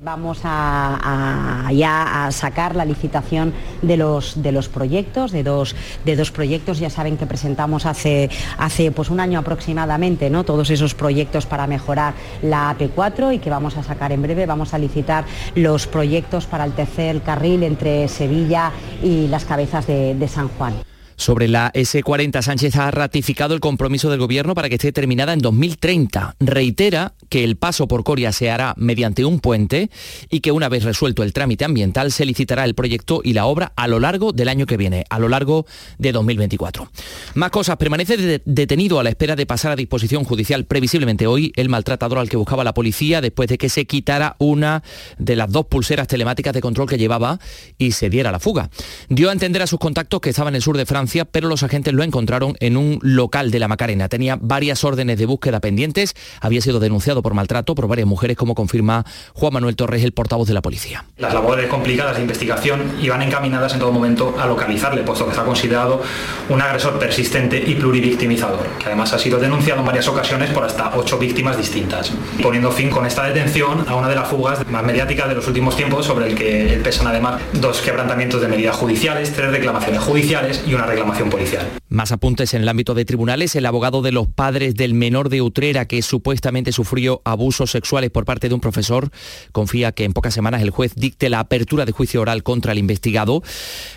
Vamos 0.00 0.42
a, 0.44 1.68
ya 1.72 2.26
a 2.26 2.30
sacar 2.30 2.76
la 2.76 2.84
licitación 2.84 3.52
de 3.82 3.96
los, 3.96 4.40
de 4.40 4.52
los 4.52 4.68
proyectos, 4.68 5.32
de 5.32 5.42
dos, 5.42 5.74
de 6.04 6.14
dos 6.14 6.30
proyectos. 6.30 6.78
Ya 6.78 6.88
saben 6.88 7.16
que 7.16 7.26
presentamos 7.26 7.84
hace, 7.84 8.30
hace 8.58 8.92
pues 8.92 9.10
un 9.10 9.18
año 9.18 9.40
aproximadamente 9.40 10.30
¿no? 10.30 10.44
todos 10.44 10.70
esos 10.70 10.94
proyectos 10.94 11.46
para 11.46 11.66
mejorar 11.66 12.14
la 12.42 12.76
AP4 12.78 13.34
y 13.34 13.38
que 13.40 13.50
vamos 13.50 13.76
a 13.76 13.82
sacar 13.82 14.12
en 14.12 14.22
breve. 14.22 14.46
Vamos 14.46 14.72
a 14.72 14.78
licitar 14.78 15.24
los 15.56 15.88
proyectos 15.88 16.46
para 16.46 16.64
el 16.64 16.74
tercer 16.74 17.20
carril 17.22 17.64
entre 17.64 18.06
Sevilla 18.06 18.70
y 19.02 19.26
las 19.26 19.44
cabezas 19.44 19.88
de 19.88 20.28
San 20.28 20.46
Juan. 20.46 20.74
Sobre 21.18 21.48
la 21.48 21.72
S40, 21.72 22.42
Sánchez 22.42 22.76
ha 22.76 22.92
ratificado 22.92 23.52
el 23.52 23.58
compromiso 23.58 24.08
del 24.08 24.20
Gobierno 24.20 24.54
para 24.54 24.68
que 24.68 24.76
esté 24.76 24.92
terminada 24.92 25.32
en 25.32 25.40
2030. 25.40 26.36
Reitera 26.38 27.14
que 27.28 27.42
el 27.42 27.56
paso 27.56 27.88
por 27.88 28.04
Coria 28.04 28.30
se 28.30 28.52
hará 28.52 28.72
mediante 28.76 29.24
un 29.24 29.40
puente 29.40 29.90
y 30.30 30.38
que 30.38 30.52
una 30.52 30.68
vez 30.68 30.84
resuelto 30.84 31.24
el 31.24 31.32
trámite 31.32 31.64
ambiental 31.64 32.12
se 32.12 32.24
licitará 32.24 32.64
el 32.64 32.76
proyecto 32.76 33.20
y 33.24 33.32
la 33.32 33.46
obra 33.46 33.72
a 33.74 33.88
lo 33.88 33.98
largo 33.98 34.32
del 34.32 34.48
año 34.48 34.64
que 34.64 34.76
viene, 34.76 35.06
a 35.10 35.18
lo 35.18 35.28
largo 35.28 35.66
de 35.98 36.12
2024. 36.12 36.88
Más 37.34 37.50
cosas. 37.50 37.78
Permanece 37.78 38.40
detenido 38.44 39.00
a 39.00 39.02
la 39.02 39.10
espera 39.10 39.34
de 39.34 39.44
pasar 39.44 39.72
a 39.72 39.76
disposición 39.76 40.22
judicial 40.22 40.66
previsiblemente 40.66 41.26
hoy 41.26 41.52
el 41.56 41.68
maltratador 41.68 42.18
al 42.18 42.28
que 42.28 42.36
buscaba 42.36 42.62
la 42.62 42.74
policía 42.74 43.20
después 43.20 43.48
de 43.48 43.58
que 43.58 43.68
se 43.68 43.86
quitara 43.86 44.36
una 44.38 44.84
de 45.18 45.34
las 45.34 45.50
dos 45.50 45.66
pulseras 45.66 46.06
telemáticas 46.06 46.54
de 46.54 46.60
control 46.60 46.88
que 46.88 46.96
llevaba 46.96 47.40
y 47.76 47.90
se 47.90 48.08
diera 48.08 48.30
la 48.30 48.38
fuga. 48.38 48.70
Dio 49.08 49.30
a 49.30 49.32
entender 49.32 49.62
a 49.62 49.66
sus 49.66 49.80
contactos 49.80 50.20
que 50.20 50.30
estaba 50.30 50.48
en 50.48 50.54
el 50.54 50.62
sur 50.62 50.76
de 50.76 50.86
Francia 50.86 51.07
pero 51.30 51.48
los 51.48 51.62
agentes 51.62 51.94
lo 51.94 52.02
encontraron 52.02 52.56
en 52.60 52.76
un 52.76 52.98
local 53.02 53.50
de 53.50 53.58
la 53.58 53.68
Macarena. 53.68 54.08
Tenía 54.08 54.38
varias 54.40 54.84
órdenes 54.84 55.18
de 55.18 55.26
búsqueda 55.26 55.60
pendientes, 55.60 56.14
había 56.40 56.60
sido 56.60 56.80
denunciado 56.80 57.22
por 57.22 57.34
maltrato 57.34 57.74
por 57.74 57.88
varias 57.88 58.06
mujeres, 58.06 58.36
como 58.36 58.54
confirma 58.54 59.04
Juan 59.34 59.52
Manuel 59.52 59.76
Torres, 59.76 60.04
el 60.04 60.12
portavoz 60.12 60.46
de 60.48 60.54
la 60.54 60.62
policía. 60.62 61.04
Las 61.16 61.34
labores 61.34 61.68
complicadas 61.68 62.16
de 62.16 62.22
investigación 62.22 62.96
iban 63.00 63.22
encaminadas 63.22 63.72
en 63.74 63.80
todo 63.80 63.92
momento 63.92 64.34
a 64.38 64.46
localizarle, 64.46 65.02
puesto 65.02 65.24
que 65.24 65.32
está 65.32 65.44
considerado 65.44 66.02
un 66.48 66.60
agresor 66.60 66.98
persistente 66.98 67.62
y 67.64 67.74
pluririctimizador, 67.74 68.66
que 68.78 68.86
además 68.86 69.12
ha 69.12 69.18
sido 69.18 69.38
denunciado 69.38 69.80
en 69.80 69.86
varias 69.86 70.08
ocasiones 70.08 70.50
por 70.50 70.64
hasta 70.64 70.92
ocho 70.96 71.18
víctimas 71.18 71.56
distintas, 71.56 72.12
poniendo 72.42 72.70
fin 72.70 72.90
con 72.90 73.06
esta 73.06 73.24
detención 73.24 73.84
a 73.88 73.94
una 73.94 74.08
de 74.08 74.14
las 74.14 74.28
fugas 74.28 74.66
más 74.68 74.84
mediáticas 74.84 75.28
de 75.28 75.34
los 75.34 75.46
últimos 75.46 75.76
tiempos 75.76 76.06
sobre 76.06 76.28
el 76.28 76.34
que 76.34 76.80
pesan 76.82 77.06
además 77.06 77.40
dos 77.54 77.80
quebrantamientos 77.80 78.40
de 78.40 78.48
medidas 78.48 78.76
judiciales, 78.76 79.32
tres 79.32 79.50
reclamaciones 79.50 80.00
judiciales 80.00 80.62
y 80.66 80.74
una 80.74 80.86
reclamación 80.98 81.30
policial. 81.30 81.77
Más 81.90 82.12
apuntes 82.12 82.52
en 82.52 82.60
el 82.60 82.68
ámbito 82.68 82.92
de 82.92 83.06
tribunales, 83.06 83.56
el 83.56 83.64
abogado 83.64 84.02
de 84.02 84.12
los 84.12 84.28
padres 84.28 84.74
del 84.74 84.92
menor 84.92 85.30
de 85.30 85.40
Utrera 85.40 85.86
que 85.86 86.02
supuestamente 86.02 86.70
sufrió 86.70 87.22
abusos 87.24 87.70
sexuales 87.70 88.10
por 88.10 88.26
parte 88.26 88.50
de 88.50 88.54
un 88.54 88.60
profesor 88.60 89.10
confía 89.52 89.92
que 89.92 90.04
en 90.04 90.12
pocas 90.12 90.34
semanas 90.34 90.60
el 90.60 90.68
juez 90.68 90.92
dicte 90.96 91.30
la 91.30 91.40
apertura 91.40 91.86
de 91.86 91.92
juicio 91.92 92.20
oral 92.20 92.42
contra 92.42 92.72
el 92.72 92.78
investigado. 92.78 93.42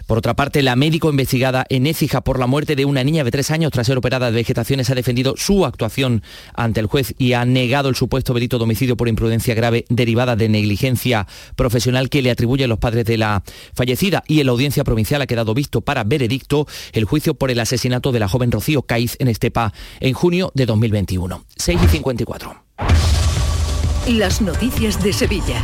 Por 0.07 0.17
otra 0.17 0.37
parte, 0.37 0.61
la 0.61 0.77
médico 0.77 1.09
investigada 1.09 1.65
en 1.67 1.85
Écija 1.85 2.21
por 2.21 2.39
la 2.39 2.47
muerte 2.47 2.77
de 2.77 2.85
una 2.85 3.03
niña 3.03 3.25
de 3.25 3.31
tres 3.31 3.51
años 3.51 3.73
tras 3.73 3.87
ser 3.87 3.97
operada 3.97 4.31
de 4.31 4.37
vegetaciones 4.37 4.89
ha 4.89 4.95
defendido 4.95 5.33
su 5.35 5.65
actuación 5.65 6.23
ante 6.53 6.79
el 6.79 6.85
juez 6.85 7.13
y 7.17 7.33
ha 7.33 7.43
negado 7.43 7.89
el 7.89 7.95
supuesto 7.95 8.33
delito 8.33 8.57
de 8.57 8.63
homicidio 8.63 8.95
por 8.95 9.09
imprudencia 9.09 9.53
grave 9.53 9.83
derivada 9.89 10.37
de 10.37 10.47
negligencia 10.47 11.27
profesional 11.57 12.07
que 12.07 12.21
le 12.21 12.31
atribuye 12.31 12.63
a 12.63 12.67
los 12.69 12.79
padres 12.79 13.03
de 13.03 13.17
la 13.17 13.43
fallecida 13.73 14.23
y 14.27 14.39
en 14.39 14.45
la 14.45 14.53
audiencia 14.53 14.85
provincial 14.85 15.21
ha 15.21 15.27
quedado 15.27 15.53
visto 15.53 15.81
para 15.81 16.05
veredicto 16.05 16.67
el 16.93 17.03
juicio 17.03 17.33
por 17.33 17.51
el 17.51 17.59
asesinato 17.59 17.80
de 17.89 18.19
la 18.19 18.27
joven 18.27 18.51
Rocío 18.51 18.83
Caiz 18.83 19.15
en 19.19 19.27
Estepa 19.27 19.73
en 19.99 20.13
junio 20.13 20.51
de 20.53 20.65
2021. 20.65 21.43
6 21.57 21.79
y 21.83 21.87
54. 21.87 22.63
Las 24.07 24.41
noticias 24.41 25.01
de 25.03 25.13
Sevilla. 25.13 25.63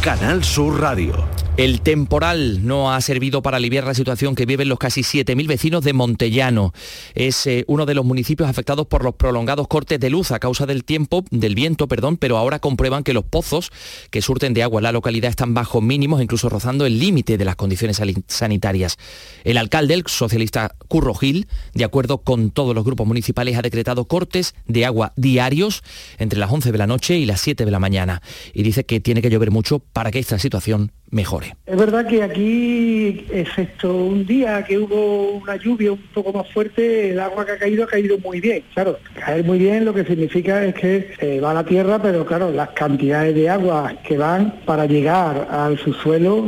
Canal 0.00 0.42
Sur 0.42 0.80
Radio. 0.80 1.41
El 1.58 1.82
temporal 1.82 2.66
no 2.66 2.94
ha 2.94 3.00
servido 3.02 3.42
para 3.42 3.58
aliviar 3.58 3.84
la 3.84 3.92
situación 3.92 4.34
que 4.34 4.46
viven 4.46 4.70
los 4.70 4.78
casi 4.78 5.02
7.000 5.02 5.46
vecinos 5.46 5.84
de 5.84 5.92
Montellano. 5.92 6.72
Es 7.14 7.46
eh, 7.46 7.66
uno 7.68 7.84
de 7.84 7.92
los 7.92 8.06
municipios 8.06 8.48
afectados 8.48 8.86
por 8.86 9.04
los 9.04 9.16
prolongados 9.16 9.68
cortes 9.68 10.00
de 10.00 10.08
luz 10.08 10.30
a 10.30 10.38
causa 10.38 10.64
del 10.64 10.82
tiempo, 10.82 11.26
del 11.30 11.54
viento, 11.54 11.88
perdón, 11.88 12.16
pero 12.16 12.38
ahora 12.38 12.58
comprueban 12.58 13.04
que 13.04 13.12
los 13.12 13.24
pozos 13.24 13.70
que 14.10 14.22
surten 14.22 14.54
de 14.54 14.62
agua 14.62 14.78
en 14.78 14.84
la 14.84 14.92
localidad 14.92 15.28
están 15.28 15.52
bajo 15.52 15.82
mínimos, 15.82 16.22
incluso 16.22 16.48
rozando 16.48 16.86
el 16.86 16.98
límite 16.98 17.36
de 17.36 17.44
las 17.44 17.56
condiciones 17.56 18.00
sanitarias. 18.28 18.96
El 19.44 19.58
alcalde, 19.58 19.92
el 19.92 20.04
socialista 20.06 20.74
Curro 20.88 21.14
Gil, 21.14 21.48
de 21.74 21.84
acuerdo 21.84 22.22
con 22.22 22.50
todos 22.50 22.74
los 22.74 22.82
grupos 22.82 23.06
municipales, 23.06 23.58
ha 23.58 23.62
decretado 23.62 24.06
cortes 24.06 24.54
de 24.66 24.86
agua 24.86 25.12
diarios 25.16 25.82
entre 26.16 26.38
las 26.38 26.50
11 26.50 26.72
de 26.72 26.78
la 26.78 26.86
noche 26.86 27.18
y 27.18 27.26
las 27.26 27.42
7 27.42 27.66
de 27.66 27.70
la 27.70 27.78
mañana. 27.78 28.22
Y 28.54 28.62
dice 28.62 28.86
que 28.86 29.00
tiene 29.00 29.20
que 29.20 29.28
llover 29.28 29.50
mucho 29.50 29.80
para 29.80 30.10
que 30.10 30.18
esta 30.18 30.38
situación 30.38 30.92
mejore. 31.12 31.54
Es 31.66 31.76
verdad 31.76 32.06
que 32.06 32.22
aquí, 32.22 33.26
excepto 33.30 33.94
un 33.94 34.26
día 34.26 34.64
que 34.64 34.78
hubo 34.78 35.32
una 35.32 35.56
lluvia 35.56 35.92
un 35.92 36.02
poco 36.14 36.32
más 36.32 36.50
fuerte, 36.50 37.10
el 37.10 37.20
agua 37.20 37.46
que 37.46 37.52
ha 37.52 37.58
caído 37.58 37.84
ha 37.84 37.86
caído 37.86 38.18
muy 38.18 38.40
bien. 38.40 38.64
Claro, 38.74 38.98
caer 39.14 39.44
muy 39.44 39.58
bien 39.58 39.84
lo 39.84 39.94
que 39.94 40.04
significa 40.04 40.64
es 40.64 40.74
que 40.74 41.40
va 41.40 41.52
a 41.52 41.54
la 41.54 41.64
tierra, 41.64 42.00
pero 42.00 42.24
claro, 42.24 42.50
las 42.50 42.70
cantidades 42.70 43.34
de 43.34 43.48
agua 43.48 43.94
que 44.02 44.16
van 44.16 44.60
para 44.64 44.86
llegar 44.86 45.46
al 45.50 45.78
subsuelo, 45.78 46.42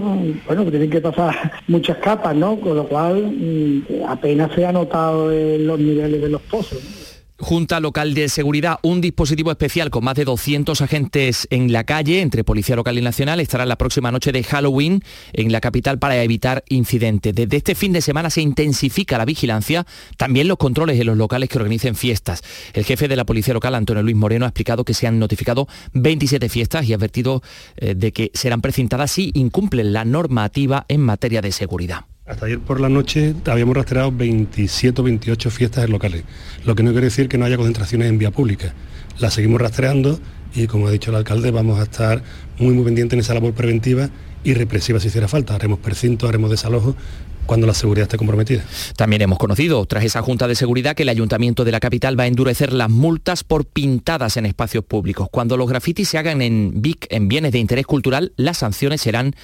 bueno, 0.47 0.65
tienen 0.71 0.91
que 0.91 1.01
pasar 1.01 1.53
muchas 1.69 1.99
capas, 1.99 2.35
¿no? 2.35 2.59
Con 2.59 2.77
lo 2.77 2.89
cual 2.89 3.23
mm, 3.23 4.05
apenas 4.09 4.51
se 4.55 4.65
ha 4.65 4.73
notado 4.73 5.31
en 5.31 5.67
los 5.67 5.79
niveles 5.79 6.23
de 6.23 6.29
los 6.31 6.41
pozos. 6.43 7.04
Junta 7.45 7.79
Local 7.79 8.15
de 8.15 8.31
Seguridad, 8.31 8.79
un 8.81 9.03
dispositivo 9.03 9.51
especial 9.51 9.91
con 9.91 10.03
más 10.03 10.15
de 10.15 10.25
200 10.25 10.81
agentes 10.81 11.47
en 11.51 11.75
la 11.75 11.85
calle, 11.85 12.23
entre 12.23 12.43
Policía 12.43 12.75
Local 12.75 12.97
y 12.97 13.03
Nacional, 13.03 13.39
estará 13.39 13.67
la 13.67 13.77
próxima 13.77 14.11
noche 14.11 14.33
de 14.33 14.43
Halloween 14.43 15.03
en 15.35 15.53
la 15.53 15.61
capital 15.61 15.99
para 15.99 16.23
evitar 16.23 16.65
incidentes. 16.71 17.35
Desde 17.35 17.59
este 17.59 17.75
fin 17.75 17.93
de 17.93 18.01
semana 18.01 18.31
se 18.31 18.41
intensifica 18.41 19.19
la 19.19 19.27
vigilancia, 19.27 19.85
también 20.17 20.49
los 20.49 20.57
controles 20.57 20.99
en 20.99 21.07
los 21.07 21.19
locales 21.19 21.51
que 21.51 21.59
organicen 21.59 21.97
fiestas. 21.97 22.41
El 22.73 22.87
jefe 22.87 23.09
de 23.09 23.17
la 23.17 23.27
Policía 23.27 23.53
Local, 23.53 23.75
Antonio 23.75 24.03
Luis 24.03 24.17
Moreno, 24.17 24.47
ha 24.47 24.49
explicado 24.49 24.85
que 24.85 24.95
se 24.95 25.07
han 25.07 25.19
notificado 25.19 25.69
27 25.93 26.49
fiestas 26.49 26.89
y 26.89 26.95
ha 26.95 26.97
advertido 26.97 27.43
eh, 27.77 27.95
de 27.95 28.11
que 28.15 28.31
serán 28.33 28.63
precintadas 28.63 29.11
si 29.11 29.33
incumplen 29.35 29.93
la 29.93 30.07
normativa 30.07 30.87
en 30.89 31.03
materia 31.03 31.43
de 31.43 31.53
seguridad. 31.53 32.07
Hasta 32.27 32.47
ayer 32.47 32.59
por 32.59 32.81
la 32.81 32.89
noche 32.89 33.35
habíamos 33.45 33.77
rastreado 33.77 34.11
27 34.11 34.99
o 34.99 35.05
28 35.05 35.51
fiestas 35.51 35.85
en 35.85 35.91
locales, 35.91 36.25
lo 36.65 36.75
que 36.75 36.83
no 36.83 36.93
quiere 36.93 37.09
decir 37.09 37.29
que 37.29 37.37
no 37.37 37.45
haya 37.45 37.59
concentraciones 37.59 38.09
en 38.09 38.17
vía 38.17 38.31
pública. 38.31 38.73
Las 39.19 39.35
seguimos 39.35 39.61
rastreando 39.61 40.19
y, 40.55 40.67
como 40.67 40.87
ha 40.87 40.91
dicho 40.91 41.11
el 41.11 41.17
alcalde, 41.17 41.51
vamos 41.51 41.79
a 41.79 41.83
estar 41.83 42.23
muy, 42.59 42.73
muy 42.73 42.83
pendientes 42.83 43.13
en 43.13 43.21
esa 43.21 43.35
labor 43.35 43.53
preventiva 43.53 44.09
y 44.43 44.55
represiva 44.55 45.01
si 45.01 45.09
hiciera 45.09 45.29
falta. 45.29 45.55
Haremos 45.55 45.81
precinto, 45.81 46.27
haremos 46.27 46.51
desalojo 46.51 46.97
cuando 47.45 47.67
la 47.67 47.75
seguridad 47.75 48.05
esté 48.05 48.17
comprometida. 48.17 48.65
También 48.97 49.21
hemos 49.21 49.39
conocido, 49.39 49.85
tras 49.85 50.03
esa 50.03 50.23
Junta 50.23 50.49
de 50.49 50.55
Seguridad, 50.55 50.97
que 50.97 51.03
el 51.03 51.11
Ayuntamiento 51.11 51.63
de 51.63 51.73
la 51.73 51.81
capital 51.81 52.19
va 52.19 52.25
a 52.25 52.27
endurecer 52.27 52.73
las 52.73 52.89
multas 52.89 53.45
por 53.45 53.67
pintadas 53.67 54.39
en 54.39 54.47
espacios 54.47 54.83
públicos. 54.83 55.29
Cuando 55.31 55.59
los 55.59 55.69
grafitis 55.69 56.09
se 56.09 56.17
hagan 56.17 56.41
en 56.41 56.81
BIC, 56.81 57.07
en 57.11 57.29
bienes 57.29 57.53
de 57.53 57.59
interés 57.59 57.85
cultural, 57.85 58.33
las 58.37 58.57
sanciones 58.57 59.03
serán 59.03 59.35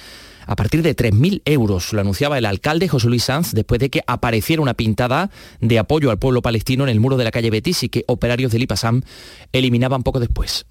a 0.45 0.55
partir 0.55 0.81
de 0.81 0.95
3.000 0.95 1.41
euros. 1.45 1.93
Lo 1.93 2.01
anunciaba 2.01 2.37
el 2.37 2.45
alcalde 2.45 2.87
José 2.87 3.07
Luis 3.07 3.23
Sanz 3.23 3.53
después 3.53 3.79
de 3.79 3.89
que 3.89 4.01
apareciera 4.07 4.61
una 4.61 4.73
pintada 4.73 5.29
de 5.59 5.79
apoyo 5.79 6.11
al 6.11 6.19
pueblo 6.19 6.41
palestino 6.41 6.83
en 6.83 6.89
el 6.89 6.99
muro 6.99 7.17
de 7.17 7.23
la 7.23 7.31
calle 7.31 7.49
Betis 7.49 7.83
y 7.83 7.89
que 7.89 8.03
operarios 8.07 8.51
del 8.51 8.63
IPASAM 8.63 9.01
eliminaban 9.51 10.03
poco 10.03 10.19
después. 10.19 10.65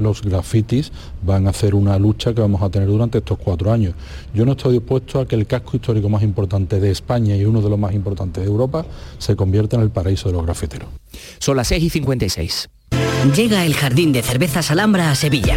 los 0.00 0.22
grafitis 0.22 0.92
van 1.22 1.46
a 1.46 1.50
hacer 1.50 1.74
una 1.74 1.98
lucha 1.98 2.34
que 2.34 2.40
vamos 2.40 2.62
a 2.62 2.68
tener 2.68 2.88
durante 2.88 3.18
estos 3.18 3.38
cuatro 3.38 3.72
años. 3.72 3.94
Yo 4.34 4.44
no 4.44 4.52
estoy 4.52 4.74
dispuesto 4.74 5.20
a 5.20 5.26
que 5.26 5.36
el 5.36 5.46
casco 5.46 5.76
histórico 5.76 6.08
más 6.08 6.22
importante 6.22 6.80
de 6.80 6.90
España 6.90 7.36
y 7.36 7.44
uno 7.44 7.60
de 7.60 7.70
los 7.70 7.78
más 7.78 7.94
importantes 7.94 8.42
de 8.44 8.50
Europa 8.50 8.84
se 9.18 9.36
convierta 9.36 9.76
en 9.76 9.82
el 9.82 9.90
paraíso 9.90 10.28
de 10.28 10.34
los 10.34 10.44
grafiteros. 10.44 10.88
Son 11.38 11.56
las 11.56 11.68
6 11.68 11.84
y 11.84 11.90
56. 11.90 12.68
Llega 13.30 13.64
el 13.64 13.74
Jardín 13.74 14.12
de 14.12 14.20
Cervezas 14.20 14.72
Alhambra 14.72 15.10
a 15.10 15.14
Sevilla. 15.14 15.56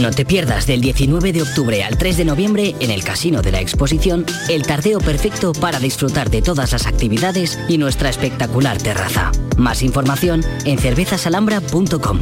No 0.00 0.10
te 0.10 0.26
pierdas 0.26 0.66
del 0.66 0.82
19 0.82 1.32
de 1.32 1.42
octubre 1.42 1.82
al 1.82 1.96
3 1.96 2.18
de 2.18 2.24
noviembre 2.26 2.74
en 2.78 2.90
el 2.90 3.02
Casino 3.02 3.40
de 3.40 3.50
la 3.50 3.60
Exposición 3.60 4.26
el 4.50 4.62
tardeo 4.62 4.98
perfecto 4.98 5.52
para 5.52 5.80
disfrutar 5.80 6.30
de 6.30 6.42
todas 6.42 6.72
las 6.72 6.86
actividades 6.86 7.58
y 7.68 7.78
nuestra 7.78 8.10
espectacular 8.10 8.76
terraza. 8.78 9.32
Más 9.56 9.82
información 9.82 10.42
en 10.66 10.78
cervezasalhambra.com. 10.78 12.20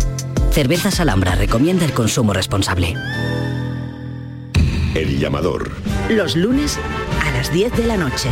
Cervezas 0.52 1.00
Alhambra 1.00 1.34
recomienda 1.34 1.84
el 1.84 1.92
consumo 1.92 2.32
responsable. 2.32 2.94
El 4.94 5.18
llamador. 5.18 5.72
Los 6.08 6.36
lunes 6.36 6.78
a 7.26 7.30
las 7.32 7.52
10 7.52 7.76
de 7.76 7.84
la 7.84 7.96
noche. 7.96 8.28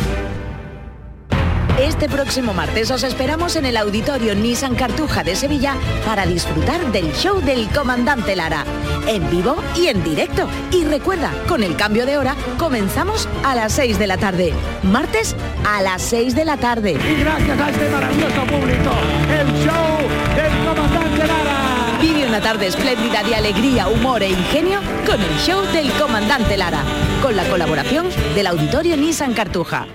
Este 1.78 2.08
próximo 2.08 2.54
martes 2.54 2.90
os 2.90 3.02
esperamos 3.02 3.54
en 3.54 3.66
el 3.66 3.76
Auditorio 3.76 4.34
Nissan 4.34 4.74
Cartuja 4.74 5.22
de 5.22 5.36
Sevilla 5.36 5.74
para 6.06 6.24
disfrutar 6.24 6.90
del 6.90 7.12
show 7.12 7.42
del 7.42 7.68
Comandante 7.68 8.34
Lara, 8.34 8.64
en 9.06 9.28
vivo 9.30 9.56
y 9.76 9.88
en 9.88 10.02
directo. 10.02 10.48
Y 10.70 10.84
recuerda, 10.84 11.30
con 11.46 11.62
el 11.62 11.76
cambio 11.76 12.06
de 12.06 12.16
hora, 12.16 12.34
comenzamos 12.58 13.28
a 13.44 13.54
las 13.54 13.74
6 13.74 13.98
de 13.98 14.06
la 14.06 14.16
tarde. 14.16 14.54
Martes 14.84 15.36
a 15.68 15.82
las 15.82 16.00
6 16.00 16.34
de 16.34 16.44
la 16.46 16.56
tarde. 16.56 16.92
Y 16.92 17.20
gracias 17.20 17.60
a 17.60 17.70
este 17.70 17.90
maravilloso 17.90 18.40
público, 18.46 18.90
el 19.30 19.46
show 19.62 19.98
del 20.34 20.66
Comandante 20.66 21.26
Lara. 21.26 21.98
Vive 22.00 22.26
una 22.26 22.40
tarde 22.40 22.68
espléndida 22.68 23.22
de 23.22 23.34
alegría, 23.34 23.88
humor 23.88 24.22
e 24.22 24.30
ingenio 24.30 24.80
con 25.04 25.20
el 25.20 25.38
show 25.40 25.62
del 25.74 25.92
Comandante 25.92 26.56
Lara, 26.56 26.82
con 27.20 27.36
la 27.36 27.44
colaboración 27.44 28.06
del 28.34 28.46
Auditorio 28.46 28.96
Nissan 28.96 29.34
Cartuja. 29.34 29.86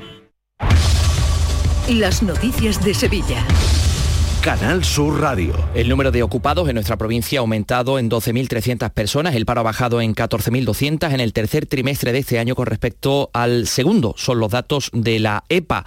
Las 1.91 2.23
noticias 2.23 2.81
de 2.85 2.93
Sevilla. 2.93 3.45
Canal 4.41 4.85
Sur 4.85 5.19
Radio. 5.19 5.53
El 5.75 5.89
número 5.89 6.09
de 6.09 6.23
ocupados 6.23 6.69
en 6.69 6.75
nuestra 6.75 6.95
provincia 6.95 7.39
ha 7.39 7.41
aumentado 7.41 7.99
en 7.99 8.09
12.300 8.09 8.91
personas, 8.91 9.35
el 9.35 9.45
paro 9.45 9.59
ha 9.59 9.63
bajado 9.65 9.99
en 9.99 10.15
14.200 10.15 11.13
en 11.13 11.19
el 11.19 11.33
tercer 11.33 11.65
trimestre 11.65 12.13
de 12.13 12.19
este 12.19 12.39
año 12.39 12.55
con 12.55 12.67
respecto 12.67 13.29
al 13.33 13.67
segundo, 13.67 14.13
son 14.15 14.39
los 14.39 14.51
datos 14.51 14.89
de 14.93 15.19
la 15.19 15.43
EPA. 15.49 15.85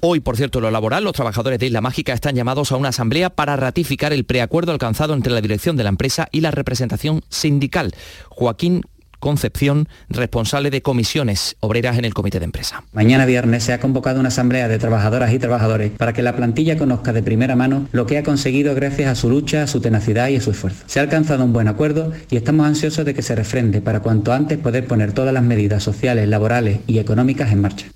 Hoy, 0.00 0.20
por 0.20 0.36
cierto, 0.36 0.60
lo 0.60 0.70
laboral, 0.70 1.02
los 1.02 1.14
trabajadores 1.14 1.58
de 1.58 1.66
Isla 1.66 1.80
Mágica 1.80 2.12
están 2.12 2.36
llamados 2.36 2.70
a 2.70 2.76
una 2.76 2.90
asamblea 2.90 3.30
para 3.30 3.56
ratificar 3.56 4.12
el 4.12 4.24
preacuerdo 4.24 4.70
alcanzado 4.70 5.14
entre 5.14 5.32
la 5.32 5.40
dirección 5.40 5.76
de 5.76 5.82
la 5.82 5.88
empresa 5.88 6.28
y 6.30 6.42
la 6.42 6.52
representación 6.52 7.24
sindical. 7.28 7.92
Joaquín 8.28 8.82
Concepción, 9.20 9.88
responsable 10.08 10.70
de 10.70 10.82
comisiones 10.82 11.56
obreras 11.60 11.98
en 11.98 12.04
el 12.04 12.14
comité 12.14 12.38
de 12.38 12.46
empresa. 12.46 12.82
Mañana 12.92 13.26
viernes 13.26 13.62
se 13.62 13.72
ha 13.72 13.78
convocado 13.80 14.18
una 14.18 14.28
asamblea 14.28 14.66
de 14.66 14.78
trabajadoras 14.78 15.32
y 15.32 15.38
trabajadores 15.38 15.92
para 15.92 16.12
que 16.12 16.22
la 16.22 16.34
plantilla 16.34 16.76
conozca 16.76 17.12
de 17.12 17.22
primera 17.22 17.54
mano 17.54 17.86
lo 17.92 18.06
que 18.06 18.18
ha 18.18 18.22
conseguido 18.22 18.74
gracias 18.74 19.08
a 19.08 19.14
su 19.14 19.30
lucha, 19.30 19.62
a 19.62 19.66
su 19.66 19.80
tenacidad 19.80 20.28
y 20.28 20.36
a 20.36 20.40
su 20.40 20.50
esfuerzo. 20.50 20.84
Se 20.86 20.98
ha 20.98 21.02
alcanzado 21.02 21.44
un 21.44 21.52
buen 21.52 21.68
acuerdo 21.68 22.12
y 22.30 22.36
estamos 22.36 22.66
ansiosos 22.66 23.04
de 23.04 23.14
que 23.14 23.22
se 23.22 23.36
refrende 23.36 23.80
para 23.80 24.00
cuanto 24.00 24.32
antes 24.32 24.58
poder 24.58 24.86
poner 24.86 25.12
todas 25.12 25.32
las 25.34 25.42
medidas 25.42 25.82
sociales, 25.82 26.26
laborales 26.28 26.80
y 26.86 26.98
económicas 26.98 27.52
en 27.52 27.60
marcha. 27.60 27.86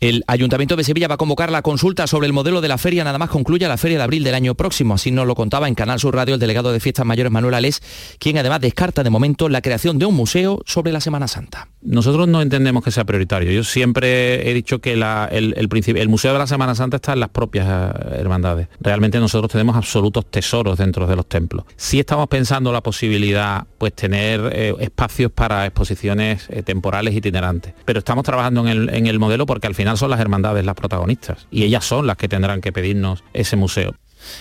El 0.00 0.22
Ayuntamiento 0.28 0.76
de 0.76 0.84
Sevilla 0.84 1.08
va 1.08 1.14
a 1.14 1.18
convocar 1.18 1.50
la 1.50 1.62
consulta 1.62 2.06
sobre 2.06 2.28
el 2.28 2.32
modelo 2.32 2.60
de 2.60 2.68
la 2.68 2.78
feria 2.78 3.02
nada 3.02 3.18
más 3.18 3.30
concluya 3.30 3.66
la 3.66 3.76
feria 3.76 3.98
de 3.98 4.04
abril 4.04 4.22
del 4.22 4.36
año 4.36 4.54
próximo. 4.54 4.94
Así 4.94 5.10
nos 5.10 5.26
lo 5.26 5.34
contaba 5.34 5.66
en 5.66 5.74
Canal 5.74 5.98
Sur 5.98 6.14
Radio 6.14 6.34
el 6.34 6.40
delegado 6.40 6.70
de 6.70 6.78
Fiestas 6.78 7.04
Mayores 7.04 7.32
Manuel 7.32 7.54
Alés, 7.54 7.82
quien 8.20 8.38
además 8.38 8.60
descarta 8.60 9.02
de 9.02 9.10
momento 9.10 9.48
la 9.48 9.60
creación 9.60 9.98
de 9.98 10.06
un 10.06 10.14
museo 10.14 10.62
sobre 10.66 10.92
la 10.92 11.00
Semana 11.00 11.26
Santa. 11.26 11.66
Nosotros 11.82 12.28
no 12.28 12.42
entendemos 12.42 12.84
que 12.84 12.92
sea 12.92 13.04
prioritario. 13.04 13.50
Yo 13.50 13.64
siempre 13.64 14.48
he 14.48 14.54
dicho 14.54 14.78
que 14.78 14.92
el, 14.92 16.08
Museo 16.08 16.32
de 16.32 16.38
la 16.38 16.46
Semana 16.46 16.76
Santa 16.76 16.96
está 16.96 17.14
en 17.14 17.20
las 17.20 17.30
propias 17.30 17.66
eh, 17.66 18.20
hermandades. 18.20 18.68
Realmente 18.78 19.18
nosotros 19.18 19.50
tenemos 19.50 19.74
absolutos 19.74 20.26
tesoros 20.26 20.78
dentro 20.78 21.08
de 21.08 21.16
los 21.16 21.26
templos. 21.26 21.64
Sí 21.76 21.98
estamos 21.98 22.28
pensando 22.28 22.72
la 22.72 22.82
posibilidad, 22.82 23.66
pues 23.78 23.94
tener 23.94 24.48
eh, 24.52 24.74
espacios 24.78 25.32
para 25.32 25.66
exposiciones 25.66 26.46
eh, 26.50 26.62
temporales 26.62 27.16
itinerantes. 27.16 27.74
Pero 27.84 27.98
estamos 27.98 28.22
trabajando 28.22 28.68
en 28.68 29.06
el 29.08 29.18
modelo 29.18 29.44
porque 29.44 29.66
al 29.66 29.74
final 29.74 29.87
son 29.96 30.10
las 30.10 30.20
hermandades 30.20 30.64
las 30.64 30.74
protagonistas 30.74 31.46
y 31.50 31.64
ellas 31.64 31.84
son 31.84 32.06
las 32.06 32.16
que 32.16 32.28
tendrán 32.28 32.60
que 32.60 32.72
pedirnos 32.72 33.24
ese 33.32 33.56
museo. 33.56 33.94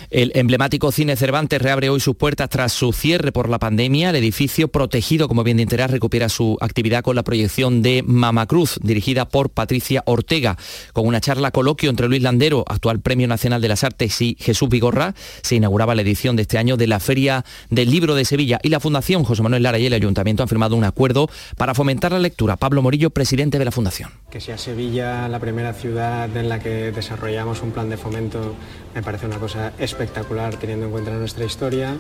El 0.09 0.31
emblemático 0.35 0.91
Cine 0.91 1.15
Cervantes 1.15 1.61
reabre 1.61 1.89
hoy 1.89 1.99
sus 1.99 2.15
puertas 2.15 2.49
tras 2.49 2.73
su 2.73 2.93
cierre 2.93 3.31
por 3.31 3.49
la 3.49 3.59
pandemia. 3.59 4.09
El 4.09 4.15
edificio, 4.15 4.67
protegido 4.67 5.27
como 5.27 5.43
bien 5.43 5.57
de 5.57 5.63
interés, 5.63 5.91
recupera 5.91 6.29
su 6.29 6.57
actividad 6.61 7.03
con 7.03 7.15
la 7.15 7.23
proyección 7.23 7.81
de 7.81 8.03
Mamacruz, 8.05 8.79
dirigida 8.81 9.27
por 9.27 9.49
Patricia 9.49 10.03
Ortega. 10.05 10.57
Con 10.93 11.07
una 11.07 11.21
charla 11.21 11.51
coloquio 11.51 11.89
entre 11.89 12.07
Luis 12.07 12.21
Landero, 12.21 12.65
actual 12.67 12.99
Premio 12.99 13.27
Nacional 13.27 13.61
de 13.61 13.67
las 13.67 13.83
Artes, 13.83 14.21
y 14.21 14.37
Jesús 14.39 14.69
Vigorra, 14.69 15.13
se 15.41 15.55
inauguraba 15.55 15.95
la 15.95 16.01
edición 16.01 16.35
de 16.35 16.43
este 16.43 16.57
año 16.57 16.77
de 16.77 16.87
la 16.87 16.99
Feria 16.99 17.45
del 17.69 17.91
Libro 17.91 18.15
de 18.15 18.25
Sevilla 18.25 18.59
y 18.63 18.69
la 18.69 18.79
Fundación 18.79 19.23
José 19.23 19.41
Manuel 19.41 19.63
Lara 19.63 19.79
y 19.79 19.85
el 19.85 19.93
Ayuntamiento 19.93 20.43
han 20.43 20.49
firmado 20.49 20.75
un 20.75 20.83
acuerdo 20.83 21.29
para 21.57 21.73
fomentar 21.73 22.11
la 22.11 22.19
lectura. 22.19 22.55
Pablo 22.55 22.81
Morillo, 22.81 23.09
presidente 23.09 23.59
de 23.59 23.65
la 23.65 23.71
Fundación. 23.71 24.11
Que 24.29 24.41
sea 24.41 24.57
Sevilla 24.57 25.27
la 25.27 25.39
primera 25.39 25.73
ciudad 25.73 26.35
en 26.35 26.49
la 26.49 26.59
que 26.59 26.91
desarrollamos 26.91 27.61
un 27.61 27.71
plan 27.71 27.89
de 27.89 27.97
fomento 27.97 28.55
me 28.97 29.03
parece 29.03 29.27
una 29.27 29.37
cosa 29.37 29.73
espectacular 29.77 30.55
teniendo 30.55 30.87
en 30.87 30.91
cuenta 30.91 31.11
nuestra 31.11 31.45
historia 31.45 31.97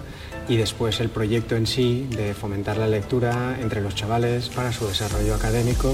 y 0.49 0.57
después 0.57 0.99
el 0.99 1.09
proyecto 1.09 1.55
en 1.55 1.67
sí 1.67 2.07
de 2.09 2.33
fomentar 2.33 2.77
la 2.77 2.87
lectura 2.87 3.55
entre 3.61 3.81
los 3.81 3.93
chavales 3.93 4.49
para 4.49 4.73
su 4.73 4.87
desarrollo 4.87 5.35
académico, 5.35 5.93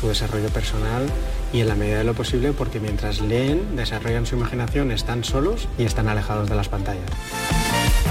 su 0.00 0.06
desarrollo 0.06 0.50
personal 0.50 1.08
y 1.52 1.58
en 1.58 1.66
la 1.66 1.74
medida 1.74 1.98
de 1.98 2.04
lo 2.04 2.14
posible 2.14 2.52
porque 2.52 2.78
mientras 2.78 3.20
leen 3.20 3.74
desarrollan 3.74 4.26
su 4.26 4.36
imaginación, 4.36 4.92
están 4.92 5.24
solos 5.24 5.66
y 5.76 5.82
están 5.82 6.06
alejados 6.06 6.48
de 6.48 6.54
las 6.54 6.68
pantallas. 6.68 7.10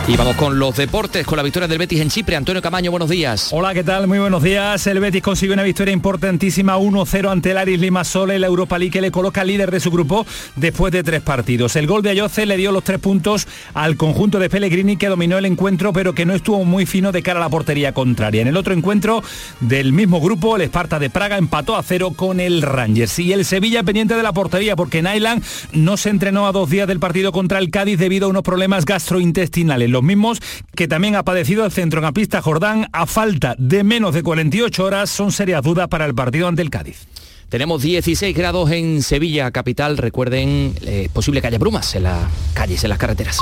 Y 0.05 0.17
vamos 0.17 0.35
con 0.35 0.59
los 0.59 0.75
deportes, 0.75 1.25
con 1.25 1.37
la 1.37 1.43
victoria 1.43 1.65
del 1.65 1.77
Betis 1.77 2.01
en 2.01 2.09
Chipre. 2.09 2.35
Antonio 2.35 2.61
Camaño, 2.61 2.91
buenos 2.91 3.09
días. 3.09 3.47
Hola, 3.51 3.73
¿qué 3.73 3.85
tal? 3.85 4.05
Muy 4.05 4.19
buenos 4.19 4.43
días. 4.43 4.85
El 4.85 4.99
Betis 4.99 5.23
consigue 5.23 5.53
una 5.53 5.63
victoria 5.63 5.93
importantísima, 5.93 6.77
1-0 6.77 7.31
ante 7.31 7.51
el 7.51 7.57
Aris 7.57 7.79
Limassol 7.79 8.31
en 8.31 8.41
la 8.41 8.47
Europa 8.47 8.77
League, 8.77 8.91
que 8.91 8.99
le 8.99 9.11
coloca 9.11 9.45
líder 9.45 9.71
de 9.71 9.79
su 9.79 9.91
grupo 9.91 10.25
después 10.57 10.91
de 10.91 11.03
tres 11.03 11.21
partidos. 11.21 11.77
El 11.77 11.87
gol 11.87 12.01
de 12.01 12.09
Ayoce 12.09 12.45
le 12.45 12.57
dio 12.57 12.73
los 12.73 12.83
tres 12.83 12.99
puntos 12.99 13.47
al 13.73 13.95
conjunto 13.95 14.39
de 14.39 14.49
Pellegrini, 14.49 14.97
que 14.97 15.07
dominó 15.07 15.37
el 15.37 15.45
encuentro, 15.45 15.93
pero 15.93 16.13
que 16.13 16.25
no 16.25 16.33
estuvo 16.33 16.65
muy 16.65 16.85
fino 16.85 17.13
de 17.13 17.23
cara 17.23 17.39
a 17.39 17.43
la 17.43 17.49
portería 17.49 17.93
contraria. 17.93 18.41
En 18.41 18.49
el 18.49 18.57
otro 18.57 18.73
encuentro 18.73 19.23
del 19.61 19.93
mismo 19.93 20.19
grupo, 20.19 20.57
el 20.57 20.63
Esparta 20.63 20.99
de 20.99 21.09
Praga 21.09 21.37
empató 21.37 21.77
a 21.77 21.83
cero 21.83 22.11
con 22.13 22.41
el 22.41 22.61
Rangers. 22.61 23.19
Y 23.19 23.31
el 23.31 23.45
Sevilla 23.45 23.83
pendiente 23.83 24.15
de 24.15 24.23
la 24.23 24.33
portería, 24.33 24.75
porque 24.75 25.01
Nyland 25.01 25.41
no 25.71 25.95
se 25.95 26.09
entrenó 26.09 26.45
a 26.45 26.51
dos 26.51 26.69
días 26.69 26.89
del 26.89 26.99
partido 26.99 27.31
contra 27.31 27.59
el 27.59 27.71
Cádiz 27.71 27.97
debido 27.97 28.25
a 28.25 28.29
unos 28.29 28.43
problemas 28.43 28.83
gastrointestinales 28.83 29.82
los 29.88 30.03
mismos 30.03 30.39
que 30.75 30.88
también 30.88 31.15
ha 31.15 31.23
padecido 31.23 31.65
el 31.65 31.71
centrocampista 31.71 32.41
Jordán 32.41 32.88
a 32.91 33.05
falta 33.05 33.55
de 33.57 33.84
menos 33.84 34.13
de 34.13 34.23
48 34.23 34.84
horas 34.84 35.09
son 35.09 35.31
serias 35.31 35.61
dudas 35.63 35.88
para 35.88 36.05
el 36.05 36.15
partido 36.15 36.47
ante 36.47 36.61
el 36.61 36.69
Cádiz. 36.69 37.07
Tenemos 37.49 37.84
16 37.84 38.36
grados 38.36 38.71
en 38.71 39.03
Sevilla 39.03 39.51
capital. 39.51 39.97
Recuerden, 39.97 40.73
es 40.81 40.88
eh, 40.88 41.09
posible 41.13 41.39
que 41.39 41.47
haya 41.47 41.59
brumas 41.59 41.93
en 41.95 42.03
las 42.03 42.27
calles, 42.55 42.84
en 42.84 42.89
las 42.89 42.97
carreteras. 42.97 43.39